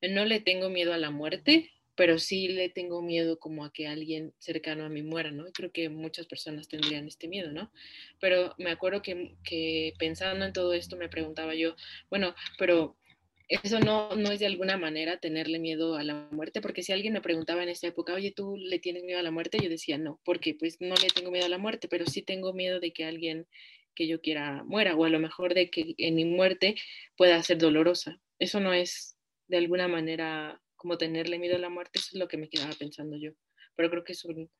no 0.00 0.24
le 0.24 0.40
tengo 0.40 0.70
miedo 0.70 0.94
a 0.94 0.98
la 0.98 1.10
muerte, 1.10 1.70
pero 1.96 2.18
sí 2.18 2.48
le 2.48 2.68
tengo 2.68 3.02
miedo 3.02 3.38
como 3.38 3.64
a 3.64 3.72
que 3.72 3.86
alguien 3.86 4.32
cercano 4.38 4.84
a 4.84 4.88
mí 4.88 5.02
muera, 5.02 5.30
¿no? 5.30 5.44
creo 5.52 5.72
que 5.72 5.88
muchas 5.88 6.26
personas 6.26 6.68
tendrían 6.68 7.06
este 7.06 7.26
miedo, 7.26 7.52
¿no? 7.52 7.72
Pero 8.20 8.54
me 8.58 8.70
acuerdo 8.70 9.02
que, 9.02 9.36
que 9.44 9.94
pensando 9.98 10.44
en 10.44 10.52
todo 10.52 10.72
esto 10.74 10.96
me 10.96 11.08
preguntaba 11.08 11.54
yo, 11.54 11.74
bueno, 12.10 12.34
pero 12.58 12.96
eso 13.48 13.78
no, 13.78 14.14
no 14.16 14.32
es 14.32 14.40
de 14.40 14.46
alguna 14.46 14.76
manera 14.76 15.18
tenerle 15.18 15.58
miedo 15.58 15.96
a 15.96 16.02
la 16.02 16.28
muerte, 16.32 16.60
porque 16.60 16.82
si 16.82 16.92
alguien 16.92 17.12
me 17.12 17.20
preguntaba 17.20 17.62
en 17.62 17.68
esa 17.68 17.86
época, 17.86 18.14
oye, 18.14 18.32
¿tú 18.32 18.56
le 18.56 18.78
tienes 18.78 19.04
miedo 19.04 19.20
a 19.20 19.22
la 19.22 19.30
muerte? 19.30 19.58
Yo 19.62 19.68
decía, 19.68 19.98
no, 19.98 20.20
porque 20.24 20.54
pues 20.54 20.78
no 20.80 20.94
le 20.96 21.08
tengo 21.08 21.30
miedo 21.30 21.46
a 21.46 21.50
la 21.50 21.58
muerte, 21.58 21.86
pero 21.88 22.06
sí 22.06 22.22
tengo 22.22 22.52
miedo 22.52 22.80
de 22.80 22.92
que 22.92 23.04
alguien 23.04 23.46
que 23.94 24.08
yo 24.08 24.20
quiera 24.20 24.64
muera, 24.64 24.96
o 24.96 25.04
a 25.04 25.08
lo 25.08 25.20
mejor 25.20 25.54
de 25.54 25.70
que 25.70 25.94
en 25.98 26.16
mi 26.16 26.24
muerte 26.24 26.74
pueda 27.16 27.42
ser 27.42 27.58
dolorosa. 27.58 28.20
Eso 28.38 28.60
no 28.60 28.72
es 28.72 29.16
de 29.48 29.56
alguna 29.56 29.88
manera 29.88 30.60
como 30.74 30.98
tenerle 30.98 31.38
miedo 31.38 31.56
a 31.56 31.60
la 31.60 31.70
muerte, 31.70 31.98
eso 31.98 32.10
es 32.12 32.18
lo 32.18 32.28
que 32.28 32.36
me 32.36 32.48
quedaba 32.48 32.72
pensando 32.78 33.16
yo. 33.16 33.30
Pero 33.76 33.90
creo 33.90 34.04
que 34.04 34.12
es, 34.12 34.24
un, 34.24 34.50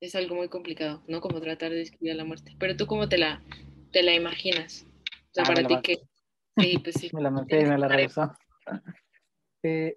es 0.00 0.14
algo 0.14 0.36
muy 0.36 0.48
complicado, 0.48 1.02
¿no? 1.08 1.20
Como 1.20 1.40
tratar 1.40 1.70
de 1.70 1.78
describir 1.78 2.12
a 2.12 2.16
la 2.16 2.24
muerte. 2.24 2.54
Pero 2.58 2.76
tú, 2.76 2.86
¿cómo 2.86 3.08
te 3.08 3.18
la, 3.18 3.42
te 3.92 4.02
la 4.02 4.14
imaginas? 4.14 4.86
O 5.30 5.34
sea, 5.34 5.44
ah, 5.44 5.46
para 5.46 5.66
ti, 5.66 5.74
¿qué, 5.82 5.98
Sí, 6.58 6.78
pues 6.78 6.96
sí. 6.96 7.10
me 7.12 7.22
la 7.22 7.30
metí 7.30 7.56
y 7.56 7.64
me 7.64 7.78
la 7.78 7.88
regresó. 7.88 8.32
Eh, 9.62 9.96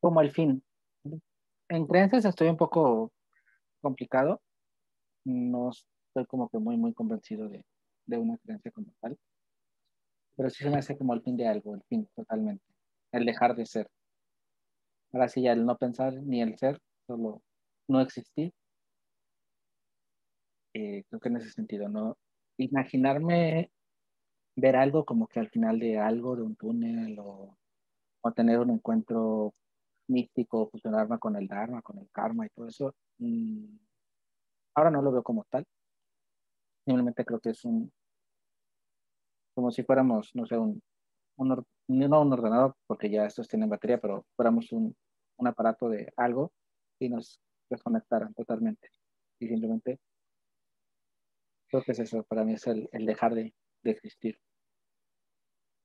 como 0.00 0.20
el 0.20 0.30
fin. 0.30 0.62
En 1.68 1.86
creencias 1.86 2.24
estoy 2.24 2.48
un 2.48 2.56
poco 2.56 3.12
complicado. 3.80 4.40
No 5.24 5.70
estoy 5.70 6.26
como 6.26 6.48
que 6.48 6.58
muy, 6.58 6.76
muy 6.76 6.92
convencido 6.92 7.48
de, 7.48 7.64
de 8.06 8.18
una 8.18 8.36
creencia 8.38 8.70
como 8.70 8.92
tal. 9.00 9.18
Pero 10.36 10.50
sí 10.50 10.64
se 10.64 10.70
me 10.70 10.78
hace 10.78 10.96
como 10.96 11.14
el 11.14 11.22
fin 11.22 11.36
de 11.36 11.46
algo, 11.46 11.74
el 11.74 11.82
fin 11.84 12.08
totalmente. 12.14 12.64
El 13.12 13.24
dejar 13.24 13.54
de 13.54 13.66
ser. 13.66 13.88
Ahora 15.12 15.28
sí, 15.28 15.42
ya 15.42 15.52
el 15.52 15.64
no 15.64 15.76
pensar 15.76 16.14
ni 16.14 16.40
el 16.40 16.56
ser, 16.58 16.80
solo 17.06 17.42
no 17.88 18.00
existir. 18.00 18.52
Eh, 20.74 21.04
creo 21.08 21.20
que 21.20 21.28
en 21.28 21.36
ese 21.36 21.50
sentido, 21.50 21.88
no 21.88 22.16
imaginarme 22.56 23.70
ver 24.56 24.76
algo 24.76 25.04
como 25.04 25.26
que 25.28 25.40
al 25.40 25.48
final 25.50 25.78
de 25.78 25.98
algo, 25.98 26.36
de 26.36 26.42
un 26.42 26.56
túnel 26.56 27.18
o, 27.20 27.56
tener 28.36 28.58
un 28.60 28.70
encuentro 28.70 29.54
místico, 30.08 30.68
fusionarme 30.70 31.18
con 31.18 31.36
el 31.36 31.48
Dharma, 31.48 31.82
con 31.82 31.98
el 31.98 32.08
karma 32.12 32.46
y 32.46 32.50
todo 32.50 32.68
eso, 32.68 32.94
mm, 33.18 33.76
ahora 34.74 34.90
no 34.90 35.02
lo 35.02 35.12
veo 35.12 35.22
como 35.22 35.44
tal. 35.44 35.66
Simplemente 36.84 37.24
creo 37.24 37.40
que 37.40 37.50
es 37.50 37.64
un, 37.64 37.92
como 39.54 39.70
si 39.70 39.82
fuéramos, 39.82 40.30
no 40.34 40.46
sé, 40.46 40.56
un, 40.56 40.82
un, 41.36 41.48
no 41.88 42.22
un 42.22 42.32
ordenador, 42.32 42.74
porque 42.86 43.10
ya 43.10 43.26
estos 43.26 43.48
tienen 43.48 43.68
batería, 43.68 44.00
pero 44.00 44.24
fuéramos 44.36 44.70
un, 44.72 44.94
un 45.38 45.46
aparato 45.46 45.88
de 45.88 46.12
algo 46.16 46.52
y 46.98 47.08
nos 47.08 47.40
desconectaran 47.70 48.34
totalmente. 48.34 48.88
Y 49.40 49.48
simplemente 49.48 49.98
creo 51.68 51.82
que 51.82 51.92
es 51.92 51.98
eso, 51.98 52.22
para 52.24 52.44
mí 52.44 52.54
es 52.54 52.66
el, 52.66 52.88
el 52.92 53.06
dejar 53.06 53.34
de, 53.34 53.52
de 53.82 53.90
existir. 53.92 54.38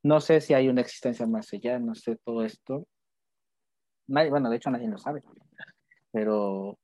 No 0.04 0.22
sé 0.22 0.42
si 0.42 0.54
hay 0.54 0.70
una 0.70 0.82
existencia 0.82 1.26
más 1.26 1.52
allá, 1.54 1.80
no 1.80 1.96
sé 1.96 2.18
todo 2.24 2.44
esto. 2.44 2.88
Nadie, 4.08 4.30
bueno, 4.30 4.50
de 4.50 4.58
hecho 4.58 4.72
nadie 4.72 4.88
lo 4.88 4.98
sabe, 4.98 5.22
pero, 6.12 6.80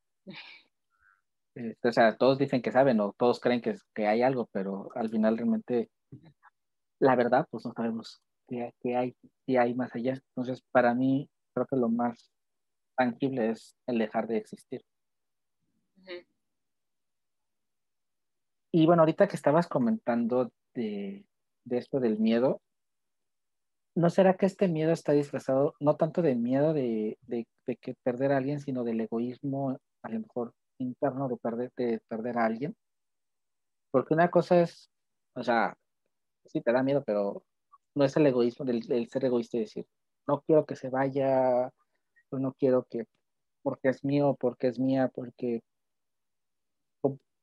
este, 1.55 1.88
o 1.88 1.91
sea, 1.91 2.18
todos 2.18 2.38
dicen 2.38 2.61
que 2.61 2.72
saben 2.72 2.99
o 2.99 3.14
todos 3.18 3.39
creen 3.39 3.61
que, 3.61 3.76
que 3.93 4.07
hay 4.07 4.22
algo, 4.24 4.49
pero 4.51 4.89
al 4.95 5.09
final 5.09 5.38
realmente 5.38 5.89
la 6.99 7.16
verdad, 7.16 7.47
pues 7.51 7.66
no 7.66 7.74
sabemos 7.74 8.22
qué, 8.47 8.74
qué 8.80 8.95
hay, 8.95 9.16
qué 9.45 9.59
hay 9.59 9.74
más 9.74 9.93
allá. 9.93 10.14
Entonces, 10.14 10.64
para 10.72 10.93
mí, 10.93 11.30
creo 11.53 11.66
que 11.68 11.76
lo 11.76 11.89
más 11.89 12.32
tangible 12.95 13.51
es 13.51 13.76
el 13.88 13.97
dejar 13.99 14.28
de 14.28 14.38
existir. 14.38 14.86
Y 18.72 18.86
bueno, 18.86 19.01
ahorita 19.01 19.28
que 19.28 19.36
estabas 19.36 19.68
comentando 19.68 20.51
de, 20.74 21.26
esto 21.69 21.99
del 21.99 22.19
miedo, 22.19 22.61
¿no 23.95 24.09
será 24.09 24.36
que 24.36 24.45
este 24.45 24.67
miedo 24.67 24.91
está 24.91 25.13
disfrazado 25.13 25.76
no 25.80 25.95
tanto 25.95 26.21
de 26.21 26.36
miedo 26.36 26.74
de, 26.74 27.17
que 27.82 27.95
perder 28.03 28.32
a 28.32 28.38
alguien, 28.38 28.59
sino 28.59 28.84
del 28.84 29.01
egoísmo, 29.01 29.78
a 30.01 30.09
lo 30.09 30.19
mejor 30.19 30.53
interno 30.80 31.28
de 31.30 31.38
perder, 31.38 31.71
de 31.78 32.01
perder 32.07 32.38
a 32.38 32.45
alguien? 32.45 32.76
Porque 33.91 34.13
una 34.13 34.32
cosa 34.32 34.61
es, 34.61 34.89
o 35.36 35.43
sea, 35.43 35.78
sí 36.45 36.61
te 36.61 36.71
da 36.71 36.84
miedo, 36.84 37.03
pero 37.05 37.43
no 37.95 38.03
es 38.05 38.15
el 38.17 38.26
egoísmo 38.26 38.65
del, 38.65 38.84
ser 39.09 39.26
egoísta 39.26 39.57
y 39.57 39.61
decir, 39.61 39.86
no 40.28 40.41
quiero 40.41 40.65
que 40.65 40.76
se 40.76 40.89
vaya, 40.89 41.71
no 42.32 42.53
quiero 42.53 42.86
que, 42.89 43.05
porque 43.61 43.89
es 43.89 44.03
mío, 44.03 44.36
porque 44.39 44.67
es 44.67 44.80
mía, 44.80 45.11
porque 45.13 45.61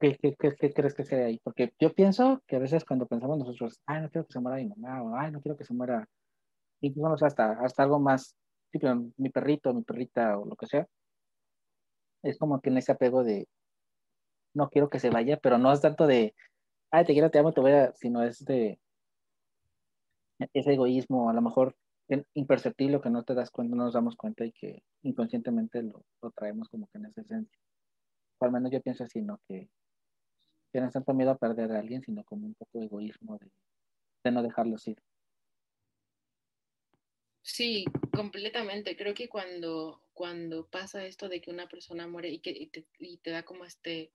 ¿Qué, 0.00 0.16
crees 0.18 0.94
que 0.94 1.04
sea 1.04 1.26
ahí? 1.26 1.38
Porque 1.44 1.74
yo 1.78 1.92
pienso 1.92 2.42
que 2.46 2.56
a 2.56 2.58
veces 2.58 2.86
cuando 2.86 3.06
pensamos 3.06 3.38
nosotros, 3.38 3.80
ay, 3.86 4.00
no 4.00 4.10
quiero 4.10 4.26
que 4.26 4.32
se 4.32 4.40
muera 4.40 4.56
mi 4.56 4.68
mamá, 4.68 5.02
o 5.02 5.14
ay, 5.14 5.30
no 5.30 5.42
quiero 5.42 5.58
que 5.58 5.64
se 5.64 5.74
muera, 5.74 6.08
incluso 6.80 7.26
hasta, 7.26 7.52
hasta 7.60 7.82
algo 7.82 8.00
más, 8.00 8.34
tipo, 8.72 8.88
mi 9.18 9.28
perrito, 9.28 9.74
mi 9.74 9.82
perrita, 9.82 10.38
o 10.38 10.46
lo 10.46 10.56
que 10.56 10.66
sea, 10.66 10.86
es 12.22 12.38
como 12.38 12.60
que 12.62 12.70
en 12.70 12.78
ese 12.78 12.92
apego 12.92 13.24
de, 13.24 13.46
no 14.54 14.70
quiero 14.70 14.88
que 14.88 15.00
se 15.00 15.10
vaya, 15.10 15.38
pero 15.38 15.58
no 15.58 15.70
es 15.70 15.82
tanto 15.82 16.06
de, 16.06 16.34
ay, 16.90 17.04
te 17.04 17.12
quiero, 17.12 17.30
te 17.30 17.38
amo, 17.38 17.52
te 17.52 17.60
voy 17.60 17.72
a, 17.72 17.92
sino 17.92 18.22
es 18.22 18.42
de 18.46 18.80
ese 20.54 20.72
egoísmo, 20.72 21.28
a 21.28 21.34
lo 21.34 21.42
mejor 21.42 21.76
imperceptible 22.32 23.02
que 23.02 23.10
no 23.10 23.22
te 23.22 23.34
das 23.34 23.50
cuenta, 23.50 23.76
no 23.76 23.84
nos 23.84 23.94
damos 23.94 24.16
cuenta 24.16 24.46
y 24.46 24.52
que 24.52 24.82
inconscientemente 25.02 25.82
lo, 25.82 26.02
lo 26.22 26.30
traemos 26.30 26.70
como 26.70 26.88
que 26.88 26.98
en 26.98 27.06
esa 27.06 27.20
esencia. 27.20 27.58
O 28.38 28.46
al 28.46 28.52
menos 28.52 28.72
yo 28.72 28.80
pienso 28.80 29.04
así, 29.04 29.20
¿no? 29.20 29.38
Que, 29.46 29.68
que 30.72 30.80
no 30.80 30.86
es 30.86 30.92
tanto 30.92 31.14
miedo 31.14 31.30
a 31.30 31.38
perder 31.38 31.72
a 31.72 31.80
alguien, 31.80 32.02
sino 32.02 32.24
como 32.24 32.46
un 32.46 32.54
poco 32.54 32.78
de 32.78 32.86
egoísmo 32.86 33.38
de, 33.38 33.50
de 34.24 34.30
no 34.30 34.42
dejarlos 34.42 34.86
ir. 34.88 34.98
Sí, 37.42 37.84
completamente. 38.12 38.96
Creo 38.96 39.14
que 39.14 39.28
cuando, 39.28 40.02
cuando 40.12 40.68
pasa 40.68 41.04
esto 41.04 41.28
de 41.28 41.40
que 41.40 41.50
una 41.50 41.68
persona 41.68 42.06
muere 42.06 42.30
y 42.30 42.38
que 42.40 42.50
y 42.50 42.66
te, 42.68 42.86
y 42.98 43.18
te 43.18 43.30
da 43.30 43.42
como 43.42 43.64
este, 43.64 44.12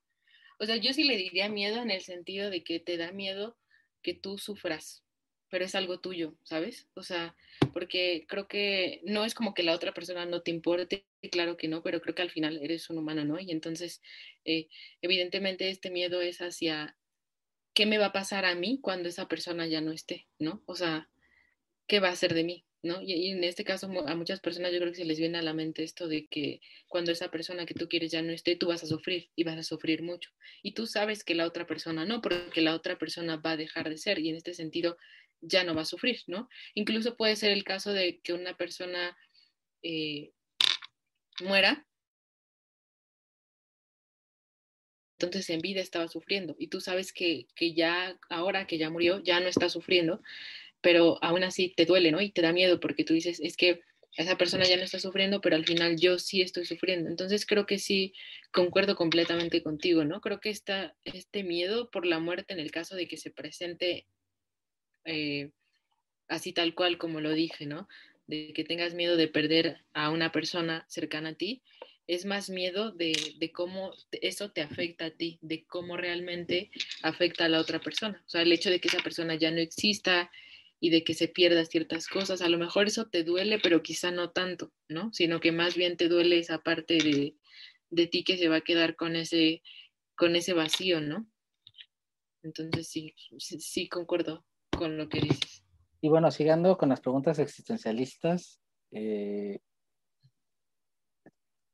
o 0.59 0.65
sea, 0.65 0.77
yo 0.77 0.93
sí 0.93 1.03
le 1.03 1.17
diría 1.17 1.49
miedo 1.49 1.81
en 1.81 1.91
el 1.91 2.01
sentido 2.01 2.49
de 2.49 2.63
que 2.63 2.79
te 2.79 2.97
da 2.97 3.11
miedo 3.11 3.57
que 4.01 4.13
tú 4.13 4.37
sufras, 4.37 5.04
pero 5.55 5.63
es 5.63 5.75
algo 5.75 6.01
tuyo, 6.01 6.35
¿sabes? 6.43 6.89
O 6.95 7.01
sea, 7.01 7.33
porque 7.71 8.25
creo 8.27 8.45
que 8.45 8.99
no 9.05 9.23
es 9.23 9.33
como 9.33 9.53
que 9.53 9.63
la 9.63 9.73
otra 9.73 9.93
persona 9.93 10.25
no 10.25 10.41
te 10.41 10.51
importe, 10.51 11.05
claro 11.31 11.55
que 11.55 11.69
no, 11.69 11.81
pero 11.81 12.01
creo 12.01 12.13
que 12.13 12.23
al 12.23 12.29
final 12.29 12.59
eres 12.61 12.89
un 12.89 12.97
humano, 12.97 13.23
¿no? 13.23 13.39
Y 13.39 13.51
entonces, 13.51 14.01
eh, 14.43 14.67
evidentemente, 15.01 15.69
este 15.69 15.91
miedo 15.91 16.19
es 16.19 16.39
hacia 16.39 16.97
qué 17.73 17.85
me 17.85 17.97
va 17.97 18.07
a 18.07 18.11
pasar 18.11 18.43
a 18.43 18.53
mí 18.53 18.81
cuando 18.81 19.07
esa 19.07 19.29
persona 19.29 19.65
ya 19.65 19.79
no 19.79 19.93
esté, 19.93 20.27
¿no? 20.39 20.61
O 20.65 20.75
sea, 20.75 21.09
¿qué 21.87 22.01
va 22.01 22.09
a 22.09 22.11
hacer 22.11 22.33
de 22.33 22.43
mí? 22.43 22.65
¿no? 22.85 23.01
Y, 23.01 23.31
en 23.31 23.43
este 23.43 23.63
caso 23.63 23.87
a 24.07 24.15
muchas 24.15 24.39
personas 24.39 24.71
yo 24.71 24.79
creo 24.79 24.91
que 24.91 24.97
se 24.99 25.05
les 25.05 25.19
viene 25.19 25.37
a 25.37 25.41
la 25.41 25.53
mente 25.53 25.83
esto 25.83 26.07
de 26.07 26.27
que 26.27 26.61
cuando 26.87 27.11
esa 27.11 27.31
persona 27.31 27.65
que 27.65 27.73
tú 27.73 27.89
quieres 27.89 28.11
ya 28.11 28.21
no 28.21 28.31
esté, 28.31 28.55
tú 28.55 28.67
vas 28.67 28.83
a 28.83 28.87
sufrir 28.87 29.31
y 29.35 29.43
vas 29.43 29.57
a 29.57 29.63
sufrir 29.63 30.03
mucho. 30.03 30.29
Y 30.61 30.73
tú 30.73 30.85
sabes 30.85 31.23
que 31.23 31.35
la 31.35 31.45
otra 31.47 31.65
persona 31.65 32.05
no, 32.05 32.21
porque 32.21 32.61
la 32.61 32.75
otra 32.75 32.97
persona 32.97 33.37
va 33.37 33.51
a 33.51 33.57
dejar 33.57 33.89
de 33.89 33.97
ser 33.97 34.19
y 34.19 34.29
en 34.29 34.35
este 34.35 34.53
sentido 34.53 34.97
ya 35.41 35.63
no 35.63 35.75
va 35.75 35.81
a 35.81 35.85
sufrir, 35.85 36.21
¿no? 36.27 36.49
Incluso 36.73 37.15
puede 37.17 37.35
ser 37.35 37.51
el 37.51 37.63
caso 37.63 37.93
de 37.93 38.19
que 38.21 38.33
una 38.33 38.55
persona 38.57 39.17
eh, 39.83 40.31
muera. 41.41 41.85
Entonces 45.19 45.49
en 45.49 45.61
vida 45.61 45.81
estaba 45.81 46.07
sufriendo 46.07 46.55
y 46.59 46.67
tú 46.67 46.81
sabes 46.81 47.13
que, 47.13 47.47
que 47.55 47.73
ya 47.73 48.19
ahora 48.29 48.67
que 48.67 48.77
ya 48.77 48.89
murió, 48.89 49.23
ya 49.23 49.39
no 49.39 49.47
está 49.47 49.69
sufriendo, 49.69 50.21
pero 50.81 51.23
aún 51.23 51.43
así 51.43 51.73
te 51.75 51.85
duele, 51.85 52.11
¿no? 52.11 52.21
Y 52.21 52.31
te 52.31 52.41
da 52.41 52.51
miedo 52.51 52.79
porque 52.79 53.05
tú 53.05 53.13
dices, 53.13 53.39
es 53.39 53.55
que 53.55 53.81
esa 54.17 54.37
persona 54.37 54.65
ya 54.65 54.77
no 54.77 54.83
está 54.83 54.99
sufriendo, 54.99 55.41
pero 55.41 55.55
al 55.55 55.65
final 55.65 55.97
yo 55.97 56.19
sí 56.19 56.41
estoy 56.41 56.65
sufriendo. 56.65 57.09
Entonces 57.09 57.45
creo 57.45 57.65
que 57.65 57.79
sí 57.79 58.13
concuerdo 58.51 58.95
completamente 58.95 59.61
contigo, 59.61 60.05
¿no? 60.05 60.21
Creo 60.21 60.39
que 60.39 60.49
está 60.49 60.95
este 61.03 61.43
miedo 61.43 61.89
por 61.91 62.05
la 62.05 62.19
muerte 62.19 62.53
en 62.53 62.59
el 62.59 62.71
caso 62.71 62.95
de 62.95 63.07
que 63.07 63.17
se 63.17 63.31
presente 63.31 64.07
eh, 65.05 65.51
así 66.27 66.53
tal 66.53 66.75
cual 66.75 66.97
como 66.97 67.21
lo 67.21 67.33
dije, 67.33 67.65
¿no? 67.65 67.87
De 68.27 68.53
que 68.53 68.63
tengas 68.63 68.93
miedo 68.93 69.17
de 69.17 69.27
perder 69.27 69.85
a 69.93 70.09
una 70.09 70.31
persona 70.31 70.85
cercana 70.89 71.29
a 71.29 71.35
ti, 71.35 71.61
es 72.07 72.25
más 72.25 72.49
miedo 72.49 72.91
de, 72.91 73.33
de, 73.39 73.51
cómo 73.51 73.91
eso 74.11 74.51
te 74.51 74.61
afecta 74.61 75.05
a 75.05 75.11
ti, 75.11 75.39
de 75.41 75.65
cómo 75.65 75.97
realmente 75.97 76.69
afecta 77.01 77.45
a 77.45 77.49
la 77.49 77.59
otra 77.59 77.79
persona. 77.79 78.21
O 78.25 78.29
sea, 78.29 78.43
el 78.43 78.51
hecho 78.51 78.69
de 78.69 78.79
que 78.79 78.89
esa 78.89 79.01
persona 79.01 79.35
ya 79.35 79.49
no 79.49 79.59
exista, 79.59 80.29
y 80.79 80.89
de 80.89 81.03
que 81.03 81.13
se 81.13 81.27
pierda 81.27 81.65
ciertas 81.65 82.07
cosas. 82.07 82.41
A 82.41 82.49
lo 82.49 82.57
mejor 82.57 82.87
eso 82.87 83.07
te 83.07 83.23
duele, 83.23 83.59
pero 83.59 83.81
quizá 83.81 84.11
no 84.11 84.31
tanto, 84.31 84.71
¿no? 84.87 85.11
Sino 85.13 85.39
que 85.39 85.51
más 85.51 85.75
bien 85.75 85.97
te 85.97 86.07
duele 86.09 86.37
esa 86.37 86.59
parte 86.61 86.95
de, 86.97 87.35
de 87.89 88.07
ti 88.07 88.23
que 88.23 88.37
se 88.37 88.49
va 88.49 88.57
a 88.57 88.61
quedar 88.61 88.95
con 88.95 89.15
ese, 89.15 89.61
con 90.15 90.35
ese 90.35 90.53
vacío, 90.53 91.01
¿no? 91.01 91.27
Entonces 92.43 92.87
sí, 92.87 93.15
sí, 93.39 93.89
concuerdo 93.89 94.45
con 94.77 94.97
lo 94.97 95.09
que 95.09 95.21
dices. 95.21 95.65
Y 96.01 96.09
bueno, 96.09 96.31
siguiendo 96.31 96.77
con 96.77 96.89
las 96.89 97.01
preguntas 97.01 97.39
existencialistas, 97.39 98.61
eh, 98.91 99.59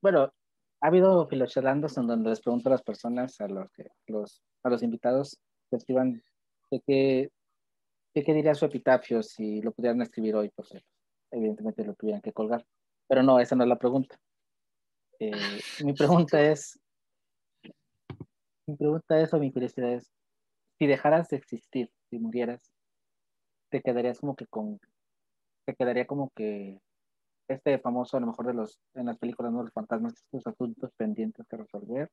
bueno, 0.01 0.33
ha 0.81 0.87
habido 0.87 1.27
filochelandos 1.27 1.97
en 1.97 2.07
donde 2.07 2.29
les 2.29 2.41
pregunto 2.41 2.69
a 2.69 2.71
las 2.71 2.81
personas, 2.81 3.39
a 3.41 3.47
los, 3.47 3.69
que, 3.71 3.87
a 4.63 4.69
los 4.69 4.83
invitados, 4.83 5.39
que 5.69 5.77
escriban 5.77 6.23
de 6.71 6.81
qué 6.81 7.31
¿Qué, 8.13 8.33
diría 8.33 8.53
su 8.55 8.65
epitafio 8.65 9.23
si 9.23 9.61
lo 9.61 9.71
pudieran 9.71 10.01
escribir 10.01 10.35
hoy? 10.35 10.49
Pues 10.49 10.69
evidentemente 11.31 11.85
lo 11.85 11.93
tuvieran 11.93 12.21
que 12.21 12.33
colgar. 12.33 12.65
Pero 13.07 13.23
no, 13.23 13.39
esa 13.39 13.55
no 13.55 13.63
es 13.63 13.69
la 13.69 13.77
pregunta. 13.77 14.19
Eh, 15.19 15.31
mi 15.83 15.93
pregunta 15.93 16.41
es, 16.41 16.79
mi 18.67 18.75
pregunta 18.75 19.19
es, 19.19 19.33
o 19.33 19.39
mi 19.39 19.51
curiosidad 19.51 19.93
es, 19.93 20.11
si 20.77 20.87
dejaras 20.87 21.29
de 21.29 21.37
existir, 21.37 21.89
si 22.09 22.19
murieras, 22.19 22.73
te 23.71 23.81
quedarías 23.81 24.19
como 24.19 24.35
que 24.35 24.45
con, 24.45 24.79
te 25.65 25.73
quedaría 25.75 26.05
como 26.05 26.29
que 26.35 26.79
este 27.47 27.79
famoso, 27.79 28.17
a 28.17 28.19
lo 28.19 28.27
mejor 28.27 28.45
de 28.47 28.53
los, 28.53 28.79
en 28.93 29.07
las 29.07 29.17
películas, 29.17 29.51
¿no? 29.51 29.63
Los 29.63 29.73
fantasmas, 29.73 30.13
estos 30.13 30.45
asuntos 30.45 30.91
pendientes 30.95 31.45
que 31.47 31.57
resolver, 31.57 32.09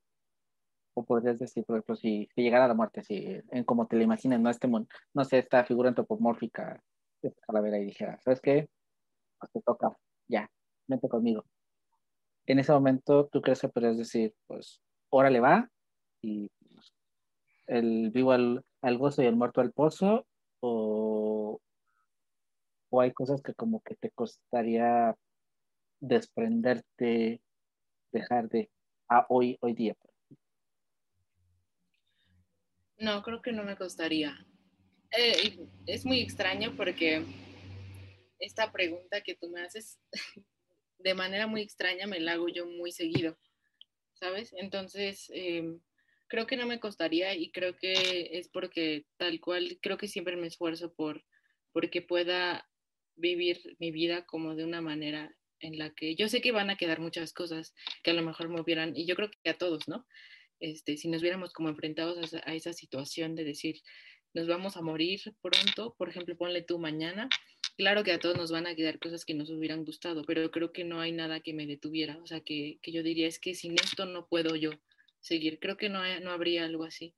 o 0.94 1.04
podrías 1.04 1.38
decir, 1.38 1.64
por 1.64 1.76
ejemplo, 1.76 1.96
si, 1.96 2.28
llegara 2.34 2.64
a 2.64 2.68
la 2.68 2.74
muerte, 2.74 3.02
si, 3.02 3.40
en 3.50 3.64
como 3.64 3.86
te 3.86 3.96
lo 3.96 4.02
imaginas, 4.02 4.40
no, 4.40 4.50
este, 4.50 4.68
no 4.68 5.24
sé, 5.24 5.38
esta 5.38 5.64
figura 5.64 5.90
antropomórfica, 5.90 6.82
esta 7.22 7.40
calavera 7.46 7.78
y 7.78 7.86
dijera, 7.86 8.18
¿sabes 8.20 8.40
qué? 8.40 8.68
Pues 9.38 9.52
te 9.52 9.60
toca, 9.60 9.96
ya, 10.28 10.50
vente 10.86 11.08
conmigo. 11.08 11.44
En 12.46 12.58
ese 12.58 12.72
momento, 12.72 13.26
¿tú 13.26 13.40
crees 13.42 13.60
que 13.60 13.68
podrías 13.68 13.98
decir, 13.98 14.34
pues, 14.46 14.80
órale 15.10 15.40
va, 15.40 15.68
y 16.22 16.48
pues, 16.74 16.92
el 17.66 18.10
vivo 18.10 18.32
al, 18.32 18.64
al 18.82 18.98
gozo 18.98 19.22
y 19.22 19.26
el 19.26 19.36
muerto 19.36 19.60
al 19.60 19.72
pozo, 19.72 20.26
o, 20.60 21.17
o 22.90 23.00
hay 23.00 23.12
cosas 23.12 23.42
que 23.42 23.54
como 23.54 23.80
que 23.82 23.94
te 23.96 24.10
costaría 24.10 25.16
desprenderte, 26.00 27.40
dejar 28.12 28.48
de, 28.48 28.70
a 29.08 29.26
hoy, 29.28 29.58
hoy 29.60 29.74
día? 29.74 29.96
No, 32.98 33.22
creo 33.22 33.42
que 33.42 33.52
no 33.52 33.64
me 33.64 33.76
costaría. 33.76 34.46
Eh, 35.16 35.58
es 35.86 36.04
muy 36.04 36.20
extraño 36.20 36.74
porque 36.76 37.24
esta 38.38 38.72
pregunta 38.72 39.22
que 39.22 39.36
tú 39.36 39.48
me 39.50 39.62
haces 39.62 39.98
de 40.98 41.14
manera 41.14 41.46
muy 41.46 41.62
extraña 41.62 42.06
me 42.06 42.20
la 42.20 42.32
hago 42.32 42.48
yo 42.48 42.66
muy 42.66 42.92
seguido, 42.92 43.38
¿sabes? 44.14 44.52
Entonces, 44.56 45.30
em, 45.32 45.80
creo 46.28 46.46
que 46.46 46.56
no 46.56 46.66
me 46.66 46.80
costaría 46.80 47.34
y 47.34 47.50
creo 47.50 47.76
que 47.76 48.30
es 48.32 48.48
porque 48.48 49.06
tal 49.16 49.40
cual, 49.40 49.78
creo 49.80 49.96
que 49.96 50.08
siempre 50.08 50.36
me 50.36 50.46
esfuerzo 50.46 50.92
por 50.92 51.24
porque 51.72 52.02
pueda 52.02 52.67
vivir 53.18 53.76
mi 53.78 53.90
vida 53.90 54.24
como 54.26 54.54
de 54.54 54.64
una 54.64 54.80
manera 54.80 55.34
en 55.60 55.78
la 55.78 55.90
que 55.90 56.14
yo 56.14 56.28
sé 56.28 56.40
que 56.40 56.52
van 56.52 56.70
a 56.70 56.76
quedar 56.76 57.00
muchas 57.00 57.32
cosas 57.32 57.74
que 58.02 58.12
a 58.12 58.14
lo 58.14 58.22
mejor 58.22 58.48
me 58.48 58.60
hubieran, 58.60 58.96
y 58.96 59.06
yo 59.06 59.16
creo 59.16 59.30
que 59.42 59.50
a 59.50 59.58
todos, 59.58 59.88
¿no? 59.88 60.06
Este, 60.60 60.96
si 60.96 61.08
nos 61.08 61.22
viéramos 61.22 61.52
como 61.52 61.68
enfrentados 61.68 62.34
a, 62.34 62.54
esa 62.54 62.72
situación 62.72 63.34
de 63.34 63.44
decir, 63.44 63.80
nos 64.34 64.46
vamos 64.46 64.76
a 64.76 64.82
morir 64.82 65.20
pronto, 65.40 65.94
por 65.96 66.08
ejemplo, 66.08 66.36
ponle 66.36 66.62
tú 66.62 66.78
mañana, 66.78 67.28
claro 67.76 68.04
que 68.04 68.12
a 68.12 68.18
todos 68.18 68.36
nos 68.36 68.50
van 68.50 68.66
a 68.66 68.74
quedar 68.74 68.98
cosas 68.98 69.24
que 69.24 69.34
nos 69.34 69.50
hubieran 69.50 69.84
gustado, 69.84 70.22
pero 70.24 70.50
creo 70.50 70.72
que 70.72 70.84
no 70.84 71.00
hay 71.00 71.12
nada 71.12 71.40
que 71.40 71.54
me 71.54 71.66
detuviera, 71.66 72.18
o 72.22 72.26
sea, 72.26 72.40
que, 72.40 72.78
yo 72.82 73.02
diría 73.02 73.28
es 73.28 73.38
que 73.38 73.54
sin 73.54 73.74
esto 73.74 74.04
no 74.06 74.26
puedo 74.26 74.56
yo 74.56 74.72
seguir, 75.20 75.58
creo 75.58 75.76
que 75.76 75.88
no, 75.88 76.02
no 76.20 76.30
habría 76.30 76.64
algo 76.64 76.84
así. 76.84 77.14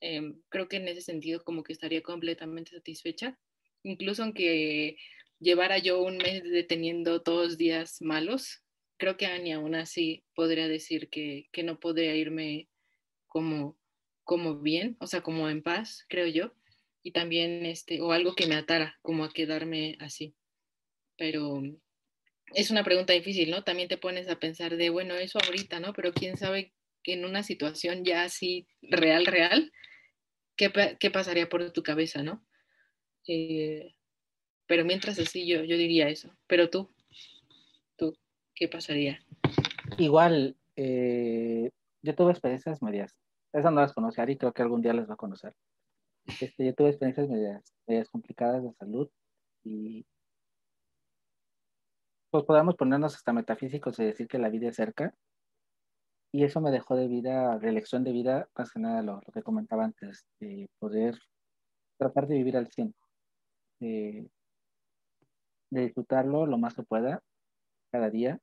Em, 0.00 0.40
creo 0.48 0.68
que 0.68 0.76
en 0.78 0.88
ese 0.88 1.00
sentido 1.00 1.44
como 1.44 1.62
que 1.62 1.72
estaría 1.72 2.02
completamente 2.02 2.72
satisfecha, 2.72 3.38
incluso 3.84 4.24
aunque 4.24 4.96
llevara 5.42 5.78
yo 5.78 6.02
un 6.02 6.16
mes 6.18 6.44
deteniendo 6.44 7.22
todos 7.22 7.58
días 7.58 8.00
malos, 8.00 8.62
creo 8.96 9.16
que 9.16 9.26
ni 9.40 9.52
aún 9.52 9.74
así 9.74 10.24
podría 10.34 10.68
decir 10.68 11.10
que, 11.10 11.48
que 11.52 11.64
no 11.64 11.80
podría 11.80 12.14
irme 12.14 12.68
como, 13.26 13.76
como 14.24 14.60
bien, 14.60 14.96
o 15.00 15.06
sea, 15.06 15.22
como 15.22 15.48
en 15.48 15.62
paz, 15.62 16.06
creo 16.08 16.28
yo, 16.28 16.52
y 17.02 17.10
también, 17.10 17.66
este, 17.66 18.00
o 18.00 18.12
algo 18.12 18.34
que 18.36 18.46
me 18.46 18.54
atara, 18.54 18.96
como 19.02 19.24
a 19.24 19.32
quedarme 19.32 19.96
así. 19.98 20.36
Pero 21.18 21.60
es 22.54 22.70
una 22.70 22.84
pregunta 22.84 23.12
difícil, 23.12 23.50
¿no? 23.50 23.64
También 23.64 23.88
te 23.88 23.98
pones 23.98 24.28
a 24.28 24.38
pensar 24.38 24.76
de, 24.76 24.90
bueno, 24.90 25.14
eso 25.14 25.40
ahorita, 25.44 25.80
¿no? 25.80 25.92
Pero 25.94 26.12
quién 26.12 26.36
sabe 26.36 26.72
que 27.02 27.14
en 27.14 27.24
una 27.24 27.42
situación 27.42 28.04
ya 28.04 28.22
así 28.22 28.68
real, 28.82 29.26
real, 29.26 29.72
¿qué, 30.56 30.70
qué 31.00 31.10
pasaría 31.10 31.48
por 31.48 31.72
tu 31.72 31.82
cabeza, 31.82 32.22
¿no? 32.22 32.46
Eh, 33.26 33.96
pero 34.72 34.86
mientras 34.86 35.18
así 35.18 35.46
yo, 35.46 35.64
yo 35.64 35.76
diría 35.76 36.08
eso. 36.08 36.30
Pero 36.46 36.70
tú, 36.70 36.88
tú, 37.98 38.16
¿qué 38.54 38.68
pasaría? 38.68 39.22
Igual, 39.98 40.56
eh, 40.76 41.68
yo 42.00 42.14
tuve 42.14 42.30
experiencias 42.30 42.80
medias 42.80 43.14
esas 43.52 43.70
no 43.70 43.82
las 43.82 43.92
conoce 43.92 44.22
Ari, 44.22 44.38
creo 44.38 44.54
que 44.54 44.62
algún 44.62 44.80
día 44.80 44.94
las 44.94 45.10
va 45.10 45.12
a 45.12 45.18
conocer. 45.18 45.54
Este, 46.40 46.64
yo 46.64 46.74
tuve 46.74 46.88
experiencias 46.88 47.28
medias, 47.28 48.08
complicadas 48.08 48.62
de 48.62 48.72
salud 48.72 49.10
y 49.62 50.06
pues 52.30 52.44
podemos 52.44 52.74
ponernos 52.76 53.14
hasta 53.14 53.34
metafísicos 53.34 53.98
y 53.98 54.04
decir 54.04 54.26
que 54.26 54.38
la 54.38 54.48
vida 54.48 54.70
es 54.70 54.76
cerca. 54.76 55.14
Y 56.32 56.44
eso 56.44 56.62
me 56.62 56.70
dejó 56.70 56.96
de 56.96 57.08
vida, 57.08 57.58
de 57.58 57.68
elección 57.68 58.04
de 58.04 58.12
vida, 58.12 58.48
más 58.56 58.72
que 58.72 58.80
nada 58.80 59.02
lo, 59.02 59.20
que 59.34 59.42
comentaba 59.42 59.84
antes, 59.84 60.24
de 60.40 60.70
poder 60.78 61.18
tratar 61.98 62.26
de 62.26 62.36
vivir 62.36 62.56
al 62.56 62.68
100, 62.68 62.94
de, 63.80 64.30
de 65.72 65.82
disfrutarlo 65.82 66.46
lo 66.46 66.58
más 66.58 66.74
que 66.74 66.82
pueda 66.82 67.22
cada 67.90 68.10
día, 68.10 68.38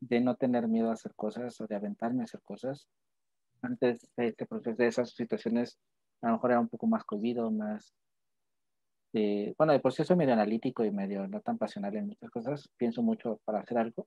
de 0.00 0.20
no 0.20 0.34
tener 0.34 0.66
miedo 0.66 0.90
a 0.90 0.94
hacer 0.94 1.14
cosas 1.14 1.60
o 1.60 1.66
de 1.66 1.76
aventarme 1.76 2.22
a 2.22 2.24
hacer 2.24 2.42
cosas. 2.42 2.88
Antes 3.62 4.10
de 4.16 4.28
este 4.28 4.46
proceso, 4.46 4.76
de 4.76 4.86
esas 4.88 5.10
situaciones, 5.10 5.78
a 6.22 6.28
lo 6.28 6.32
mejor 6.34 6.50
era 6.50 6.60
un 6.60 6.68
poco 6.68 6.86
más 6.86 7.04
cohibido, 7.04 7.50
más... 7.50 7.94
Eh, 9.12 9.54
bueno, 9.56 9.72
de 9.72 9.80
proceso 9.80 10.16
medio 10.16 10.32
analítico 10.32 10.84
y 10.84 10.90
medio 10.90 11.26
no 11.26 11.40
tan 11.40 11.58
pasional 11.58 11.94
en 11.96 12.08
muchas 12.08 12.30
cosas. 12.30 12.68
Pienso 12.76 13.02
mucho 13.02 13.40
para 13.44 13.60
hacer 13.60 13.78
algo, 13.78 14.06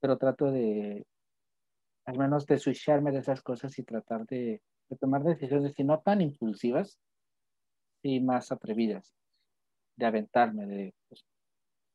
pero 0.00 0.18
trato 0.18 0.50
de, 0.50 1.04
al 2.04 2.18
menos 2.18 2.46
de 2.46 2.58
switcharme 2.58 3.10
de 3.10 3.18
esas 3.18 3.42
cosas 3.42 3.76
y 3.78 3.82
tratar 3.82 4.26
de, 4.26 4.62
tomar 5.00 5.24
decisiones, 5.24 5.72
si 5.74 5.82
no 5.82 6.00
tan 6.00 6.20
impulsivas, 6.20 7.00
y 8.02 8.20
más 8.20 8.52
atrevidas, 8.52 9.14
de 9.96 10.06
aventarme, 10.06 10.66
de, 10.66 10.94
pues, 11.08 11.24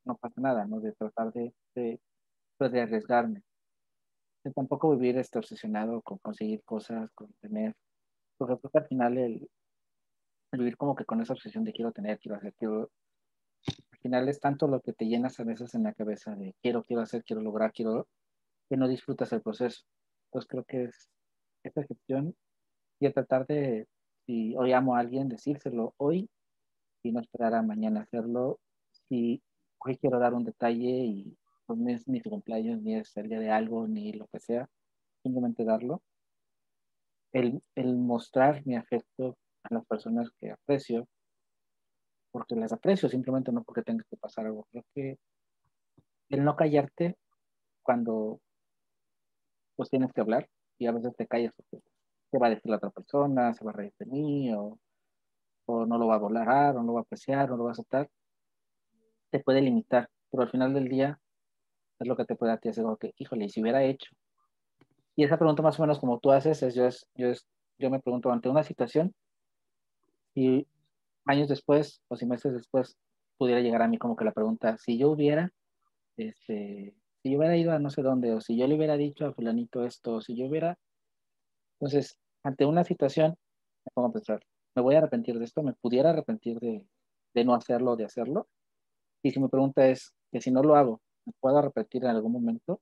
no 0.05 0.17
pasa 0.17 0.41
nada, 0.41 0.65
¿no? 0.65 0.79
De 0.79 0.93
tratar 0.93 1.31
de, 1.33 1.53
de, 1.75 1.99
pues, 2.57 2.71
de 2.71 2.81
arriesgarme. 2.81 3.43
De 4.43 4.51
tampoco 4.53 4.95
vivir 4.95 5.17
este 5.17 5.39
obsesionado 5.39 6.01
con 6.01 6.17
conseguir 6.19 6.63
cosas, 6.63 7.11
con 7.11 7.31
tener 7.41 7.75
porque 8.39 8.57
creo 8.57 8.71
que 8.71 8.77
al 8.77 8.87
final 8.87 9.17
el, 9.17 9.49
vivir 10.53 10.77
como 10.77 10.95
que 10.95 11.05
con 11.05 11.21
esa 11.21 11.33
obsesión 11.33 11.65
de 11.65 11.73
quiero 11.73 11.91
tener, 11.91 12.17
quiero 12.19 12.37
hacer, 12.37 12.53
quiero... 12.55 12.89
Al 13.91 13.99
final 13.99 14.29
es 14.29 14.39
tanto 14.39 14.67
lo 14.67 14.79
que 14.79 14.93
te 14.93 15.05
llenas 15.05 15.39
a 15.39 15.43
veces 15.43 15.75
en 15.75 15.83
la 15.83 15.93
cabeza 15.93 16.33
de 16.35 16.55
quiero, 16.61 16.85
quiero 16.85 17.01
hacer, 17.01 17.23
quiero 17.23 17.41
lograr, 17.41 17.73
quiero... 17.73 18.07
que 18.69 18.77
no 18.77 18.87
disfrutas 18.87 19.33
el 19.33 19.41
proceso. 19.41 19.83
Entonces 20.27 20.47
creo 20.47 20.63
que 20.63 20.83
es 20.85 21.09
esta 21.63 21.83
gestión 21.83 22.33
y 23.01 23.07
a 23.07 23.11
tratar 23.11 23.45
de, 23.45 23.87
si 24.25 24.55
hoy 24.55 24.71
amo 24.71 24.95
a 24.95 24.99
alguien, 24.99 25.27
decírselo 25.27 25.93
hoy 25.97 26.29
y 27.03 27.11
no 27.11 27.19
esperar 27.19 27.53
a 27.53 27.61
mañana 27.61 28.01
hacerlo. 28.01 28.59
Si 28.91 29.41
hoy 29.79 29.97
quiero 29.97 30.19
dar 30.19 30.33
un 30.33 30.43
detalle 30.43 31.05
y 31.05 31.37
pues 31.65 31.79
no 31.79 31.89
es 31.89 32.07
ni 32.07 32.19
su 32.21 32.29
cumpleaños, 32.29 32.81
ni 32.81 32.95
es 32.95 33.15
el 33.17 33.29
día 33.29 33.39
de 33.39 33.51
algo, 33.51 33.87
ni 33.87 34.13
lo 34.13 34.27
que 34.27 34.39
sea, 34.39 34.69
simplemente 35.23 35.63
darlo 35.63 36.01
el, 37.31 37.61
el 37.75 37.97
mostrar 37.97 38.65
mi 38.65 38.75
afecto 38.75 39.37
a 39.63 39.73
las 39.73 39.85
personas 39.85 40.29
que 40.39 40.51
aprecio, 40.51 41.07
porque 42.31 42.55
las 42.55 42.73
aprecio, 42.73 43.09
simplemente 43.09 43.51
no 43.51 43.63
porque 43.63 43.81
tenga 43.81 44.03
que 44.09 44.17
pasar 44.17 44.45
algo. 44.45 44.67
Creo 44.71 44.85
que 44.93 45.19
el 46.29 46.43
no 46.43 46.55
callarte 46.55 47.17
cuando 47.83 48.39
pues 49.75 49.89
tienes 49.89 50.11
que 50.13 50.21
hablar 50.21 50.49
y 50.77 50.87
a 50.87 50.91
veces 50.91 51.15
te 51.15 51.25
callas 51.25 51.53
porque 51.55 51.83
te 52.31 52.37
va 52.37 52.47
a 52.47 52.49
decir 52.51 52.69
la 52.69 52.77
otra 52.77 52.91
persona, 52.91 53.53
se 53.53 53.63
va 53.63 53.71
a 53.71 53.73
reír 53.73 53.93
de 53.97 54.05
mí 54.05 54.53
o, 54.53 54.77
o 55.69 55.85
no 55.85 55.97
lo 55.97 56.07
va 56.07 56.15
a 56.15 56.19
volar 56.19 56.75
o 56.75 56.79
no 56.81 56.87
lo 56.87 56.93
va 56.93 56.99
a 57.01 57.03
apreciar 57.03 57.49
o 57.49 57.51
no 57.51 57.57
lo 57.57 57.63
va 57.65 57.71
a 57.71 57.73
aceptar, 57.73 58.09
te 59.31 59.39
puede 59.39 59.61
limitar, 59.61 60.09
pero 60.31 60.43
al 60.43 60.49
final 60.49 60.73
del 60.73 60.89
día 60.89 61.19
es 61.99 62.07
lo 62.07 62.15
que 62.15 62.25
te 62.25 62.35
puede 62.35 62.53
hacer 62.53 62.73
algo 62.79 62.97
que, 62.97 63.13
híjole, 63.17 63.45
y 63.45 63.49
si 63.49 63.61
hubiera 63.61 63.83
hecho 63.83 64.09
y 65.19 65.25
esa 65.25 65.37
pregunta 65.37 65.61
más 65.61 65.77
o 65.77 65.83
menos 65.83 65.99
como 65.99 66.17
tú 66.19 66.31
haces, 66.31 66.63
es 66.63 66.75
yo, 66.75 66.85
es, 66.85 67.05
yo, 67.13 67.27
es, 67.27 67.45
yo 67.77 67.89
me 67.89 67.99
pregunto 67.99 68.31
ante 68.31 68.47
una 68.47 68.63
situación 68.63 69.13
y 70.33 70.65
años 71.25 71.49
después 71.49 72.01
o 72.07 72.15
si 72.15 72.25
meses 72.25 72.53
después 72.53 72.97
pudiera 73.37 73.59
llegar 73.59 73.81
a 73.81 73.89
mí 73.89 73.97
como 73.97 74.15
que 74.15 74.23
la 74.23 74.31
pregunta, 74.31 74.77
si 74.77 74.97
yo 74.97 75.11
hubiera, 75.11 75.51
este, 76.15 76.95
si 77.21 77.31
yo 77.31 77.37
hubiera 77.37 77.57
ido 77.57 77.73
a 77.73 77.79
no 77.79 77.89
sé 77.89 78.01
dónde, 78.01 78.33
o 78.33 78.39
si 78.39 78.57
yo 78.57 78.65
le 78.65 78.75
hubiera 78.75 78.95
dicho 78.95 79.25
a 79.25 79.33
fulanito 79.33 79.83
esto, 79.83 80.15
o 80.15 80.21
si 80.21 80.37
yo 80.37 80.45
hubiera, 80.45 80.77
entonces, 81.73 82.17
ante 82.43 82.65
una 82.65 82.85
situación, 82.85 83.31
me 83.85 83.91
pongo 83.93 84.07
a 84.07 84.13
pensar, 84.13 84.39
¿me 84.79 84.83
voy 84.83 84.95
a 84.95 84.99
arrepentir 84.99 85.37
de 85.37 85.45
esto? 85.45 85.61
¿Me 85.61 85.73
pudiera 85.73 86.11
arrepentir 86.11 86.57
de, 86.59 86.85
de 87.33 87.45
no 87.45 87.53
hacerlo 87.53 87.97
de 87.97 88.05
hacerlo? 88.05 88.47
Y 89.21 89.31
si 89.31 89.39
mi 89.39 89.49
pregunta 89.49 89.85
es 89.87 90.13
que 90.31 90.39
si 90.39 90.51
no 90.51 90.63
lo 90.63 90.75
hago, 90.75 91.01
¿me 91.25 91.33
puedo 91.41 91.57
arrepentir 91.57 92.05
en 92.05 92.11
algún 92.11 92.31
momento? 92.31 92.81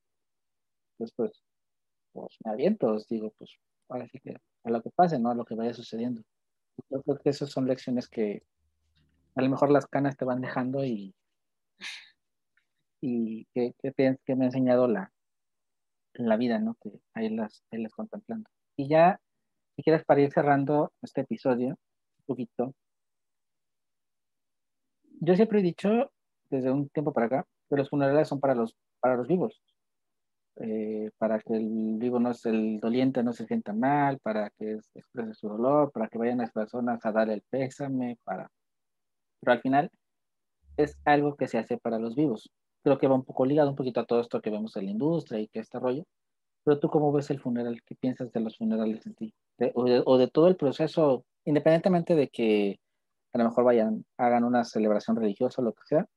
Pues, 0.97 1.11
pues 1.13 1.43
pues 2.13 2.35
me 2.43 2.51
aviento, 2.51 2.97
digo, 3.09 3.31
pues 3.37 3.57
ahora 3.89 4.07
sí 4.07 4.19
que 4.19 4.35
a 4.63 4.69
lo 4.69 4.81
que 4.81 4.89
pase, 4.89 5.19
¿no? 5.19 5.29
A 5.29 5.35
lo 5.35 5.45
que 5.45 5.55
vaya 5.55 5.73
sucediendo. 5.73 6.21
Yo 6.89 7.01
creo 7.01 7.19
que 7.19 7.29
esas 7.29 7.49
son 7.49 7.67
lecciones 7.67 8.07
que 8.07 8.43
a 9.35 9.41
lo 9.41 9.49
mejor 9.49 9.71
las 9.71 9.87
canas 9.87 10.17
te 10.17 10.25
van 10.25 10.41
dejando 10.41 10.83
y, 10.83 11.15
y 13.01 13.45
que, 13.53 13.73
que, 13.81 14.35
me 14.35 14.45
ha 14.45 14.47
enseñado 14.47 14.87
la, 14.87 15.11
la 16.13 16.37
vida, 16.37 16.59
¿no? 16.59 16.75
Que 16.81 16.91
ahí 17.13 17.29
las, 17.29 17.63
ahí 17.71 17.81
las 17.81 17.93
contemplando. 17.93 18.49
Y 18.75 18.87
ya, 18.87 19.19
si 19.75 19.83
quieres, 19.83 20.03
para 20.03 20.21
ir 20.21 20.31
cerrando 20.31 20.91
este 21.01 21.21
episodio, 21.21 21.77
poquito, 22.28 22.73
yo 25.19 25.36
siempre 25.36 25.59
he 25.59 25.63
dicho, 25.63 26.11
desde 26.49 26.71
un 26.71 26.89
tiempo 26.89 27.13
para 27.13 27.28
acá, 27.28 27.47
que 27.69 27.75
los 27.75 27.89
funerales 27.89 28.28
son 28.28 28.39
para 28.39 28.55
los, 28.55 28.75
para 28.99 29.15
los 29.15 29.28
vivos. 29.28 29.61
Eh, 30.59 31.11
para 31.19 31.39
que 31.39 31.53
el 31.55 31.97
vivo 31.99 32.19
no 32.19 32.32
es 32.32 32.43
el 32.47 32.80
doliente 32.80 33.21
no 33.21 33.32
se 33.32 33.45
sienta 33.45 33.73
mal, 33.73 34.19
para 34.19 34.49
que 34.51 34.80
exprese 34.95 35.34
su 35.36 35.49
dolor, 35.49 35.91
para 35.91 36.07
que 36.07 36.17
vayan 36.17 36.39
las 36.39 36.51
personas 36.51 37.05
a 37.05 37.11
dar 37.11 37.30
el 37.30 37.43
pésame, 37.49 38.17
para... 38.23 38.49
Pero 39.39 39.51
al 39.53 39.61
final 39.61 39.91
es 40.78 40.97
algo 41.05 41.36
que 41.36 41.47
se 41.47 41.57
hace 41.59 41.78
para 41.78 41.99
los 41.99 42.15
vivos. 42.15 42.49
Creo 42.84 42.97
que 42.97 43.07
va 43.07 43.15
un 43.15 43.25
poco 43.25 43.45
ligado 43.45 43.69
un 43.69 43.75
poquito 43.75 43.99
a 43.99 44.05
todo 44.05 44.21
esto 44.21 44.41
que 44.41 44.49
vemos 44.49 44.75
en 44.78 44.86
la 44.86 44.91
industria 44.91 45.39
y 45.39 45.47
que 45.47 45.59
este 45.59 45.80
rollo. 45.80 46.03
Pero 46.63 46.80
tú 46.80 46.89
cómo 46.89 47.11
ves 47.11 47.30
el 47.30 47.39
funeral, 47.39 47.82
¿qué 47.86 47.95
piensas 47.95 48.32
de 48.32 48.39
los 48.39 48.57
funerales 48.57 49.05
en 49.05 49.15
ti? 49.15 49.34
O, 49.73 49.85
de, 49.85 50.03
o, 50.05 50.17
de, 50.17 50.27
todo 50.27 50.47
el 50.47 50.55
proceso, 50.55 51.25
independientemente 51.45 52.15
de 52.15 52.29
que 52.29 52.79
a 53.33 53.37
lo 53.37 53.45
mejor 53.45 53.63
vayan, 53.63 54.05
hagan 54.17 54.43
una 54.43 54.63
celebración 54.63 55.15
religiosa 55.15 55.61
o 55.61 55.65
lo 55.65 55.73
que 55.73 55.83
sea, 55.85 56.07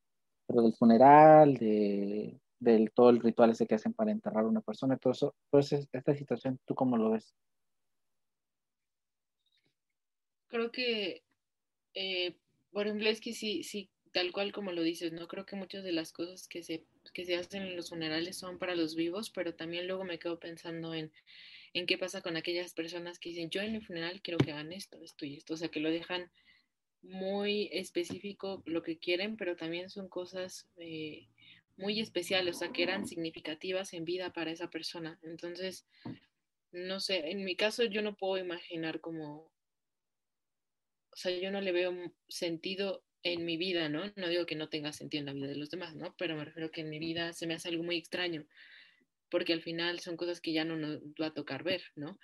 pero 0.46 0.62
del 0.62 0.74
funeral, 0.74 1.54
de 1.54 2.40
del 2.60 2.92
todo 2.92 3.08
el 3.10 3.20
ritual 3.20 3.50
ese 3.50 3.66
que 3.66 3.74
hacen 3.74 3.94
para 3.94 4.12
enterrar 4.12 4.44
a 4.44 4.48
una 4.48 4.60
persona, 4.60 4.98
todo 4.98 5.12
eso, 5.12 5.34
pues 5.48 5.72
esta 5.72 6.14
situación, 6.14 6.60
¿tú 6.66 6.74
cómo 6.74 6.96
lo 6.96 7.10
ves? 7.10 7.34
Creo 10.48 10.70
que, 10.70 11.22
eh, 11.94 12.36
por 12.70 12.86
ejemplo, 12.86 13.08
es 13.08 13.20
que 13.20 13.32
sí, 13.32 13.62
sí, 13.62 13.88
tal 14.12 14.30
cual 14.32 14.52
como 14.52 14.72
lo 14.72 14.82
dices, 14.82 15.12
¿no? 15.12 15.26
Creo 15.26 15.46
que 15.46 15.56
muchas 15.56 15.82
de 15.84 15.92
las 15.92 16.12
cosas 16.12 16.48
que 16.48 16.62
se, 16.62 16.84
que 17.14 17.24
se 17.24 17.36
hacen 17.36 17.62
en 17.62 17.76
los 17.76 17.88
funerales 17.88 18.36
son 18.36 18.58
para 18.58 18.74
los 18.74 18.94
vivos, 18.94 19.30
pero 19.30 19.54
también 19.54 19.86
luego 19.86 20.04
me 20.04 20.18
quedo 20.18 20.38
pensando 20.38 20.92
en, 20.92 21.10
en 21.72 21.86
qué 21.86 21.98
pasa 21.98 22.20
con 22.20 22.36
aquellas 22.36 22.74
personas 22.74 23.18
que 23.18 23.30
dicen, 23.30 23.50
yo 23.50 23.60
en 23.60 23.72
mi 23.72 23.80
funeral 23.80 24.20
quiero 24.22 24.38
que 24.38 24.52
hagan 24.52 24.72
esto, 24.72 25.00
esto 25.02 25.24
y 25.24 25.36
esto, 25.36 25.54
o 25.54 25.56
sea, 25.56 25.68
que 25.68 25.80
lo 25.80 25.90
dejan 25.90 26.30
muy 27.02 27.70
específico 27.72 28.62
lo 28.66 28.82
que 28.82 28.98
quieren, 28.98 29.36
pero 29.36 29.56
también 29.56 29.88
son 29.88 30.08
cosas 30.08 30.68
eh, 30.76 31.28
muy 31.76 32.00
especiales, 32.00 32.56
o 32.56 32.58
sea, 32.58 32.72
que 32.72 32.82
eran 32.82 33.06
significativas 33.06 33.92
en 33.94 34.04
vida 34.04 34.32
para 34.32 34.50
esa 34.50 34.68
persona. 34.68 35.18
Entonces, 35.22 35.86
no 36.72 37.00
sé, 37.00 37.30
en 37.30 37.44
mi 37.44 37.56
caso 37.56 37.84
yo 37.84 38.02
no 38.02 38.16
puedo 38.16 38.42
imaginar 38.42 39.00
como, 39.00 39.50
o 41.10 41.16
sea, 41.16 41.36
yo 41.38 41.50
no 41.50 41.60
le 41.60 41.72
veo 41.72 41.94
sentido 42.28 43.02
en 43.22 43.44
mi 43.44 43.56
vida, 43.56 43.88
¿no? 43.88 44.12
No 44.16 44.28
digo 44.28 44.46
que 44.46 44.56
no 44.56 44.68
tenga 44.68 44.92
sentido 44.92 45.20
en 45.20 45.26
la 45.26 45.32
vida 45.32 45.48
de 45.48 45.56
los 45.56 45.70
demás, 45.70 45.94
¿no? 45.94 46.14
Pero 46.16 46.36
me 46.36 46.44
refiero 46.44 46.70
que 46.70 46.82
en 46.82 46.90
mi 46.90 46.98
vida 46.98 47.32
se 47.32 47.46
me 47.46 47.54
hace 47.54 47.68
algo 47.68 47.82
muy 47.82 47.96
extraño, 47.96 48.46
porque 49.30 49.52
al 49.52 49.62
final 49.62 50.00
son 50.00 50.16
cosas 50.16 50.40
que 50.40 50.52
ya 50.52 50.64
no 50.64 50.76
nos 50.76 51.00
va 51.20 51.26
a 51.26 51.34
tocar 51.34 51.62
ver, 51.62 51.82
¿no? 51.94 52.18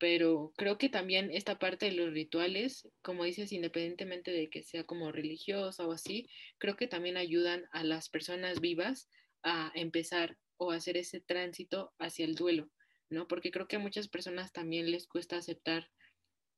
pero 0.00 0.54
creo 0.56 0.78
que 0.78 0.88
también 0.88 1.30
esta 1.30 1.58
parte 1.58 1.84
de 1.84 1.92
los 1.92 2.10
rituales, 2.14 2.88
como 3.02 3.24
dices, 3.24 3.52
independientemente 3.52 4.32
de 4.32 4.48
que 4.48 4.62
sea 4.62 4.84
como 4.84 5.12
religiosa 5.12 5.86
o 5.86 5.92
así, 5.92 6.26
creo 6.56 6.74
que 6.74 6.88
también 6.88 7.18
ayudan 7.18 7.66
a 7.70 7.84
las 7.84 8.08
personas 8.08 8.62
vivas 8.62 9.10
a 9.42 9.70
empezar 9.74 10.38
o 10.56 10.70
hacer 10.70 10.96
ese 10.96 11.20
tránsito 11.20 11.92
hacia 11.98 12.24
el 12.24 12.34
duelo, 12.34 12.70
¿no? 13.10 13.28
Porque 13.28 13.50
creo 13.50 13.68
que 13.68 13.76
a 13.76 13.80
muchas 13.80 14.08
personas 14.08 14.54
también 14.54 14.90
les 14.90 15.06
cuesta 15.06 15.36
aceptar 15.36 15.90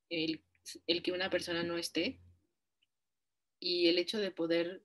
el, 0.09 0.41
que 1.03 1.11
una 1.11 1.29
persona 1.29 1.63
no 1.63 1.77
esté 1.77 2.21
y 3.59 3.89
el 3.89 3.97
hecho 3.97 4.19
de 4.19 4.31
poder 4.31 4.83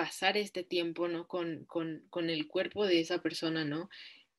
pasar 0.00 0.38
este 0.38 0.62
tiempo, 0.62 1.08
¿no? 1.08 1.28
Con, 1.28 1.66
con, 1.66 2.06
con 2.08 2.30
el 2.30 2.48
cuerpo 2.48 2.86
de 2.86 3.00
esa 3.00 3.20
persona, 3.20 3.66
¿no? 3.66 3.90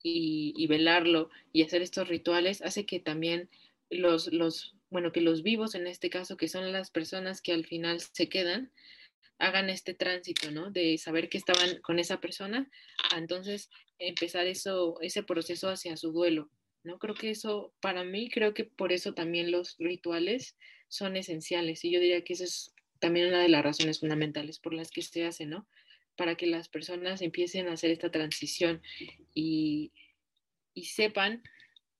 y, 0.02 0.66
velarlo 0.66 1.30
y 1.52 1.62
hacer 1.62 1.82
estos 1.82 2.08
rituales 2.08 2.62
hace 2.62 2.86
que 2.86 3.00
también 3.00 3.48
los, 3.90 4.32
los, 4.32 4.74
bueno, 4.90 5.12
que 5.12 5.20
los 5.20 5.42
vivos 5.42 5.74
en 5.74 5.86
este 5.86 6.10
caso, 6.10 6.36
que 6.36 6.48
son 6.48 6.72
las 6.72 6.90
personas 6.90 7.40
que 7.40 7.52
al 7.52 7.66
final 7.66 8.00
se 8.00 8.28
quedan, 8.28 8.72
hagan 9.38 9.70
este 9.70 9.94
tránsito, 9.94 10.50
¿no? 10.50 10.70
De 10.70 10.98
saber 10.98 11.28
que 11.28 11.38
estaban 11.38 11.80
con 11.82 11.98
esa 11.98 12.20
persona, 12.20 12.70
a 13.12 13.18
entonces 13.18 13.70
empezar 13.98 14.46
eso, 14.46 14.98
ese 15.00 15.22
proceso 15.22 15.68
hacia 15.68 15.96
su 15.96 16.12
duelo, 16.12 16.50
¿no? 16.84 16.98
Creo 16.98 17.14
que 17.14 17.30
eso, 17.30 17.72
para 17.80 18.04
mí, 18.04 18.28
creo 18.28 18.54
que 18.54 18.64
por 18.64 18.92
eso 18.92 19.14
también 19.14 19.50
los 19.50 19.76
rituales 19.78 20.56
son 20.88 21.16
esenciales 21.16 21.84
y 21.84 21.90
yo 21.90 22.00
diría 22.00 22.24
que 22.24 22.34
esa 22.34 22.44
es 22.44 22.74
también 23.02 23.26
una 23.26 23.42
de 23.42 23.48
las 23.48 23.64
razones 23.64 23.98
fundamentales 23.98 24.60
por 24.60 24.72
las 24.72 24.92
que 24.92 25.02
se 25.02 25.26
hace, 25.26 25.44
¿no? 25.44 25.66
Para 26.16 26.36
que 26.36 26.46
las 26.46 26.68
personas 26.68 27.20
empiecen 27.20 27.66
a 27.66 27.72
hacer 27.72 27.90
esta 27.90 28.12
transición 28.12 28.80
y, 29.34 29.90
y 30.72 30.84
sepan 30.84 31.42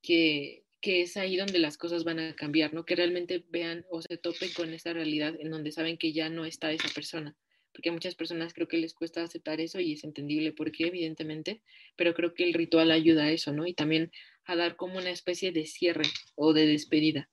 que, 0.00 0.62
que 0.80 1.02
es 1.02 1.16
ahí 1.16 1.36
donde 1.36 1.58
las 1.58 1.76
cosas 1.76 2.04
van 2.04 2.20
a 2.20 2.36
cambiar, 2.36 2.72
¿no? 2.72 2.84
Que 2.84 2.94
realmente 2.94 3.44
vean 3.48 3.84
o 3.90 4.00
se 4.00 4.16
topen 4.16 4.52
con 4.52 4.72
esa 4.72 4.92
realidad 4.92 5.34
en 5.40 5.50
donde 5.50 5.72
saben 5.72 5.98
que 5.98 6.12
ya 6.12 6.28
no 6.28 6.44
está 6.44 6.70
esa 6.70 6.88
persona. 6.94 7.36
Porque 7.72 7.88
a 7.88 7.92
muchas 7.92 8.14
personas 8.14 8.54
creo 8.54 8.68
que 8.68 8.76
les 8.76 8.94
cuesta 8.94 9.24
aceptar 9.24 9.60
eso 9.60 9.80
y 9.80 9.94
es 9.94 10.04
entendible 10.04 10.52
por 10.52 10.70
qué, 10.70 10.86
evidentemente, 10.86 11.62
pero 11.96 12.14
creo 12.14 12.32
que 12.32 12.44
el 12.44 12.54
ritual 12.54 12.92
ayuda 12.92 13.24
a 13.24 13.32
eso, 13.32 13.52
¿no? 13.52 13.66
Y 13.66 13.74
también 13.74 14.12
a 14.44 14.54
dar 14.54 14.76
como 14.76 14.98
una 14.98 15.10
especie 15.10 15.50
de 15.50 15.66
cierre 15.66 16.04
o 16.36 16.52
de 16.52 16.66
despedida. 16.66 17.28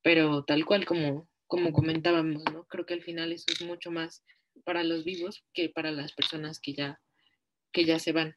Pero 0.00 0.44
tal 0.44 0.64
cual 0.64 0.86
como, 0.86 1.28
como 1.52 1.70
comentábamos, 1.70 2.42
¿no? 2.50 2.64
Creo 2.64 2.86
que 2.86 2.94
al 2.94 3.02
final 3.02 3.30
eso 3.30 3.44
es 3.52 3.60
mucho 3.60 3.90
más 3.90 4.24
para 4.64 4.82
los 4.84 5.04
vivos 5.04 5.44
que 5.52 5.68
para 5.68 5.90
las 5.90 6.14
personas 6.14 6.58
que 6.58 6.72
ya, 6.72 6.98
que 7.72 7.84
ya 7.84 7.98
se 7.98 8.12
van. 8.12 8.34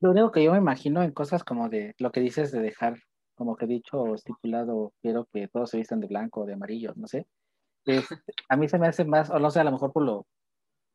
Lo 0.00 0.10
único 0.10 0.32
que 0.32 0.42
yo 0.42 0.50
me 0.50 0.58
imagino 0.58 1.00
en 1.00 1.12
cosas 1.12 1.44
como 1.44 1.68
de 1.68 1.94
lo 1.98 2.10
que 2.10 2.18
dices 2.18 2.50
de 2.50 2.58
dejar, 2.58 2.98
como 3.36 3.56
que 3.56 3.66
dicho 3.66 4.00
o 4.00 4.16
estipulado, 4.16 4.92
quiero 5.00 5.28
que 5.32 5.46
todos 5.46 5.70
se 5.70 5.76
vistan 5.76 6.00
de 6.00 6.08
blanco 6.08 6.40
o 6.40 6.44
de 6.44 6.54
amarillo, 6.54 6.92
no 6.96 7.06
sé. 7.06 7.28
a 8.48 8.56
mí 8.56 8.68
se 8.68 8.80
me 8.80 8.88
hace 8.88 9.04
más, 9.04 9.30
o 9.30 9.38
no 9.38 9.52
sé, 9.52 9.60
a 9.60 9.64
lo 9.64 9.70
mejor 9.70 9.92
por 9.92 10.04
lo, 10.04 10.26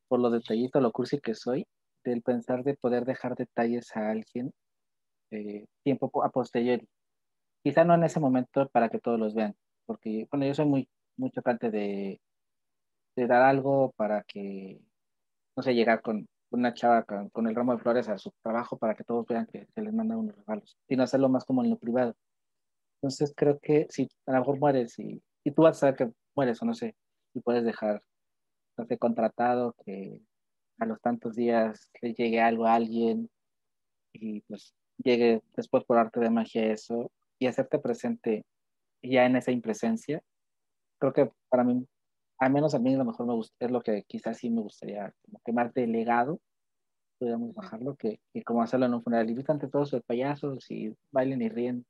por 0.09 0.19
lo 0.19 0.29
detallito, 0.29 0.81
lo 0.81 0.91
cursi 0.91 1.21
que 1.21 1.35
soy, 1.35 1.65
del 2.03 2.21
pensar 2.21 2.65
de 2.65 2.75
poder 2.75 3.05
dejar 3.05 3.35
detalles 3.35 3.95
a 3.95 4.09
alguien 4.09 4.51
eh, 5.31 5.67
tiempo 5.83 6.11
a 6.21 6.29
posteriori. 6.31 6.85
Quizá 7.63 7.85
no 7.85 7.93
en 7.93 8.03
ese 8.03 8.19
momento 8.19 8.67
para 8.73 8.89
que 8.89 8.99
todos 8.99 9.17
los 9.17 9.33
vean, 9.33 9.55
porque 9.85 10.27
bueno, 10.31 10.45
yo 10.45 10.53
soy 10.53 10.65
muy, 10.65 10.89
muy 11.17 11.31
chocante 11.31 11.69
de, 11.71 12.21
dar 13.15 13.43
algo 13.43 13.93
para 13.95 14.23
que, 14.23 14.81
no 15.55 15.63
sé, 15.63 15.73
llegar 15.75 16.01
con, 16.01 16.27
una 16.51 16.73
chava 16.73 17.03
con, 17.03 17.47
el 17.47 17.55
ramo 17.55 17.73
de 17.73 17.81
flores 17.81 18.09
a 18.09 18.17
su 18.17 18.31
trabajo 18.41 18.77
para 18.77 18.95
que 18.95 19.03
todos 19.03 19.25
vean 19.27 19.47
que, 19.47 19.67
se 19.73 19.81
les 19.81 19.93
manda 19.93 20.17
unos 20.17 20.35
regalos, 20.35 20.77
sino 20.87 21.03
hacerlo 21.03 21.29
más 21.29 21.45
como 21.45 21.63
en 21.63 21.71
lo 21.71 21.77
privado. 21.77 22.15
Entonces 23.01 23.33
creo 23.35 23.59
que 23.59 23.87
si 23.89 24.07
a 24.25 24.33
lo 24.33 24.39
mejor 24.39 24.59
mueres 24.59 24.97
y, 24.99 25.21
y 25.43 25.51
tú 25.51 25.63
vas 25.63 25.77
a 25.77 25.79
saber 25.81 25.95
que 25.95 26.11
mueres 26.35 26.61
o 26.61 26.65
no 26.65 26.73
sé, 26.73 26.95
y 27.33 27.41
puedes 27.41 27.63
dejar, 27.63 28.03
no 28.77 28.85
sé, 28.85 28.97
contratado 28.97 29.75
que 29.85 30.21
a 30.79 30.85
los 30.85 31.01
tantos 31.01 31.35
días 31.35 31.89
le 32.01 32.13
llegue 32.13 32.41
algo 32.41 32.65
a 32.65 32.75
alguien 32.75 33.29
y 34.13 34.41
pues 34.41 34.73
llegue 34.97 35.41
después 35.55 35.83
por 35.83 35.97
arte 35.97 36.19
de 36.19 36.29
magia 36.29 36.71
eso 36.71 37.11
y 37.39 37.47
hacerte 37.47 37.79
presente 37.79 38.45
ya 39.03 39.25
en 39.25 39.35
esa 39.35 39.51
impresencia, 39.51 40.21
creo 40.99 41.13
que 41.13 41.31
para 41.49 41.63
mí 41.63 41.85
al 42.39 42.51
menos 42.51 42.73
a 42.75 42.79
mí 42.79 42.93
a 42.93 42.97
lo 42.97 43.05
mejor 43.05 43.25
me 43.25 43.33
gusta, 43.33 43.55
es 43.59 43.71
lo 43.71 43.81
que 43.81 44.03
quizás 44.03 44.37
sí 44.37 44.49
me 44.49 44.61
gustaría, 44.61 45.13
como 45.23 45.41
que 45.45 45.53
más 45.53 45.73
delegado, 45.73 46.39
podríamos 47.19 47.53
bajarlo, 47.53 47.95
que, 47.95 48.19
que 48.33 48.43
como 48.43 48.61
hacerlo 48.61 48.85
en 48.85 48.93
un 48.95 49.03
funeral. 49.03 49.29
Y 49.29 49.43
ante 49.47 49.67
todos 49.67 49.93
los 49.93 50.03
payasos 50.03 50.69
y 50.69 50.95
bailen 51.11 51.41
y 51.41 51.49
ríen. 51.49 51.85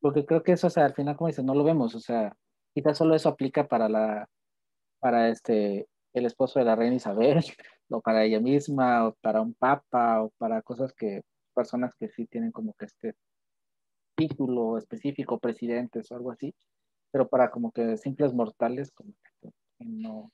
Porque 0.00 0.24
creo 0.24 0.42
que 0.42 0.52
eso, 0.52 0.68
o 0.68 0.70
sea, 0.70 0.84
al 0.84 0.94
final, 0.94 1.16
como 1.16 1.28
dices, 1.28 1.44
no 1.44 1.54
lo 1.54 1.64
vemos, 1.64 1.94
o 1.94 2.00
sea, 2.00 2.36
quizás 2.74 2.98
solo 2.98 3.14
eso 3.14 3.28
aplica 3.28 3.66
para 3.68 3.88
la, 3.88 4.28
para 5.00 5.28
este, 5.28 5.88
el 6.12 6.26
esposo 6.26 6.58
de 6.58 6.64
la 6.64 6.76
reina 6.76 6.96
Isabel, 6.96 7.38
o 7.90 8.00
para 8.00 8.24
ella 8.24 8.40
misma, 8.40 9.08
o 9.08 9.14
para 9.20 9.40
un 9.40 9.54
papa, 9.54 10.22
o 10.22 10.30
para 10.38 10.62
cosas 10.62 10.92
que, 10.92 11.22
personas 11.54 11.94
que 11.94 12.08
sí 12.08 12.26
tienen 12.26 12.52
como 12.52 12.72
que 12.74 12.86
este 12.86 13.14
título 14.28 14.78
específico, 14.78 15.38
presidentes 15.38 16.10
o 16.10 16.16
algo 16.16 16.30
así, 16.30 16.54
pero 17.10 17.28
para 17.28 17.50
como 17.50 17.72
que 17.72 17.96
simples 17.96 18.32
mortales, 18.32 18.90
como 18.92 19.12
que 19.40 19.50
no, 19.78 20.32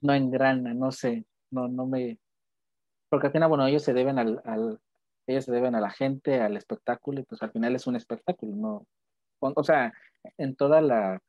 no 0.00 0.14
engrana, 0.14 0.74
no 0.74 0.92
sé, 0.92 1.24
no, 1.50 1.68
no 1.68 1.86
me... 1.86 2.18
Porque 3.08 3.28
al 3.28 3.32
final, 3.32 3.48
bueno, 3.48 3.66
ellos 3.66 3.82
se 3.82 3.94
deben 3.94 4.18
al, 4.18 4.42
al, 4.44 4.80
ellos 5.26 5.44
se 5.44 5.52
deben 5.52 5.74
a 5.74 5.80
la 5.80 5.90
gente, 5.90 6.40
al 6.40 6.56
espectáculo, 6.56 7.20
y 7.20 7.24
pues 7.24 7.42
al 7.42 7.52
final 7.52 7.74
es 7.74 7.86
un 7.86 7.96
espectáculo, 7.96 8.56
¿no? 8.56 8.86
O 9.40 9.64
sea, 9.64 9.92
en 10.36 10.56
toda 10.56 10.80
la... 10.80 11.20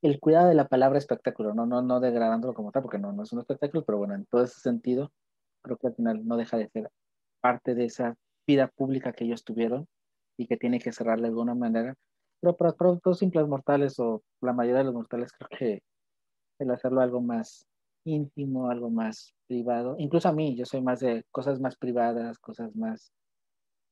El 0.00 0.18
cuidado 0.18 0.48
de 0.48 0.54
la 0.54 0.68
palabra 0.68 0.98
espectáculo, 0.98 1.54
no, 1.54 1.66
no, 1.66 1.82
no 1.82 2.00
degradándolo 2.00 2.54
como 2.54 2.72
tal, 2.72 2.82
porque 2.82 2.98
no, 2.98 3.12
no 3.12 3.22
es 3.22 3.32
un 3.32 3.40
espectáculo, 3.40 3.84
pero 3.84 3.98
bueno, 3.98 4.14
en 4.14 4.26
todo 4.26 4.42
ese 4.42 4.60
sentido, 4.60 5.12
creo 5.62 5.76
que 5.76 5.88
al 5.88 5.94
final 5.94 6.26
no 6.26 6.36
deja 6.36 6.56
de 6.56 6.68
ser 6.68 6.90
parte 7.40 7.74
de 7.74 7.84
esa 7.84 8.16
vida 8.46 8.68
pública 8.68 9.12
que 9.12 9.24
ellos 9.24 9.44
tuvieron 9.44 9.86
y 10.36 10.46
que 10.46 10.56
tiene 10.56 10.80
que 10.80 10.92
cerrar 10.92 11.20
de 11.20 11.28
alguna 11.28 11.54
manera, 11.54 11.94
pero 12.40 12.56
para 12.56 12.72
productos 12.72 13.18
simples 13.18 13.46
mortales 13.46 13.98
o 14.00 14.22
la 14.40 14.52
mayoría 14.52 14.78
de 14.78 14.84
los 14.84 14.94
mortales 14.94 15.32
creo 15.32 15.48
que 15.48 15.82
el 16.58 16.70
hacerlo 16.70 17.00
algo 17.00 17.20
más 17.20 17.66
íntimo, 18.04 18.68
algo 18.68 18.90
más 18.90 19.34
privado, 19.46 19.96
incluso 19.98 20.28
a 20.28 20.32
mí, 20.32 20.56
yo 20.56 20.64
soy 20.64 20.80
más 20.80 21.00
de 21.00 21.24
cosas 21.30 21.60
más 21.60 21.76
privadas, 21.76 22.38
cosas 22.38 22.74
más, 22.74 23.12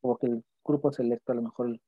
como 0.01 0.17
que 0.17 0.27
el 0.27 0.45
grupo 0.65 0.93
selecto 0.93 1.33
a 1.33 1.37
lo 1.37 1.43
mejor, 1.43 1.79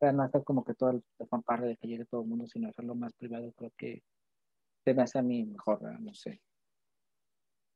no 0.00 0.22
hacer 0.22 0.44
como 0.44 0.64
que 0.64 0.74
todo 0.74 0.90
el 0.90 1.02
fanfarre 1.30 1.68
de 1.68 1.76
que 1.76 1.88
llegue 1.88 2.04
todo 2.04 2.22
el 2.22 2.28
mundo, 2.28 2.46
sino 2.46 2.68
hacerlo 2.68 2.94
más 2.94 3.14
privado, 3.14 3.52
creo 3.56 3.72
que 3.76 4.02
se 4.84 4.94
me 4.94 5.02
hace 5.02 5.18
a 5.18 5.22
mí 5.22 5.44
mejor, 5.44 5.82
no 6.00 6.14
sé. 6.14 6.40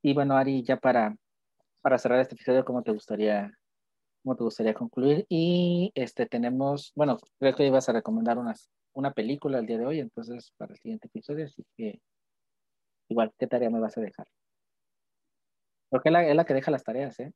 Y 0.02 0.14
bueno, 0.14 0.36
Ari, 0.36 0.62
ya 0.62 0.76
para, 0.76 1.16
para 1.80 1.98
cerrar 1.98 2.20
este 2.20 2.34
episodio, 2.34 2.64
¿cómo 2.64 2.82
te 2.82 2.92
gustaría 2.92 3.50
cómo 4.22 4.36
te 4.36 4.44
gustaría 4.44 4.74
concluir. 4.74 5.26
Y 5.28 5.92
este 5.94 6.26
tenemos, 6.26 6.92
bueno, 6.94 7.18
creo 7.38 7.54
que 7.54 7.66
ibas 7.66 7.88
a 7.88 7.92
recomendar 7.92 8.38
unas, 8.38 8.70
una 8.92 9.12
película 9.12 9.58
el 9.58 9.66
día 9.66 9.78
de 9.78 9.86
hoy, 9.86 10.00
entonces 10.00 10.52
para 10.56 10.72
el 10.72 10.78
siguiente 10.78 11.08
episodio, 11.08 11.46
así 11.46 11.64
que 11.76 12.00
igual, 13.08 13.32
¿qué 13.38 13.46
tarea 13.46 13.70
me 13.70 13.80
vas 13.80 13.96
a 13.98 14.00
dejar? 14.00 14.26
Porque 15.88 16.08
es 16.08 16.12
la, 16.12 16.28
es 16.28 16.36
la 16.36 16.44
que 16.44 16.54
deja 16.54 16.70
las 16.70 16.84
tareas, 16.84 17.18
¿eh? 17.20 17.32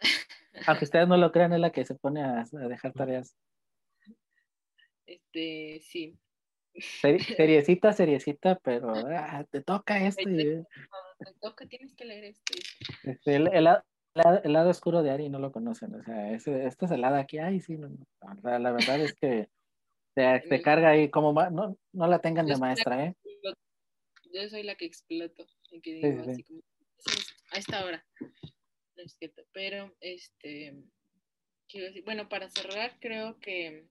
Aunque 0.66 0.84
ustedes 0.84 1.08
no 1.08 1.16
lo 1.16 1.32
crean, 1.32 1.52
es 1.52 1.60
la 1.60 1.72
que 1.72 1.84
se 1.84 1.94
pone 1.94 2.22
a, 2.22 2.44
dejar 2.68 2.92
tareas. 2.92 3.36
Este, 5.06 5.80
sí. 5.82 6.18
seriecita, 7.36 7.92
seriecita, 7.92 8.58
pero 8.62 8.94
ah, 8.94 9.44
te 9.50 9.60
toca 9.60 10.06
esto. 10.06 10.22
Te, 10.24 10.64
toca, 11.40 11.66
tienes 11.66 11.94
que 11.94 12.06
leer 12.06 12.24
esto. 12.24 12.54
Este, 13.02 13.36
el, 13.36 13.52
el 13.52 13.66
lado 14.14 14.70
oscuro 14.70 15.02
de 15.02 15.10
Ari 15.10 15.28
no 15.28 15.38
lo 15.38 15.52
conocen, 15.52 15.94
o 15.94 16.02
sea, 16.02 16.32
este, 16.32 16.66
es 16.66 16.76
el 16.90 17.00
lado 17.00 17.16
aquí, 17.16 17.38
ay, 17.38 17.60
sí, 17.60 17.76
no, 17.76 17.88
la, 18.42 18.72
verdad 18.72 19.00
es 19.00 19.14
que 19.14 19.48
te, 20.14 20.62
carga 20.62 20.90
ahí 20.90 21.10
como, 21.10 21.32
no, 21.32 21.78
no 21.92 22.06
la 22.06 22.18
tengan 22.20 22.46
de 22.46 22.56
maestra, 22.56 23.06
¿eh? 23.06 23.16
Yo 24.32 24.48
soy 24.48 24.62
la 24.62 24.74
que 24.76 24.86
exploto, 24.86 25.46
que 25.82 25.94
digo 25.94 26.30
así 26.30 26.42
como, 26.44 26.60
a 27.50 27.58
esta 27.58 27.84
hora, 27.84 28.04
no 28.20 29.02
es 29.02 29.14
cierto, 29.18 29.42
pero, 29.52 29.94
este, 30.00 30.74
quiero 31.68 31.86
decir, 31.86 32.04
bueno, 32.04 32.28
para 32.28 32.50
cerrar, 32.50 32.98
creo 33.00 33.38
que, 33.40 33.88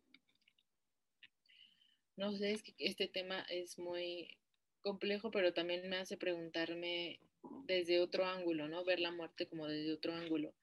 no 2.16 2.34
sé, 2.34 2.54
es 2.54 2.64
que 2.64 2.74
este 2.78 3.08
tema 3.08 3.42
es 3.50 3.78
muy 3.80 4.38
complejo, 4.82 5.32
pero 5.32 5.54
también 5.54 5.90
me 5.90 5.98
hace 5.98 6.18
preguntarme 6.18 7.20
desde 7.66 8.00
otro 8.00 8.26
ángulo, 8.26 8.68
¿no? 8.68 8.84
Ver 8.84 9.00
la 9.00 9.12
muerte 9.12 9.48
como 9.48 9.68
desde 9.68 9.94
otro 9.94 10.14
ángulo. 10.14 10.54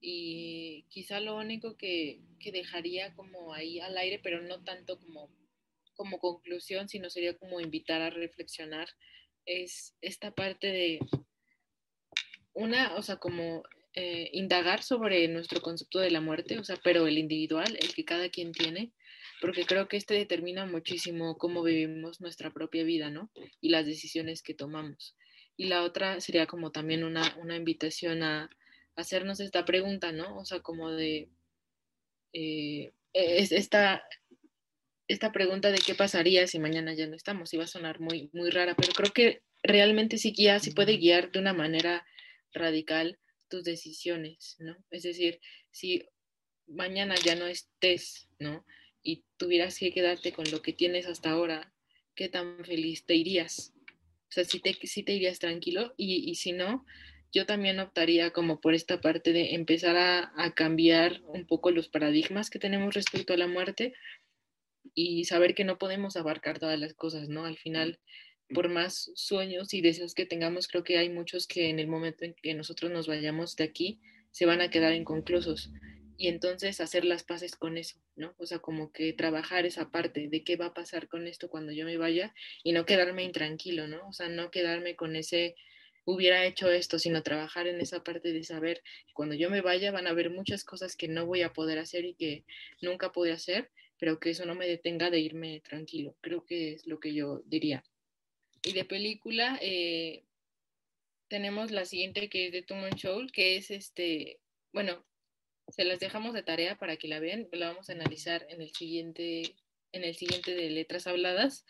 Y 0.00 0.84
quizá 0.88 1.20
lo 1.20 1.36
único 1.36 1.76
que, 1.76 2.20
dejaría 2.52 3.12
como 3.14 3.54
ahí 3.54 3.80
al 3.80 3.98
aire, 3.98 4.20
pero 4.22 4.40
no 4.40 4.62
tanto 4.62 5.00
como, 5.00 5.30
como 5.94 6.18
conclusión, 6.20 6.88
sino 6.88 7.10
sería 7.10 7.36
como 7.36 7.60
invitar 7.60 8.02
a 8.02 8.10
reflexionar, 8.10 8.88
es 9.46 9.96
esta 10.00 10.32
parte 10.32 10.68
de 10.68 11.00
una, 12.52 12.94
o 12.94 13.02
sea, 13.02 13.16
como 13.16 13.64
eh, 13.94 14.30
indagar 14.32 14.82
sobre 14.82 15.26
nuestro 15.26 15.60
concepto 15.60 15.98
de 15.98 16.10
la 16.10 16.20
muerte, 16.20 16.58
o 16.58 16.64
sea, 16.64 16.76
pero 16.84 17.06
el 17.06 17.18
individual, 17.18 17.76
el 17.80 17.94
que 17.94 18.04
cada 18.04 18.28
quien 18.28 18.52
tiene, 18.52 18.92
porque 19.40 19.64
creo 19.66 19.88
que 19.88 19.96
este 19.96 20.14
determina 20.14 20.66
muchísimo 20.66 21.36
cómo 21.36 21.62
vivimos 21.62 22.20
nuestra 22.20 22.52
propia 22.52 22.84
vida, 22.84 23.10
¿no? 23.10 23.30
Y 23.60 23.70
las 23.70 23.86
decisiones 23.86 24.42
que 24.42 24.54
tomamos. 24.54 25.16
Y 25.56 25.68
la 25.68 25.82
otra 25.82 26.20
sería 26.20 26.46
como 26.46 26.70
también 26.70 27.04
una, 27.04 27.56
invitación 27.56 28.22
a, 28.22 28.50
hacernos 28.94 29.40
esta 29.40 29.64
pregunta, 29.64 30.12
¿no? 30.12 30.38
O 30.38 30.44
sea, 30.44 30.60
como 30.60 30.90
de 30.90 31.28
eh, 32.32 32.92
es 33.12 33.52
esta, 33.52 34.02
esta 35.08 35.32
pregunta 35.32 35.70
de 35.70 35.78
qué 35.78 35.94
pasaría 35.94 36.46
si 36.46 36.58
mañana 36.58 36.94
ya 36.94 37.06
no 37.06 37.14
estamos. 37.14 37.52
Iba 37.54 37.64
a 37.64 37.68
sonar 37.68 38.00
muy, 38.00 38.30
muy 38.32 38.50
rara, 38.50 38.74
pero 38.74 38.92
creo 38.92 39.12
que 39.12 39.42
realmente 39.62 40.18
sí 40.18 40.32
guía, 40.32 40.58
sí 40.58 40.70
puede 40.70 40.96
guiar 40.96 41.30
de 41.30 41.38
una 41.38 41.52
manera 41.52 42.06
radical 42.52 43.18
tus 43.48 43.64
decisiones, 43.64 44.56
¿no? 44.58 44.76
Es 44.90 45.02
decir, 45.02 45.40
si 45.70 46.04
mañana 46.66 47.14
ya 47.16 47.36
no 47.36 47.46
estés, 47.46 48.28
¿no? 48.38 48.64
Y 49.02 49.24
tuvieras 49.36 49.78
que 49.78 49.92
quedarte 49.92 50.32
con 50.32 50.50
lo 50.50 50.62
que 50.62 50.72
tienes 50.72 51.06
hasta 51.06 51.30
ahora, 51.30 51.72
¿qué 52.14 52.28
tan 52.28 52.64
feliz 52.64 53.04
te 53.04 53.14
irías? 53.14 53.72
O 54.28 54.32
sea, 54.32 54.44
si 54.44 54.60
te, 54.60 54.74
si 54.86 55.02
te 55.02 55.12
irías 55.12 55.38
tranquilo 55.38 55.94
y, 55.96 56.30
y 56.30 56.34
si 56.34 56.52
no, 56.52 56.84
yo 57.32 57.46
también 57.46 57.78
optaría 57.80 58.30
como 58.30 58.60
por 58.60 58.74
esta 58.74 59.00
parte 59.00 59.32
de 59.32 59.54
empezar 59.54 59.96
a, 59.96 60.32
a, 60.36 60.54
cambiar 60.54 61.20
un 61.26 61.46
poco 61.46 61.70
los 61.70 61.88
paradigmas 61.88 62.50
que 62.50 62.58
tenemos 62.58 62.94
respecto 62.94 63.32
a 63.32 63.36
la 63.36 63.48
muerte 63.48 63.94
y 64.94 65.24
saber 65.24 65.54
que 65.54 65.64
no 65.64 65.78
podemos 65.78 66.16
abarcar 66.16 66.58
todas 66.58 66.78
las 66.78 66.94
cosas, 66.94 67.28
¿no? 67.28 67.44
Al 67.44 67.58
final, 67.58 67.98
por 68.54 68.68
más 68.68 69.10
sueños 69.14 69.74
y 69.74 69.80
deseos 69.80 70.14
que 70.14 70.26
tengamos, 70.26 70.68
creo 70.68 70.84
que 70.84 70.98
hay 70.98 71.10
muchos 71.10 71.46
que 71.46 71.68
en 71.68 71.78
el 71.78 71.88
momento 71.88 72.24
en 72.24 72.34
que 72.34 72.54
nosotros 72.54 72.90
nos 72.90 73.06
vayamos 73.06 73.56
de 73.56 73.64
aquí 73.64 74.00
se 74.30 74.46
van 74.46 74.60
a 74.60 74.70
quedar 74.70 74.94
inconclusos. 74.94 75.70
Y 76.18 76.28
entonces 76.28 76.80
hacer 76.80 77.04
las 77.04 77.24
paces 77.24 77.56
con 77.56 77.76
eso, 77.76 77.98
¿no? 78.14 78.34
O 78.38 78.46
sea, 78.46 78.58
como 78.58 78.90
que 78.90 79.12
trabajar 79.12 79.66
esa 79.66 79.90
parte 79.90 80.28
de 80.28 80.44
qué 80.44 80.56
va 80.56 80.66
a 80.66 80.74
pasar 80.74 81.08
con 81.08 81.26
esto 81.26 81.48
cuando 81.48 81.72
yo 81.72 81.84
me 81.84 81.98
vaya 81.98 82.34
y 82.62 82.72
no 82.72 82.86
quedarme 82.86 83.24
intranquilo, 83.24 83.86
¿no? 83.86 84.08
O 84.08 84.12
sea, 84.12 84.28
no 84.28 84.50
quedarme 84.50 84.96
con 84.96 85.16
ese 85.16 85.56
hubiera 86.06 86.46
hecho 86.46 86.70
esto, 86.70 86.98
sino 86.98 87.22
trabajar 87.22 87.66
en 87.66 87.80
esa 87.80 88.02
parte 88.02 88.32
de 88.32 88.44
saber 88.44 88.82
cuando 89.12 89.34
yo 89.34 89.50
me 89.50 89.60
vaya 89.60 89.90
van 89.90 90.06
a 90.06 90.10
haber 90.10 90.30
muchas 90.30 90.64
cosas 90.64 90.96
que 90.96 91.08
no 91.08 91.26
voy 91.26 91.42
a 91.42 91.52
poder 91.52 91.78
hacer 91.78 92.04
y 92.04 92.14
que 92.14 92.44
nunca 92.80 93.12
pude 93.12 93.32
hacer, 93.32 93.70
pero 93.98 94.20
que 94.20 94.30
eso 94.30 94.46
no 94.46 94.54
me 94.54 94.68
detenga 94.68 95.10
de 95.10 95.18
irme 95.18 95.60
tranquilo. 95.60 96.16
Creo 96.20 96.46
que 96.46 96.74
es 96.74 96.86
lo 96.86 97.00
que 97.00 97.12
yo 97.12 97.42
diría. 97.44 97.84
Y 98.62 98.72
de 98.72 98.84
película, 98.84 99.58
eh, 99.60 100.24
tenemos 101.28 101.72
la 101.72 101.84
siguiente 101.84 102.28
que 102.28 102.46
es 102.46 102.52
de 102.52 102.62
Truman 102.62 102.94
Show, 102.94 103.26
que 103.32 103.56
es 103.56 103.72
este, 103.72 104.38
bueno, 104.72 105.04
se 105.68 105.84
las 105.84 106.00
dejamos 106.00 106.34
de 106.34 106.42
tarea 106.42 106.76
para 106.76 106.96
que 106.96 107.08
la 107.08 107.20
vean, 107.20 107.48
la 107.52 107.68
vamos 107.68 107.90
a 107.90 107.92
analizar 107.92 108.46
en 108.48 108.62
el 108.62 108.70
siguiente, 108.70 109.54
en 109.92 110.04
el 110.04 110.14
siguiente 110.14 110.54
de 110.54 110.70
letras 110.70 111.06
habladas. 111.06 111.64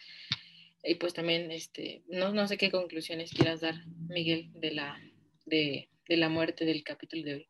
Y 0.83 0.97
pues 0.97 1.15
también, 1.15 1.51
este, 1.51 2.05
no, 2.09 2.33
no 2.33 2.47
sé 2.47 2.59
qué 2.59 2.71
conclusiones 2.71 3.33
quieras 3.33 3.61
dar, 3.61 3.75
Miguel, 4.09 4.53
de 4.55 4.73
la, 4.73 5.01
de, 5.45 5.89
de 6.09 6.17
la 6.17 6.29
muerte 6.29 6.65
del 6.65 6.85
capítulo 6.85 7.25
de 7.25 7.35
hoy. 7.35 7.49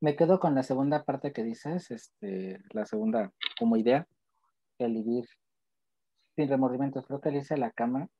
Me 0.00 0.16
quedo 0.16 0.40
con 0.40 0.54
la 0.54 0.62
segunda 0.62 1.04
parte 1.04 1.32
que 1.32 1.42
dices, 1.42 1.90
este, 1.90 2.58
la 2.72 2.84
segunda 2.84 3.32
como 3.58 3.76
idea, 3.76 4.06
el 4.78 4.92
vivir 4.92 5.24
sin 6.36 6.48
remordimientos. 6.48 7.06
Creo 7.06 7.20
que 7.20 7.30
el 7.30 7.36
irse 7.36 7.54
a 7.54 7.58
la 7.58 7.70
cama, 7.70 8.10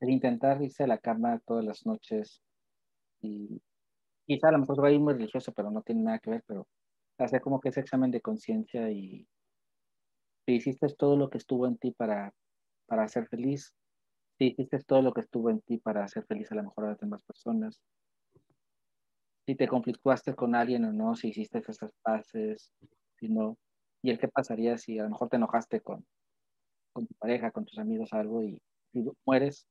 el 0.00 0.10
intentar 0.10 0.62
irse 0.62 0.84
a 0.84 0.86
la 0.86 0.98
cama 0.98 1.42
todas 1.46 1.64
las 1.64 1.84
noches 1.84 2.42
y 3.20 3.60
quizá 4.30 4.48
a 4.48 4.52
lo 4.52 4.60
mejor 4.60 4.84
va 4.84 4.88
a 4.88 4.92
ir 4.92 5.00
muy 5.00 5.14
religioso, 5.14 5.52
pero 5.52 5.72
no 5.72 5.82
tiene 5.82 6.02
nada 6.02 6.20
que 6.20 6.30
ver, 6.30 6.44
pero 6.46 6.68
hacer 7.18 7.40
como 7.40 7.60
que 7.60 7.70
ese 7.70 7.80
examen 7.80 8.12
de 8.12 8.20
conciencia 8.20 8.88
y 8.92 9.26
si 10.46 10.54
hiciste 10.54 10.86
todo 10.96 11.16
lo 11.16 11.28
que 11.30 11.38
estuvo 11.38 11.66
en 11.66 11.76
ti 11.78 11.90
para 11.90 12.32
para 12.86 13.08
ser 13.08 13.26
feliz, 13.26 13.74
si 14.38 14.48
hiciste 14.48 14.78
todo 14.86 15.02
lo 15.02 15.12
que 15.12 15.22
estuvo 15.22 15.50
en 15.50 15.60
ti 15.62 15.78
para 15.78 16.04
hacer 16.04 16.24
feliz 16.26 16.52
a 16.52 16.54
la 16.54 16.62
mejor 16.62 16.84
a 16.84 16.88
las 16.90 17.00
demás 17.00 17.24
personas, 17.24 17.80
si 19.46 19.56
te 19.56 19.66
conflictuaste 19.66 20.34
con 20.36 20.54
alguien 20.54 20.84
o 20.84 20.92
no, 20.92 21.16
si 21.16 21.30
hiciste 21.30 21.58
esas 21.58 21.90
paces, 22.02 22.72
si 23.18 23.28
no, 23.28 23.58
y 24.02 24.10
el 24.10 24.18
qué 24.20 24.28
pasaría 24.28 24.78
si 24.78 25.00
a 25.00 25.04
lo 25.04 25.10
mejor 25.10 25.28
te 25.28 25.36
enojaste 25.36 25.80
con, 25.80 26.06
con 26.92 27.06
tu 27.08 27.14
pareja, 27.16 27.50
con 27.50 27.64
tus 27.64 27.78
amigos, 27.78 28.12
algo, 28.12 28.44
y 28.44 28.62
si 28.92 29.04
mueres, 29.26 29.66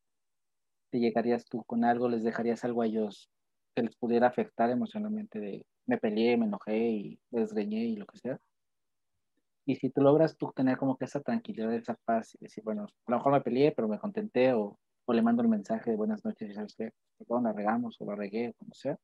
te 0.92 1.00
llegarías 1.00 1.46
tú 1.46 1.64
con 1.64 1.86
algo, 1.86 2.10
les 2.10 2.24
dejarías 2.24 2.66
algo 2.66 2.82
a 2.82 2.88
ellos 2.88 3.30
que 3.76 3.84
les 3.84 3.96
pudiera 3.96 4.28
afectar 4.28 4.70
emocionalmente 4.70 5.40
de 5.40 5.66
me 5.86 5.98
peleé, 5.98 6.38
me 6.38 6.46
enojé 6.46 6.78
y 6.78 7.20
desgreñé 7.32 7.86
y 7.86 7.96
lo 7.96 8.06
que 8.06 8.18
sea. 8.20 8.40
Y 9.66 9.76
si 9.76 9.90
tú 9.90 10.02
logras 10.02 10.38
tú 10.38 10.52
tener 10.56 10.78
como 10.78 10.98
que 10.98 11.06
esa 11.06 11.20
tranquilidad, 11.22 11.74
esa 11.74 11.96
paz 12.06 12.36
y 12.36 12.46
decir, 12.46 12.64
bueno, 12.64 12.84
a 12.84 13.12
lo 13.12 13.18
mejor 13.18 13.34
me 13.34 13.42
peleé, 13.42 13.72
pero 13.72 13.88
me 13.88 14.00
contenté 14.00 14.54
o, 14.54 14.78
o 15.06 15.14
le 15.14 15.22
mando 15.22 15.42
el 15.42 15.48
mensaje 15.48 15.92
de 15.92 15.98
buenas 15.98 16.24
noches 16.24 16.50
y 16.50 16.54
sabes 16.54 16.76
qué, 16.76 16.92
perdón, 17.18 17.44
la 17.44 17.54
regamos 17.54 18.00
o 18.00 18.06
la 18.06 18.16
regué, 18.16 18.54
como 18.58 18.74
sea. 18.74 18.98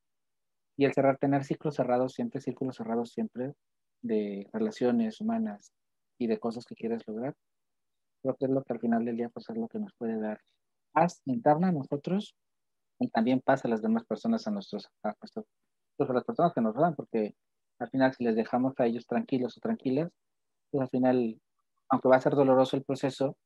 Y 0.77 0.85
el 0.85 0.93
cerrar, 0.93 1.17
tener 1.17 1.43
ciclos 1.43 1.75
cerrados 1.75 2.13
siempre, 2.13 2.41
círculos 2.41 2.75
cerrados 2.75 3.11
siempre 3.11 3.53
de 4.01 4.47
relaciones 4.53 5.19
humanas 5.21 5.71
y 6.19 6.27
de 6.27 6.39
cosas 6.39 6.65
que 6.65 6.75
quieres 6.75 7.01
lograr, 7.07 7.35
creo 8.21 8.35
que 8.35 8.45
es 8.45 8.51
lo 8.51 8.63
que 8.63 8.73
al 8.73 8.79
final 8.79 9.05
del 9.05 9.17
día 9.17 9.29
pues 9.29 9.49
es 9.49 9.57
lo 9.57 9.67
que 9.67 9.79
nos 9.79 9.93
puede 9.97 10.19
dar 10.19 10.39
paz 10.91 11.21
interna 11.25 11.69
a 11.69 11.71
nosotros 11.71 12.35
y 12.99 13.09
también 13.09 13.41
paz 13.41 13.65
a 13.65 13.67
las 13.67 13.81
demás 13.81 14.05
personas, 14.05 14.47
a 14.47 14.51
nuestros, 14.51 14.87
a, 15.03 15.13
nuestros, 15.21 15.45
pues, 15.97 16.09
a 16.09 16.13
las 16.13 16.23
personas 16.23 16.53
que 16.53 16.61
nos 16.61 16.75
rodean, 16.75 16.95
porque 16.95 17.35
al 17.79 17.89
final 17.89 18.13
si 18.13 18.23
les 18.23 18.35
dejamos 18.35 18.73
a 18.79 18.85
ellos 18.85 19.05
tranquilos 19.05 19.57
o 19.57 19.61
tranquilas, 19.61 20.11
pues 20.71 20.81
al 20.81 20.89
final, 20.89 21.41
aunque 21.89 22.07
va 22.07 22.15
a 22.17 22.21
ser 22.21 22.35
doloroso 22.35 22.77
el 22.77 22.83
proceso, 22.83 23.37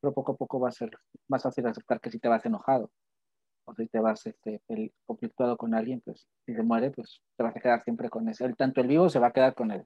pero 0.00 0.12
poco 0.12 0.32
a 0.32 0.36
poco 0.36 0.60
va 0.60 0.68
a 0.68 0.72
ser 0.72 0.90
más 1.28 1.42
fácil 1.42 1.66
aceptar 1.66 2.00
que 2.00 2.10
si 2.10 2.18
te 2.18 2.28
vas 2.28 2.44
enojado 2.46 2.90
o 3.66 3.74
si 3.74 3.86
te 3.88 3.98
vas 3.98 4.26
este, 4.26 4.60
conflictuado 5.06 5.56
con 5.56 5.74
alguien, 5.74 6.02
pues 6.04 6.26
si 6.46 6.54
se 6.54 6.62
muere, 6.62 6.90
pues 6.90 7.22
te 7.36 7.42
vas 7.42 7.56
a 7.56 7.60
quedar 7.60 7.82
siempre 7.82 8.10
con 8.10 8.28
eso. 8.28 8.46
tanto 8.56 8.80
el 8.80 8.88
vivo 8.88 9.08
se 9.08 9.18
va 9.18 9.28
a 9.28 9.32
quedar 9.32 9.54
con 9.54 9.70
el, 9.70 9.84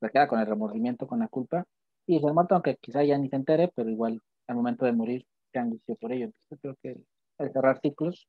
se 0.00 0.10
queda 0.10 0.26
con 0.26 0.40
el 0.40 0.46
remordimiento, 0.46 1.06
con 1.06 1.18
la 1.18 1.28
culpa, 1.28 1.64
y 2.06 2.16
el 2.16 2.32
muerto, 2.32 2.54
aunque 2.54 2.76
quizá 2.80 3.04
ya 3.04 3.18
ni 3.18 3.28
se 3.28 3.36
entere, 3.36 3.70
pero 3.74 3.90
igual 3.90 4.20
al 4.48 4.56
momento 4.56 4.84
de 4.84 4.92
morir 4.92 5.26
se 5.52 5.58
angustió 5.58 5.94
por 5.96 6.12
ello. 6.12 6.26
Entonces 6.26 6.58
creo 6.60 6.76
que 6.82 7.04
el, 7.38 7.52
cerrar 7.52 7.80
ciclos 7.80 8.26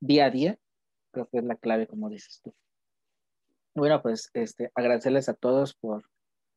día 0.00 0.26
a 0.26 0.30
día, 0.30 0.58
creo 1.12 1.26
que 1.26 1.38
es 1.38 1.44
la 1.44 1.56
clave, 1.56 1.86
como 1.86 2.08
dices 2.08 2.40
tú. 2.42 2.54
Bueno, 3.74 4.02
pues 4.02 4.30
este, 4.34 4.70
agradecerles 4.74 5.28
a 5.28 5.34
todos 5.34 5.74
por 5.74 6.04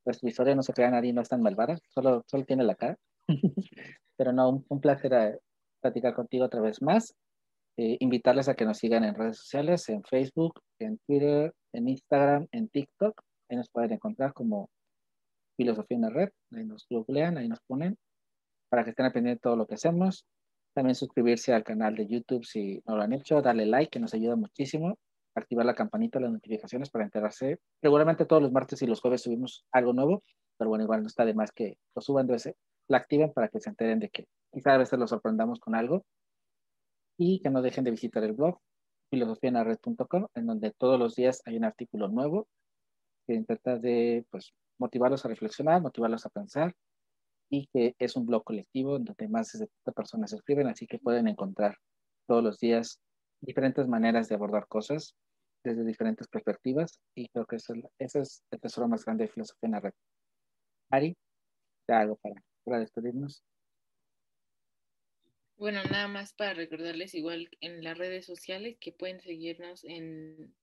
pues 0.03 0.17
su 0.17 0.27
historia, 0.27 0.55
no 0.55 0.63
se 0.63 0.73
crea 0.73 0.89
nadie, 0.89 1.13
no 1.13 1.21
es 1.21 1.29
tan 1.29 1.41
malvada, 1.41 1.77
solo, 1.89 2.23
solo 2.27 2.45
tiene 2.45 2.63
la 2.63 2.75
cara. 2.75 2.97
Pero 4.17 4.33
no, 4.33 4.63
un, 4.67 4.81
placer 4.81 5.13
a, 5.13 5.29
eh, 5.29 5.39
platicar 5.79 6.15
contigo 6.15 6.45
otra 6.45 6.61
vez 6.61 6.81
más. 6.81 7.15
Eh, 7.77 7.97
invitarles 7.99 8.49
a 8.49 8.55
que 8.55 8.65
nos 8.65 8.77
sigan 8.77 9.03
en 9.03 9.15
redes 9.15 9.37
sociales, 9.37 9.87
en 9.89 10.03
Facebook, 10.03 10.59
en 10.79 10.97
Twitter, 11.05 11.53
en 11.73 11.87
Instagram, 11.87 12.47
en 12.51 12.69
TikTok. 12.69 13.21
Ahí 13.49 13.57
nos 13.57 13.69
pueden 13.69 13.93
encontrar 13.93 14.33
como 14.33 14.69
Filosofía 15.57 15.95
en 15.95 16.01
la 16.01 16.09
Red. 16.09 16.29
Ahí 16.51 16.65
nos 16.65 16.85
googlean, 16.89 17.37
ahí 17.37 17.47
nos 17.47 17.61
ponen 17.61 17.97
para 18.69 18.83
que 18.83 18.91
estén 18.91 19.11
pendientes 19.11 19.39
de 19.39 19.41
todo 19.41 19.55
lo 19.55 19.67
que 19.67 19.75
hacemos. 19.75 20.25
También 20.73 20.95
suscribirse 20.95 21.53
al 21.53 21.63
canal 21.63 21.95
de 21.95 22.07
YouTube 22.07 22.45
si 22.45 22.81
no 22.87 22.95
lo 22.95 23.03
han 23.03 23.13
hecho, 23.13 23.41
darle 23.41 23.65
like, 23.65 23.89
que 23.89 23.99
nos 23.99 24.13
ayuda 24.13 24.35
muchísimo 24.35 24.97
activar 25.35 25.65
la 25.65 25.75
campanita, 25.75 26.19
las 26.19 26.31
notificaciones 26.31 26.89
para 26.89 27.05
enterarse. 27.05 27.59
Regularmente 27.81 28.25
todos 28.25 28.41
los 28.41 28.51
martes 28.51 28.81
y 28.81 28.87
los 28.87 29.01
jueves 29.01 29.21
subimos 29.21 29.65
algo 29.71 29.93
nuevo, 29.93 30.23
pero 30.57 30.69
bueno, 30.69 30.83
igual 30.83 31.01
no 31.01 31.07
está 31.07 31.25
de 31.25 31.33
más 31.33 31.51
que 31.51 31.77
lo 31.95 32.01
suban, 32.01 32.29
ese, 32.31 32.55
la 32.87 32.97
activen 32.97 33.31
para 33.33 33.47
que 33.47 33.59
se 33.59 33.69
enteren 33.69 33.99
de 33.99 34.09
que 34.09 34.25
quizá 34.51 34.73
a 34.73 34.77
veces 34.77 34.99
los 34.99 35.09
sorprendamos 35.09 35.59
con 35.59 35.75
algo 35.75 36.05
y 37.17 37.39
que 37.41 37.49
no 37.49 37.61
dejen 37.61 37.83
de 37.83 37.91
visitar 37.91 38.23
el 38.23 38.33
blog 38.33 38.59
filosofianared.com 39.09 40.27
en 40.35 40.45
donde 40.45 40.71
todos 40.71 40.99
los 40.99 41.15
días 41.15 41.41
hay 41.45 41.57
un 41.57 41.65
artículo 41.65 42.07
nuevo 42.07 42.47
que 43.27 43.33
intenta 43.33 43.77
de 43.77 44.25
pues 44.29 44.53
motivarlos 44.77 45.25
a 45.25 45.29
reflexionar, 45.29 45.81
motivarlos 45.81 46.25
a 46.25 46.29
pensar 46.29 46.73
y 47.51 47.67
que 47.67 47.95
es 47.99 48.15
un 48.15 48.25
blog 48.25 48.45
colectivo 48.45 48.97
donde 48.97 49.27
más 49.27 49.51
de 49.51 49.59
70 49.59 49.91
personas 49.91 50.29
se 50.29 50.37
escriben, 50.37 50.67
así 50.67 50.87
que 50.87 50.99
pueden 50.99 51.27
encontrar 51.27 51.77
todos 52.25 52.41
los 52.41 52.57
días 52.59 53.01
diferentes 53.41 53.87
maneras 53.87 54.29
de 54.29 54.35
abordar 54.35 54.67
cosas 54.67 55.15
desde 55.63 55.83
diferentes 55.83 56.27
perspectivas 56.29 56.99
y 57.13 57.27
creo 57.27 57.45
que 57.45 57.57
eso, 57.57 57.73
ese 57.99 58.21
es 58.21 58.43
el 58.51 58.61
tesoro 58.61 58.87
más 58.87 59.03
grande 59.03 59.25
de 59.25 59.31
filosofía 59.31 59.67
en 59.67 59.71
la 59.73 59.79
red. 59.81 59.93
Ari, 60.89 61.17
te 61.85 61.93
hago 61.93 62.15
para, 62.15 62.41
para 62.63 62.79
despedirnos. 62.79 63.43
Bueno, 65.57 65.83
nada 65.83 66.07
más 66.07 66.33
para 66.33 66.53
recordarles 66.53 67.13
igual 67.15 67.49
en 67.59 67.83
las 67.83 67.97
redes 67.97 68.25
sociales 68.25 68.77
que 68.79 68.93
pueden 68.93 69.19
seguirnos 69.19 69.83
en, 69.83 70.55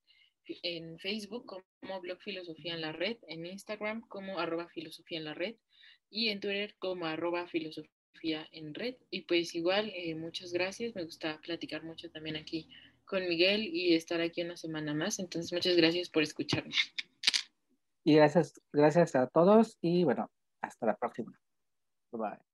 en 0.62 0.98
Facebook 0.98 1.46
como 1.80 2.00
blog 2.00 2.18
Filosofía 2.20 2.74
en 2.74 2.80
la 2.80 2.92
Red, 2.92 3.18
en 3.28 3.44
Instagram 3.46 4.00
como 4.08 4.38
arroba 4.38 4.68
filosofía 4.70 5.18
en 5.18 5.24
la 5.24 5.34
red 5.34 5.54
y 6.10 6.28
en 6.28 6.40
Twitter 6.40 6.74
como 6.78 7.06
arroba 7.06 7.46
filosofía 7.46 8.48
en 8.52 8.74
red. 8.74 8.96
Y 9.10 9.22
pues 9.22 9.54
igual, 9.54 9.90
eh, 9.94 10.14
muchas 10.14 10.52
gracias. 10.52 10.94
Me 10.94 11.04
gusta 11.04 11.40
platicar 11.40 11.84
mucho 11.84 12.10
también 12.10 12.36
aquí 12.36 12.68
con 13.04 13.26
Miguel 13.28 13.62
y 13.62 13.94
estar 13.94 14.20
aquí 14.20 14.42
una 14.42 14.56
semana 14.56 14.94
más. 14.94 15.18
Entonces, 15.18 15.52
muchas 15.52 15.76
gracias 15.76 16.10
por 16.10 16.22
escucharme. 16.22 16.74
Y 18.04 18.14
gracias, 18.14 18.60
gracias 18.72 19.14
a 19.16 19.26
todos 19.26 19.76
y 19.82 20.04
bueno, 20.04 20.30
hasta 20.62 20.86
la 20.86 20.96
próxima. 20.96 21.38
Bye. 22.10 22.47